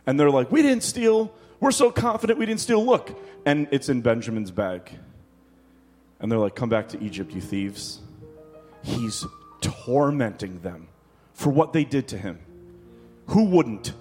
And 0.07 0.19
they're 0.19 0.31
like, 0.31 0.51
We 0.51 0.63
didn't 0.63 0.83
steal. 0.83 1.31
We're 1.59 1.71
so 1.71 1.91
confident 1.91 2.39
we 2.39 2.47
didn't 2.47 2.61
steal. 2.61 2.83
Look. 2.83 3.15
And 3.45 3.67
it's 3.71 3.89
in 3.89 4.01
Benjamin's 4.01 4.51
bag. 4.51 4.89
And 6.19 6.31
they're 6.31 6.39
like, 6.39 6.55
Come 6.55 6.69
back 6.69 6.89
to 6.89 7.03
Egypt, 7.03 7.33
you 7.33 7.41
thieves. 7.41 7.99
He's 8.81 9.25
tormenting 9.61 10.61
them 10.61 10.87
for 11.33 11.51
what 11.51 11.73
they 11.73 11.83
did 11.83 12.07
to 12.09 12.17
him. 12.17 12.39
Who 13.27 13.43
wouldn't? 13.45 13.93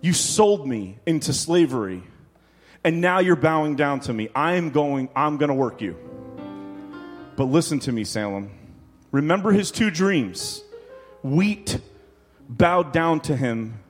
You 0.00 0.14
sold 0.14 0.66
me 0.66 0.98
into 1.04 1.32
slavery, 1.32 2.02
and 2.82 3.02
now 3.02 3.18
you're 3.18 3.36
bowing 3.36 3.76
down 3.76 4.00
to 4.00 4.12
me. 4.12 4.30
I 4.34 4.54
am 4.54 4.70
going, 4.70 5.10
I'm 5.14 5.36
going 5.36 5.50
to 5.50 5.54
work 5.54 5.82
you. 5.82 5.96
But 7.36 7.44
listen 7.44 7.78
to 7.80 7.92
me, 7.92 8.04
Salem. 8.04 8.50
Remember 9.12 9.52
his 9.52 9.70
two 9.70 9.90
dreams 9.90 10.62
wheat 11.22 11.80
bowed 12.48 12.92
down 12.92 13.20
to 13.20 13.36
him, 13.36 13.80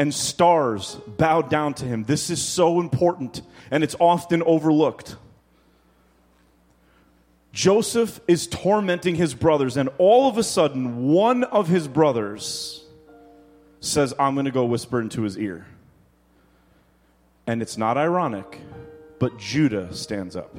and 0.00 0.14
stars 0.14 0.96
bowed 1.18 1.50
down 1.50 1.74
to 1.74 1.84
him. 1.84 2.04
This 2.04 2.30
is 2.30 2.40
so 2.40 2.80
important, 2.80 3.42
and 3.70 3.84
it's 3.84 3.94
often 4.00 4.42
overlooked. 4.44 5.16
Joseph 7.52 8.18
is 8.26 8.46
tormenting 8.46 9.16
his 9.16 9.34
brothers, 9.34 9.76
and 9.76 9.90
all 9.98 10.26
of 10.26 10.38
a 10.38 10.42
sudden, 10.42 11.08
one 11.08 11.44
of 11.44 11.68
his 11.68 11.86
brothers 11.86 12.82
says, 13.80 14.14
I'm 14.18 14.32
going 14.32 14.46
to 14.46 14.50
go 14.50 14.64
whisper 14.64 15.02
into 15.02 15.20
his 15.20 15.36
ear. 15.36 15.66
And 17.46 17.60
it's 17.60 17.76
not 17.76 17.98
ironic, 17.98 18.58
but 19.18 19.36
Judah 19.36 19.92
stands 19.94 20.34
up. 20.34 20.56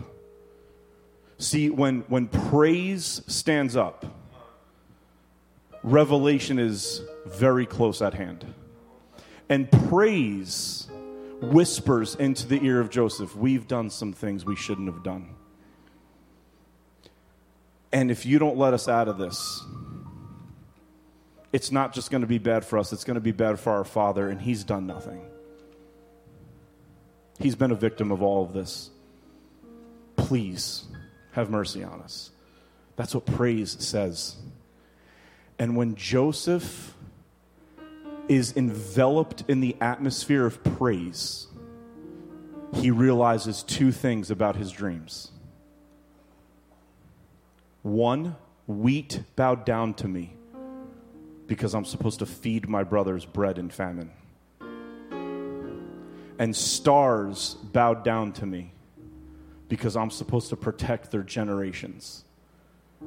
See, 1.39 1.72
when, 1.72 2.02
when 2.02 2.28
praise 2.28 3.24
stands 3.26 3.76
up, 3.76 4.06
revelation 5.82 6.60
is 6.60 7.02
very 7.26 7.66
close 7.66 8.04
at 8.04 8.14
hand. 8.14 8.46
And 9.52 9.70
praise 9.89 10.88
whispers 11.41 12.16
into 12.16 12.47
the 12.47 12.64
ear 12.66 12.80
of 12.80 12.89
Joseph, 12.89 13.36
We've 13.36 13.68
done 13.68 13.89
some 13.89 14.14
things 14.14 14.45
we 14.45 14.56
shouldn't 14.56 14.88
have 14.88 15.04
done. 15.04 15.36
And 17.91 18.10
if 18.10 18.26
you 18.26 18.39
don't 18.39 18.56
let 18.56 18.74
us 18.74 18.88
out 18.88 19.10
of 19.10 19.18
this, 19.18 19.62
it's 21.52 21.70
not 21.70 21.91
just 21.91 22.12
going 22.12 22.22
to 22.22 22.28
be 22.28 22.38
bad 22.38 22.64
for 22.64 22.80
us, 22.80 22.93
it's 22.93 23.04
going 23.04 23.16
to 23.16 23.20
be 23.20 23.34
bad 23.34 23.60
for 23.60 23.74
our 23.74 23.84
Father, 23.84 24.30
and 24.30 24.39
He's 24.39 24.64
done 24.64 24.88
nothing. 24.88 25.22
He's 27.38 27.56
been 27.56 27.72
a 27.72 27.76
victim 27.76 28.10
of 28.10 28.22
all 28.22 28.45
of 28.45 28.54
this. 28.54 28.89
Please 30.16 30.86
have 31.34 31.49
mercy 31.49 31.84
on 31.84 31.99
us. 31.99 32.32
That's 32.95 33.14
what 33.14 33.26
praise 33.26 33.76
says. 33.86 34.38
And 35.60 35.76
when 35.76 35.95
Joseph 35.95 36.95
is 38.32 38.55
enveloped 38.55 39.43
in 39.49 39.59
the 39.59 39.75
atmosphere 39.82 40.45
of 40.45 40.63
praise, 40.63 41.47
he 42.75 42.89
realizes 42.89 43.61
two 43.61 43.91
things 43.91 44.32
about 44.32 44.55
his 44.55 44.71
dreams. 44.71 45.34
One, 47.82 48.38
wheat 48.67 49.21
bowed 49.36 49.65
down 49.65 49.95
to 49.95 50.07
me 50.07 50.34
because 51.45 51.75
I'm 51.75 51.84
supposed 51.84 52.19
to 52.19 52.25
feed 52.25 52.69
my 52.69 52.84
brothers 52.84 53.25
bread 53.25 53.57
in 53.57 53.69
famine. 53.69 54.11
And 56.39 56.55
stars 56.55 57.55
bowed 57.73 58.05
down 58.05 58.32
to 58.34 58.45
me 58.45 58.71
because 59.67 59.97
I'm 59.97 60.09
supposed 60.09 60.47
to 60.51 60.55
protect 60.55 61.11
their 61.11 61.23
generations. 61.23 62.23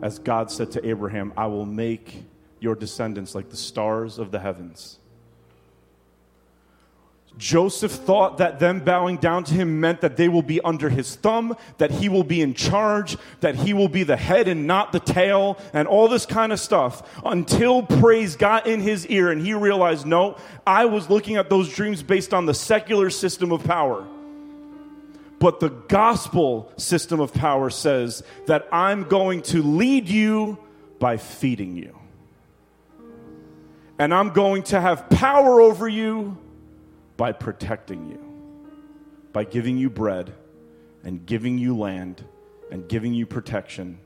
As 0.03 0.19
God 0.19 0.51
said 0.51 0.71
to 0.73 0.87
Abraham, 0.87 1.33
I 1.35 1.47
will 1.47 1.65
make 1.65 2.25
your 2.61 2.75
descendants 2.75 3.35
like 3.35 3.49
the 3.49 3.57
stars 3.57 4.19
of 4.19 4.31
the 4.31 4.41
heavens. 4.41 4.99
Joseph 7.37 7.91
thought 7.91 8.39
that 8.39 8.61
them 8.61 8.81
bowing 8.81 9.17
down 9.17 9.43
to 9.45 9.55
him 9.55 9.81
meant 9.81 10.01
that 10.03 10.17
they 10.17 10.29
will 10.29 10.43
be 10.43 10.61
under 10.61 10.89
his 10.89 11.17
thumb, 11.17 11.57
that 11.79 11.91
he 11.91 12.09
will 12.09 12.23
be 12.23 12.41
in 12.41 12.55
charge, 12.55 13.17
that 13.41 13.57
he 13.57 13.73
will 13.73 13.89
be 13.89 14.05
the 14.05 14.17
head 14.17 14.47
and 14.47 14.67
not 14.67 14.93
the 14.93 15.01
tail, 15.01 15.59
and 15.73 15.89
all 15.89 16.07
this 16.07 16.27
kind 16.27 16.53
of 16.53 16.61
stuff 16.61 17.03
until 17.25 17.83
praise 17.83 18.37
got 18.37 18.67
in 18.67 18.81
his 18.81 19.07
ear 19.09 19.31
and 19.31 19.45
he 19.45 19.53
realized, 19.53 20.07
no, 20.07 20.37
I 20.67 20.85
was 20.85 21.11
looking 21.11 21.37
at 21.37 21.51
those 21.51 21.75
dreams 21.75 22.03
based 22.03 22.33
on 22.33 22.47
the 22.47 22.55
secular 22.55 23.11
system 23.11 23.51
of 23.51 23.65
power. 23.65 24.07
But 25.41 25.59
the 25.59 25.71
gospel 25.71 26.73
system 26.77 27.19
of 27.21 27.35
power 27.35 27.69
says 27.69 28.23
that 28.47 28.69
I'm 28.71 29.05
going 29.05 29.43
to 29.43 29.63
lead 29.63 30.09
you 30.09 30.59
by 31.01 31.17
feeding 31.17 31.77
you. 31.77 31.99
And 33.99 34.15
I'm 34.15 34.31
going 34.31 34.63
to 34.65 34.81
have 34.81 35.11
power 35.11 35.61
over 35.61 35.89
you 35.89 36.39
by 37.17 37.33
protecting 37.33 38.09
you, 38.09 38.19
by 39.33 39.45
giving 39.45 39.79
you 39.79 39.89
bread 39.89 40.35
and 41.05 41.25
giving 41.27 41.59
you 41.59 41.77
land 41.77 42.25
and 42.71 42.89
giving 42.89 43.15
you 43.15 43.27
protection 43.27 43.99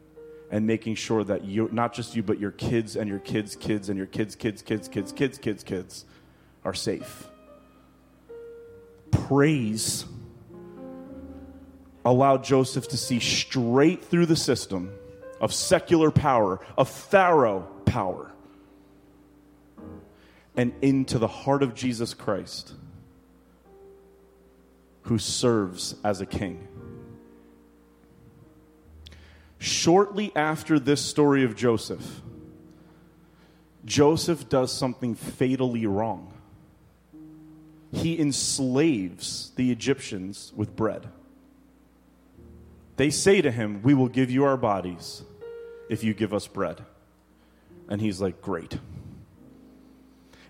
and 0.50 0.66
making 0.66 0.94
sure 0.94 1.24
that 1.24 1.44
you, 1.44 1.68
not 1.72 1.92
just 1.92 2.16
you, 2.16 2.22
but 2.22 2.38
your 2.38 2.50
kids 2.50 2.96
and 2.96 3.08
your 3.08 3.18
kids' 3.18 3.54
kids 3.56 3.88
and 3.88 3.96
your 3.96 4.06
kids' 4.06 4.34
kids' 4.34 4.62
kids' 4.62 4.88
kids' 4.88 5.12
kids' 5.12 5.38
kids' 5.38 5.62
kids 5.62 6.04
are 6.64 6.74
safe. 6.74 7.28
Praise 9.10 10.04
allowed 12.04 12.44
Joseph 12.44 12.88
to 12.88 12.96
see 12.96 13.20
straight 13.20 14.02
through 14.04 14.26
the 14.26 14.36
system 14.36 14.92
of 15.40 15.52
secular 15.52 16.10
power, 16.10 16.60
of 16.76 16.88
Pharaoh 16.88 17.68
power, 17.84 18.32
and 20.56 20.72
into 20.82 21.18
the 21.18 21.28
heart 21.28 21.62
of 21.62 21.74
Jesus 21.74 22.14
Christ 22.14 22.72
who 25.08 25.18
serves 25.18 25.94
as 26.04 26.20
a 26.20 26.26
king. 26.26 26.68
Shortly 29.58 30.30
after 30.36 30.78
this 30.78 31.00
story 31.00 31.44
of 31.44 31.56
Joseph, 31.56 32.20
Joseph 33.86 34.50
does 34.50 34.70
something 34.70 35.14
fatally 35.14 35.86
wrong. 35.86 36.34
He 37.90 38.20
enslaves 38.20 39.50
the 39.56 39.72
Egyptians 39.72 40.52
with 40.54 40.76
bread. 40.76 41.08
They 42.96 43.08
say 43.08 43.40
to 43.40 43.50
him, 43.50 43.80
We 43.82 43.94
will 43.94 44.08
give 44.08 44.30
you 44.30 44.44
our 44.44 44.58
bodies 44.58 45.22
if 45.88 46.04
you 46.04 46.12
give 46.12 46.34
us 46.34 46.46
bread. 46.46 46.84
And 47.88 47.98
he's 48.02 48.20
like, 48.20 48.42
Great. 48.42 48.76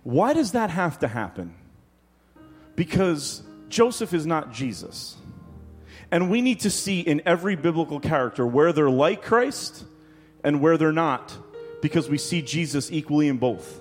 Why 0.02 0.32
does 0.32 0.50
that 0.50 0.70
have 0.70 0.98
to 0.98 1.06
happen? 1.06 1.54
Because 2.74 3.44
Joseph 3.68 4.14
is 4.14 4.26
not 4.26 4.52
Jesus. 4.52 5.16
And 6.10 6.30
we 6.30 6.40
need 6.40 6.60
to 6.60 6.70
see 6.70 7.00
in 7.00 7.22
every 7.26 7.54
biblical 7.54 8.00
character 8.00 8.46
where 8.46 8.72
they're 8.72 8.90
like 8.90 9.22
Christ 9.22 9.84
and 10.42 10.60
where 10.60 10.78
they're 10.78 10.92
not, 10.92 11.36
because 11.82 12.08
we 12.08 12.18
see 12.18 12.40
Jesus 12.40 12.90
equally 12.90 13.28
in 13.28 13.36
both. 13.36 13.80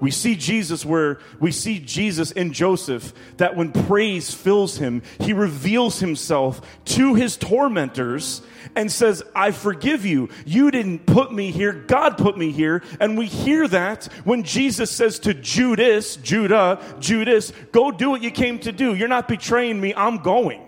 We 0.00 0.10
see 0.10 0.34
Jesus 0.34 0.84
where 0.84 1.18
we 1.38 1.52
see 1.52 1.78
Jesus 1.78 2.32
in 2.32 2.54
Joseph 2.54 3.12
that 3.36 3.54
when 3.54 3.70
praise 3.70 4.32
fills 4.32 4.78
him, 4.78 5.02
he 5.20 5.34
reveals 5.34 6.00
himself 6.00 6.60
to 6.86 7.14
his 7.14 7.36
tormentors 7.36 8.40
and 8.74 8.90
says, 8.90 9.22
I 9.34 9.50
forgive 9.50 10.06
you. 10.06 10.30
You 10.46 10.70
didn't 10.70 11.04
put 11.04 11.32
me 11.32 11.50
here, 11.50 11.72
God 11.72 12.16
put 12.16 12.38
me 12.38 12.50
here. 12.50 12.82
And 12.98 13.18
we 13.18 13.26
hear 13.26 13.68
that 13.68 14.06
when 14.24 14.42
Jesus 14.42 14.90
says 14.90 15.18
to 15.20 15.34
Judas, 15.34 16.16
Judah, 16.16 16.80
Judas, 16.98 17.52
go 17.72 17.90
do 17.90 18.10
what 18.10 18.22
you 18.22 18.30
came 18.30 18.58
to 18.60 18.72
do. 18.72 18.94
You're 18.94 19.08
not 19.08 19.28
betraying 19.28 19.78
me, 19.78 19.92
I'm 19.94 20.18
going. 20.18 20.62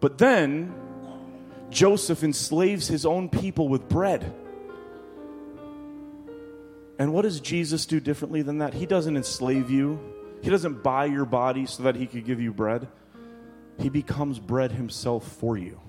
But 0.00 0.18
then 0.18 0.74
Joseph 1.70 2.22
enslaves 2.22 2.88
his 2.88 3.06
own 3.06 3.30
people 3.30 3.68
with 3.68 3.88
bread. 3.88 4.34
And 7.02 7.12
what 7.12 7.22
does 7.22 7.40
Jesus 7.40 7.84
do 7.84 7.98
differently 7.98 8.42
than 8.42 8.58
that? 8.58 8.74
He 8.74 8.86
doesn't 8.86 9.16
enslave 9.16 9.72
you, 9.72 9.98
He 10.40 10.50
doesn't 10.50 10.84
buy 10.84 11.06
your 11.06 11.24
body 11.24 11.66
so 11.66 11.82
that 11.82 11.96
He 11.96 12.06
could 12.06 12.24
give 12.24 12.40
you 12.40 12.52
bread. 12.52 12.86
He 13.76 13.88
becomes 13.88 14.38
bread 14.38 14.70
Himself 14.70 15.26
for 15.26 15.58
you. 15.58 15.80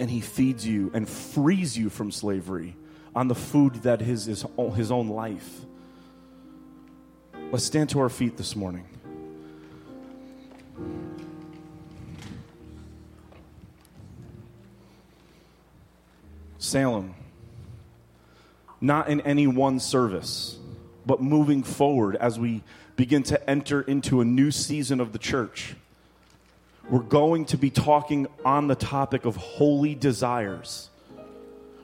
And 0.00 0.10
He 0.10 0.20
feeds 0.20 0.66
you 0.66 0.90
and 0.94 1.08
frees 1.08 1.78
you 1.78 1.90
from 1.90 2.10
slavery 2.10 2.74
on 3.14 3.28
the 3.28 3.36
food 3.36 3.74
that 3.84 4.02
is 4.02 4.24
His, 4.24 4.44
his 4.74 4.90
own 4.90 5.10
life. 5.10 5.60
Let's 7.52 7.64
stand 7.64 7.90
to 7.90 8.00
our 8.00 8.08
feet 8.08 8.36
this 8.36 8.56
morning. 8.56 8.84
Salem 16.58 17.14
not 18.80 19.08
in 19.08 19.20
any 19.22 19.46
one 19.46 19.80
service, 19.80 20.58
but 21.04 21.20
moving 21.22 21.62
forward 21.62 22.16
as 22.16 22.38
we 22.38 22.62
begin 22.96 23.22
to 23.24 23.50
enter 23.50 23.80
into 23.82 24.20
a 24.20 24.24
new 24.24 24.50
season 24.50 25.00
of 25.00 25.12
the 25.12 25.18
church. 25.18 25.74
We're 26.88 27.00
going 27.00 27.44
to 27.46 27.58
be 27.58 27.70
talking 27.70 28.26
on 28.44 28.66
the 28.66 28.74
topic 28.74 29.24
of 29.24 29.36
holy 29.36 29.94
desires. 29.94 30.88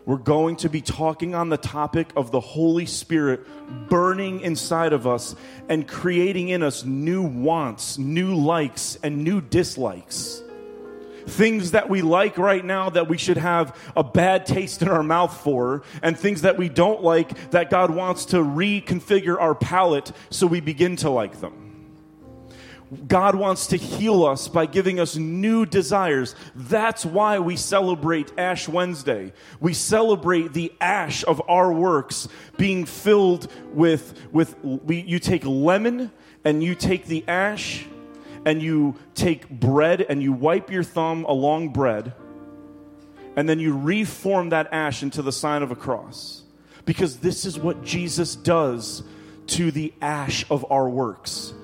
We're 0.06 0.16
going 0.16 0.56
to 0.56 0.68
be 0.68 0.82
talking 0.82 1.34
on 1.34 1.48
the 1.48 1.56
topic 1.56 2.12
of 2.16 2.30
the 2.30 2.40
Holy 2.40 2.86
Spirit 2.86 3.40
burning 3.88 4.40
inside 4.42 4.92
of 4.92 5.06
us 5.06 5.34
and 5.68 5.88
creating 5.88 6.50
in 6.50 6.62
us 6.62 6.84
new 6.84 7.22
wants, 7.22 7.96
new 7.96 8.34
likes, 8.34 8.98
and 9.02 9.24
new 9.24 9.40
dislikes 9.40 10.42
things 11.26 11.72
that 11.72 11.88
we 11.88 12.02
like 12.02 12.38
right 12.38 12.64
now 12.64 12.90
that 12.90 13.08
we 13.08 13.18
should 13.18 13.36
have 13.36 13.76
a 13.96 14.04
bad 14.04 14.46
taste 14.46 14.82
in 14.82 14.88
our 14.88 15.02
mouth 15.02 15.36
for, 15.40 15.82
and 16.02 16.18
things 16.18 16.42
that 16.42 16.56
we 16.56 16.68
don't 16.68 17.02
like 17.02 17.50
that 17.50 17.70
God 17.70 17.90
wants 17.90 18.26
to 18.26 18.36
reconfigure 18.36 19.40
our 19.40 19.54
palate 19.54 20.12
so 20.30 20.46
we 20.46 20.60
begin 20.60 20.96
to 20.96 21.10
like 21.10 21.40
them. 21.40 21.64
God 23.08 23.34
wants 23.34 23.68
to 23.68 23.76
heal 23.76 24.24
us 24.24 24.46
by 24.46 24.66
giving 24.66 25.00
us 25.00 25.16
new 25.16 25.66
desires. 25.66 26.34
That's 26.54 27.04
why 27.04 27.38
we 27.38 27.56
celebrate 27.56 28.32
Ash 28.38 28.68
Wednesday. 28.68 29.32
We 29.60 29.74
celebrate 29.74 30.52
the 30.52 30.72
ash 30.80 31.24
of 31.24 31.42
our 31.48 31.72
works 31.72 32.28
being 32.56 32.84
filled 32.84 33.50
with, 33.72 34.14
with 34.32 34.56
we, 34.62 35.00
you 35.00 35.18
take 35.18 35.44
lemon 35.44 36.12
and 36.44 36.62
you 36.62 36.74
take 36.74 37.06
the 37.06 37.24
ash 37.26 37.86
and 38.44 38.62
you 38.62 38.96
take 39.14 39.48
bread 39.48 40.00
and 40.00 40.22
you 40.22 40.32
wipe 40.32 40.70
your 40.70 40.82
thumb 40.82 41.24
along 41.24 41.70
bread, 41.70 42.12
and 43.36 43.48
then 43.48 43.58
you 43.58 43.76
reform 43.76 44.50
that 44.50 44.68
ash 44.72 45.02
into 45.02 45.22
the 45.22 45.32
sign 45.32 45.62
of 45.62 45.70
a 45.70 45.76
cross. 45.76 46.42
Because 46.84 47.18
this 47.18 47.46
is 47.46 47.58
what 47.58 47.82
Jesus 47.82 48.36
does 48.36 49.02
to 49.48 49.70
the 49.70 49.92
ash 50.02 50.44
of 50.50 50.70
our 50.70 50.88
works. 50.88 51.54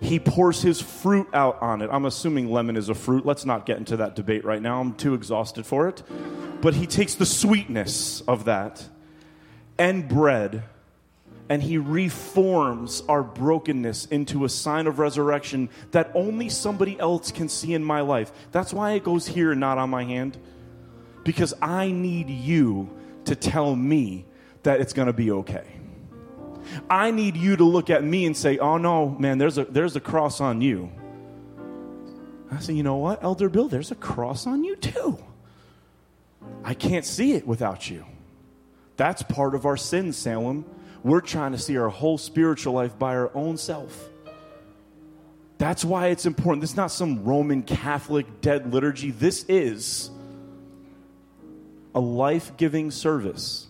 He 0.00 0.18
pours 0.18 0.62
his 0.62 0.80
fruit 0.80 1.28
out 1.34 1.60
on 1.60 1.82
it. 1.82 1.90
I'm 1.92 2.06
assuming 2.06 2.50
lemon 2.50 2.76
is 2.76 2.88
a 2.88 2.94
fruit. 2.94 3.26
Let's 3.26 3.44
not 3.44 3.66
get 3.66 3.76
into 3.76 3.98
that 3.98 4.16
debate 4.16 4.44
right 4.44 4.62
now. 4.62 4.80
I'm 4.80 4.94
too 4.94 5.12
exhausted 5.12 5.66
for 5.66 5.88
it. 5.88 6.02
But 6.62 6.74
he 6.74 6.86
takes 6.86 7.14
the 7.14 7.26
sweetness 7.26 8.22
of 8.22 8.46
that 8.46 8.86
and 9.78 10.08
bread 10.08 10.64
and 11.50 11.60
he 11.60 11.78
reforms 11.78 13.02
our 13.08 13.24
brokenness 13.24 14.06
into 14.06 14.44
a 14.44 14.48
sign 14.48 14.86
of 14.86 15.00
resurrection 15.00 15.68
that 15.90 16.08
only 16.14 16.48
somebody 16.48 16.98
else 17.00 17.32
can 17.32 17.48
see 17.48 17.74
in 17.74 17.82
my 17.82 18.02
life. 18.02 18.30
That's 18.52 18.72
why 18.72 18.92
it 18.92 19.02
goes 19.02 19.26
here 19.26 19.52
not 19.56 19.76
on 19.76 19.90
my 19.90 20.04
hand. 20.04 20.38
Because 21.24 21.52
I 21.60 21.90
need 21.90 22.30
you 22.30 22.88
to 23.24 23.34
tell 23.34 23.74
me 23.74 24.26
that 24.62 24.80
it's 24.80 24.92
going 24.92 25.06
to 25.06 25.12
be 25.12 25.32
okay. 25.32 25.66
I 26.88 27.10
need 27.10 27.36
you 27.36 27.56
to 27.56 27.64
look 27.64 27.90
at 27.90 28.04
me 28.04 28.26
and 28.26 28.36
say, 28.36 28.58
"Oh 28.58 28.76
no, 28.76 29.08
man, 29.08 29.38
there's 29.38 29.58
a 29.58 29.64
there's 29.64 29.96
a 29.96 30.00
cross 30.00 30.40
on 30.40 30.60
you." 30.60 30.88
I 32.52 32.60
say, 32.60 32.74
"You 32.74 32.84
know 32.84 32.96
what, 32.96 33.24
Elder 33.24 33.48
Bill, 33.48 33.66
there's 33.66 33.90
a 33.90 33.96
cross 33.96 34.46
on 34.46 34.62
you 34.62 34.76
too." 34.76 35.18
I 36.62 36.74
can't 36.74 37.04
see 37.04 37.32
it 37.32 37.44
without 37.44 37.90
you. 37.90 38.04
That's 38.96 39.22
part 39.22 39.56
of 39.56 39.66
our 39.66 39.76
sin, 39.76 40.12
Salem. 40.12 40.64
We're 41.02 41.20
trying 41.20 41.52
to 41.52 41.58
see 41.58 41.76
our 41.78 41.88
whole 41.88 42.18
spiritual 42.18 42.74
life 42.74 42.98
by 42.98 43.16
our 43.16 43.30
own 43.34 43.56
self. 43.56 44.08
That's 45.58 45.84
why 45.84 46.08
it's 46.08 46.26
important. 46.26 46.62
This 46.62 46.70
is 46.70 46.76
not 46.76 46.90
some 46.90 47.24
Roman 47.24 47.62
Catholic 47.62 48.40
dead 48.40 48.72
liturgy. 48.72 49.10
This 49.10 49.44
is 49.48 50.10
a 51.94 52.00
life 52.00 52.56
giving 52.56 52.90
service. 52.90 53.66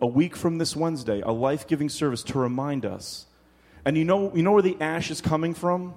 A 0.00 0.06
week 0.06 0.36
from 0.36 0.58
this 0.58 0.76
Wednesday, 0.76 1.20
a 1.20 1.32
life 1.32 1.66
giving 1.66 1.88
service 1.88 2.22
to 2.24 2.38
remind 2.38 2.86
us. 2.86 3.26
And 3.84 3.96
you 3.96 4.04
know, 4.04 4.32
you 4.34 4.42
know 4.42 4.52
where 4.52 4.62
the 4.62 4.76
ash 4.80 5.10
is 5.10 5.20
coming 5.20 5.54
from? 5.54 5.94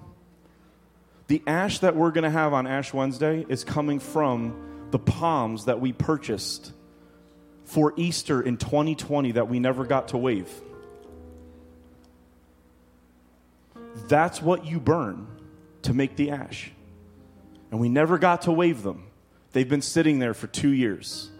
The 1.28 1.42
ash 1.46 1.78
that 1.80 1.94
we're 1.94 2.10
going 2.10 2.24
to 2.24 2.30
have 2.30 2.52
on 2.52 2.66
Ash 2.66 2.92
Wednesday 2.92 3.46
is 3.48 3.64
coming 3.64 4.00
from 4.00 4.88
the 4.90 4.98
palms 4.98 5.64
that 5.66 5.80
we 5.80 5.92
purchased 5.92 6.72
for 7.64 7.92
Easter 7.96 8.42
in 8.42 8.56
2020 8.56 9.32
that 9.32 9.48
we 9.48 9.58
never 9.58 9.84
got 9.84 10.08
to 10.08 10.18
wave. 10.18 10.50
That's 14.08 14.40
what 14.40 14.66
you 14.66 14.80
burn 14.80 15.26
to 15.82 15.94
make 15.94 16.16
the 16.16 16.30
ash. 16.30 16.70
And 17.70 17.80
we 17.80 17.88
never 17.88 18.18
got 18.18 18.42
to 18.42 18.52
wave 18.52 18.82
them. 18.82 19.06
They've 19.52 19.68
been 19.68 19.82
sitting 19.82 20.18
there 20.18 20.34
for 20.34 20.46
two 20.46 20.70
years. 20.70 21.30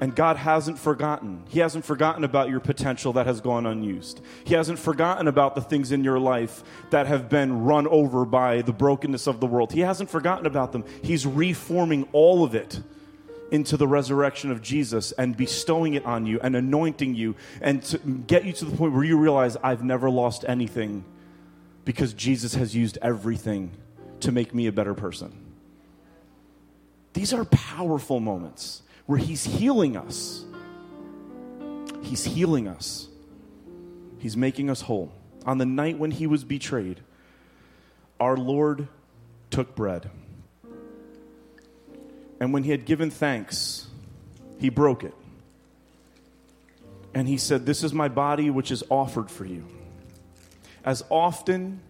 And 0.00 0.14
God 0.16 0.38
hasn't 0.38 0.78
forgotten. 0.78 1.42
He 1.48 1.60
hasn't 1.60 1.84
forgotten 1.84 2.24
about 2.24 2.48
your 2.48 2.60
potential 2.60 3.12
that 3.14 3.26
has 3.26 3.42
gone 3.42 3.66
unused. 3.66 4.22
He 4.44 4.54
hasn't 4.54 4.78
forgotten 4.78 5.28
about 5.28 5.54
the 5.54 5.60
things 5.60 5.92
in 5.92 6.04
your 6.04 6.18
life 6.18 6.62
that 6.88 7.06
have 7.06 7.28
been 7.28 7.64
run 7.64 7.86
over 7.86 8.24
by 8.24 8.62
the 8.62 8.72
brokenness 8.72 9.26
of 9.26 9.40
the 9.40 9.46
world. 9.46 9.72
He 9.72 9.80
hasn't 9.80 10.08
forgotten 10.08 10.46
about 10.46 10.72
them. 10.72 10.84
He's 11.02 11.26
reforming 11.26 12.08
all 12.12 12.44
of 12.44 12.54
it 12.54 12.80
into 13.50 13.76
the 13.76 13.86
resurrection 13.86 14.50
of 14.50 14.62
Jesus 14.62 15.12
and 15.12 15.36
bestowing 15.36 15.94
it 15.94 16.04
on 16.04 16.26
you 16.26 16.40
and 16.42 16.54
anointing 16.54 17.14
you 17.14 17.34
and 17.60 17.82
to 17.84 17.98
get 17.98 18.44
you 18.44 18.52
to 18.52 18.64
the 18.64 18.76
point 18.76 18.92
where 18.92 19.04
you 19.04 19.18
realize 19.18 19.56
I've 19.62 19.82
never 19.82 20.10
lost 20.10 20.44
anything 20.46 21.04
because 21.84 22.12
Jesus 22.12 22.54
has 22.54 22.74
used 22.74 22.98
everything 23.02 23.72
to 24.20 24.32
make 24.32 24.54
me 24.54 24.66
a 24.66 24.72
better 24.72 24.94
person. 24.94 25.32
These 27.12 27.32
are 27.32 27.44
powerful 27.44 28.20
moments 28.20 28.82
where 29.06 29.18
He's 29.18 29.44
healing 29.44 29.96
us. 29.96 30.44
He's 32.02 32.24
healing 32.24 32.68
us. 32.68 33.08
He's 34.18 34.36
making 34.36 34.70
us 34.70 34.82
whole. 34.82 35.12
On 35.44 35.58
the 35.58 35.66
night 35.66 35.98
when 35.98 36.12
He 36.12 36.26
was 36.26 36.44
betrayed, 36.44 37.00
our 38.20 38.36
Lord 38.36 38.86
took 39.50 39.74
bread. 39.74 40.10
And 42.40 42.54
when 42.54 42.64
he 42.64 42.70
had 42.70 42.86
given 42.86 43.10
thanks, 43.10 43.86
he 44.58 44.70
broke 44.70 45.04
it. 45.04 45.14
And 47.14 47.28
he 47.28 47.36
said, 47.36 47.66
This 47.66 47.84
is 47.84 47.92
my 47.92 48.08
body, 48.08 48.50
which 48.50 48.70
is 48.70 48.82
offered 48.88 49.30
for 49.30 49.44
you. 49.44 49.66
As 50.84 51.04
often 51.10 51.80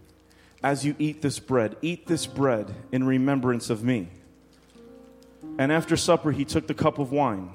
as 0.63 0.85
you 0.85 0.97
eat 0.99 1.23
this 1.23 1.39
bread, 1.39 1.77
eat 1.81 2.07
this 2.07 2.27
bread 2.27 2.75
in 2.91 3.05
remembrance 3.05 3.71
of 3.71 3.85
me. 3.85 4.09
And 5.59 5.71
after 5.71 5.97
supper, 5.97 6.33
he 6.33 6.45
took 6.45 6.67
the 6.67 6.75
cup 6.75 6.99
of 6.99 7.13
wine. 7.13 7.51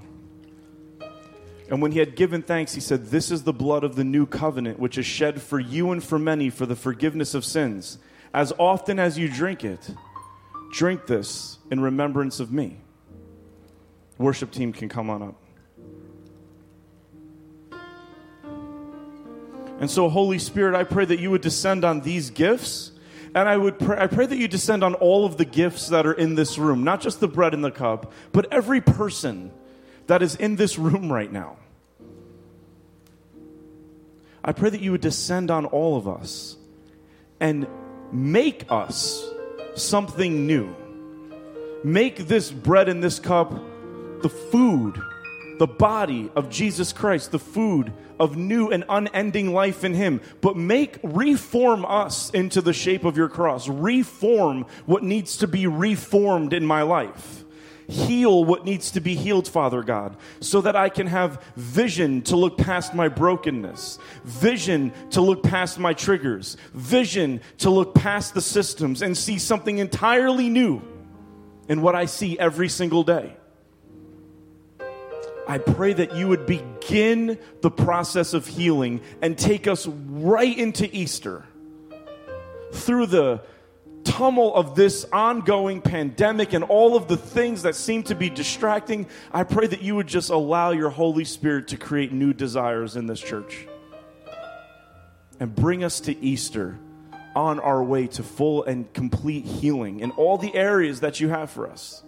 And 1.70 1.82
when 1.82 1.92
he 1.92 2.00
had 2.00 2.16
given 2.16 2.44
thanks, 2.44 2.74
he 2.74 2.82
said, 2.82 3.08
This 3.08 3.32
is 3.32 3.44
the 3.44 3.54
blood 3.54 3.84
of 3.84 3.96
the 3.96 4.04
new 4.04 4.26
covenant, 4.26 4.80
which 4.80 4.98
is 4.98 5.06
shed 5.06 5.42
for 5.42 5.60
you 5.60 5.92
and 5.92 6.04
for 6.04 6.20
many 6.20 6.50
for 6.50 6.66
the 6.66 6.76
forgiveness 6.76 7.34
of 7.34 7.44
sins. 7.44 7.98
As 8.34 8.54
often 8.60 9.00
as 9.00 9.18
you 9.18 9.28
drink 9.28 9.64
it, 9.64 9.90
drink 10.72 11.08
this 11.08 11.58
in 11.72 11.80
remembrance 11.80 12.40
of 12.40 12.52
me. 12.52 12.78
Worship 14.18 14.52
team 14.52 14.72
can 14.72 14.90
come 14.90 15.10
on 15.10 15.22
up. 15.22 15.36
And 19.80 19.92
so, 19.92 20.08
Holy 20.08 20.40
Spirit, 20.40 20.76
I 20.76 20.84
pray 20.84 21.06
that 21.06 21.20
you 21.20 21.32
would 21.32 21.42
descend 21.42 21.84
on 21.84 22.02
these 22.02 22.30
gifts. 22.30 22.92
And 23.34 23.50
I 23.50 23.58
would 23.58 23.78
pray, 23.78 23.98
I 24.00 24.08
pray 24.08 24.26
that 24.26 24.38
you 24.38 24.48
descend 24.48 24.84
on 24.84 24.94
all 24.96 25.26
of 25.26 25.36
the 25.36 25.44
gifts 25.44 25.90
that 25.90 26.06
are 26.06 26.14
in 26.14 26.36
this 26.36 26.58
room, 26.58 26.86
not 26.86 27.02
just 27.02 27.20
the 27.20 27.28
bread 27.28 27.54
and 27.54 27.64
the 27.64 27.72
cup, 27.72 28.14
but 28.32 28.52
every 28.52 28.80
person 28.80 29.52
that 30.08 30.22
is 30.22 30.36
in 30.36 30.56
this 30.56 30.78
room 30.78 31.12
right 31.12 31.32
now. 31.32 31.58
I 34.44 34.54
pray 34.54 34.70
that 34.70 34.80
you 34.80 34.92
would 34.92 35.02
descend 35.02 35.52
on 35.52 35.66
all 35.66 35.98
of 35.98 36.08
us 36.08 36.56
and 37.42 37.68
make 38.12 38.66
us 38.70 39.28
something 39.76 40.48
new. 40.48 40.74
Make 41.84 42.28
this 42.28 42.52
bread 42.52 42.88
and 42.88 43.04
this 43.04 43.20
cup 43.20 43.52
the 44.22 44.30
food, 44.30 45.02
the 45.60 45.68
body 45.68 46.30
of 46.36 46.50
Jesus 46.50 46.94
Christ, 46.94 47.32
the 47.32 47.40
food 47.40 47.94
of 48.20 48.38
new 48.38 48.70
and 48.70 48.84
unending 48.90 49.54
life 49.54 49.84
in 49.84 49.94
Him. 49.94 50.22
But 50.42 50.58
make, 50.58 50.98
reform 51.04 51.86
us 51.86 52.30
into 52.32 52.62
the 52.62 52.74
shape 52.74 53.04
of 53.04 53.18
your 53.18 53.30
cross. 53.30 53.68
Reform 53.68 54.66
what 54.86 55.04
needs 55.04 55.38
to 55.38 55.48
be 55.48 55.68
reformed 55.68 56.54
in 56.54 56.66
my 56.66 56.82
life. 56.82 57.44
Heal 57.88 58.44
what 58.44 58.66
needs 58.66 58.92
to 58.92 59.00
be 59.00 59.14
healed, 59.14 59.48
Father 59.48 59.84
God, 59.84 60.18
so 60.40 60.62
that 60.62 60.76
I 60.76 60.90
can 60.90 61.06
have 61.06 61.44
vision 61.56 62.24
to 62.24 62.36
look 62.36 62.58
past 62.58 62.96
my 62.96 63.10
brokenness, 63.10 64.00
vision 64.24 64.92
to 65.12 65.22
look 65.22 65.44
past 65.44 65.78
my 65.78 65.94
triggers, 65.94 66.58
vision 66.74 67.42
to 67.60 67.70
look 67.70 67.94
past 67.94 68.34
the 68.34 68.42
systems 68.42 69.04
and 69.04 69.16
see 69.16 69.38
something 69.38 69.78
entirely 69.78 70.50
new 70.50 70.82
in 71.70 71.84
what 71.84 71.94
I 71.94 72.06
see 72.06 72.40
every 72.40 72.70
single 72.70 73.04
day. 73.04 73.38
I 75.48 75.58
pray 75.60 75.94
that 75.94 76.16
you 76.16 76.28
would 76.28 76.46
begin 76.46 77.38
the 77.62 77.72
process 77.72 78.34
of 78.34 78.48
healing 78.48 79.02
and 79.22 79.38
take 79.38 79.68
us 79.68 79.86
right 79.88 80.58
into 80.58 80.90
Easter 80.96 81.46
through 82.72 83.08
the 83.08 83.42
tumult 84.04 84.56
of 84.56 84.76
this 84.76 85.06
ongoing 85.12 85.82
pandemic 85.82 86.54
and 86.54 86.64
all 86.64 86.96
of 86.96 87.08
the 87.08 87.18
things 87.18 87.64
that 87.64 87.76
seem 87.76 88.04
to 88.04 88.16
be 88.16 88.30
distracting, 88.30 89.08
I 89.32 89.44
pray 89.44 89.68
that 89.68 89.82
you 89.82 89.96
would 89.96 90.08
just 90.08 90.30
allow 90.30 90.72
your 90.72 90.90
Holy 90.90 91.26
Spirit 91.26 91.70
to 91.70 91.78
create 91.78 92.12
new 92.12 92.34
desires 92.34 92.96
in 92.96 93.08
this 93.08 93.20
church 93.20 93.68
and 95.40 95.54
bring 95.54 95.84
us 95.84 96.00
to 96.02 96.18
Easter 96.24 96.78
on 97.36 97.60
our 97.60 97.84
way 97.84 98.08
to 98.08 98.24
full 98.24 98.64
and 98.64 98.92
complete 98.94 99.44
healing 99.44 100.00
in 100.00 100.12
all 100.12 100.38
the 100.38 100.56
areas 100.56 101.02
that 101.02 101.20
you 101.20 101.28
have 101.28 101.50
for 101.52 101.70
us. 101.70 102.05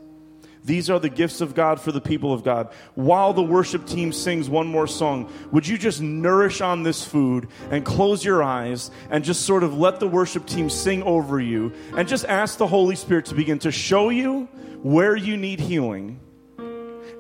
These 0.68 0.90
are 0.90 1.00
the 1.00 1.08
gifts 1.08 1.40
of 1.40 1.56
God 1.56 1.80
for 1.80 1.94
the 1.94 2.02
people 2.02 2.34
of 2.34 2.44
God. 2.44 2.74
While 2.96 3.32
the 3.32 3.42
worship 3.42 3.88
team 3.88 4.12
sings 4.12 4.50
one 4.50 4.68
more 4.68 4.86
song, 4.86 5.32
would 5.54 5.66
you 5.66 5.78
just 5.78 6.02
nourish 6.02 6.60
on 6.60 6.84
this 6.84 7.06
food 7.06 7.48
and 7.72 7.86
close 7.86 8.26
your 8.26 8.44
eyes 8.44 8.92
and 9.10 9.24
just 9.24 9.44
sort 9.46 9.64
of 9.64 9.78
let 9.78 10.02
the 10.02 10.10
worship 10.10 10.46
team 10.46 10.70
sing 10.70 11.04
over 11.04 11.40
you 11.40 11.72
and 11.96 12.06
just 12.06 12.26
ask 12.26 12.58
the 12.58 12.68
Holy 12.68 12.98
Spirit 12.98 13.24
to 13.28 13.34
begin 13.34 13.60
to 13.60 13.72
show 13.72 14.10
you 14.10 14.50
where 14.84 15.16
you 15.16 15.38
need 15.38 15.62
healing 15.62 16.20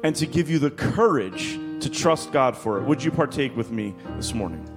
and 0.03 0.13
to 0.17 0.25
give 0.25 0.49
you 0.49 0.59
the 0.59 0.71
courage 0.71 1.57
to 1.79 1.89
trust 1.89 2.33
God 2.33 2.57
for 2.57 2.79
it? 2.79 2.83
Would 2.83 3.01
you 3.01 3.11
partake 3.11 3.55
with 3.55 3.71
me 3.71 3.95
this 4.17 4.33
morning? 4.33 4.76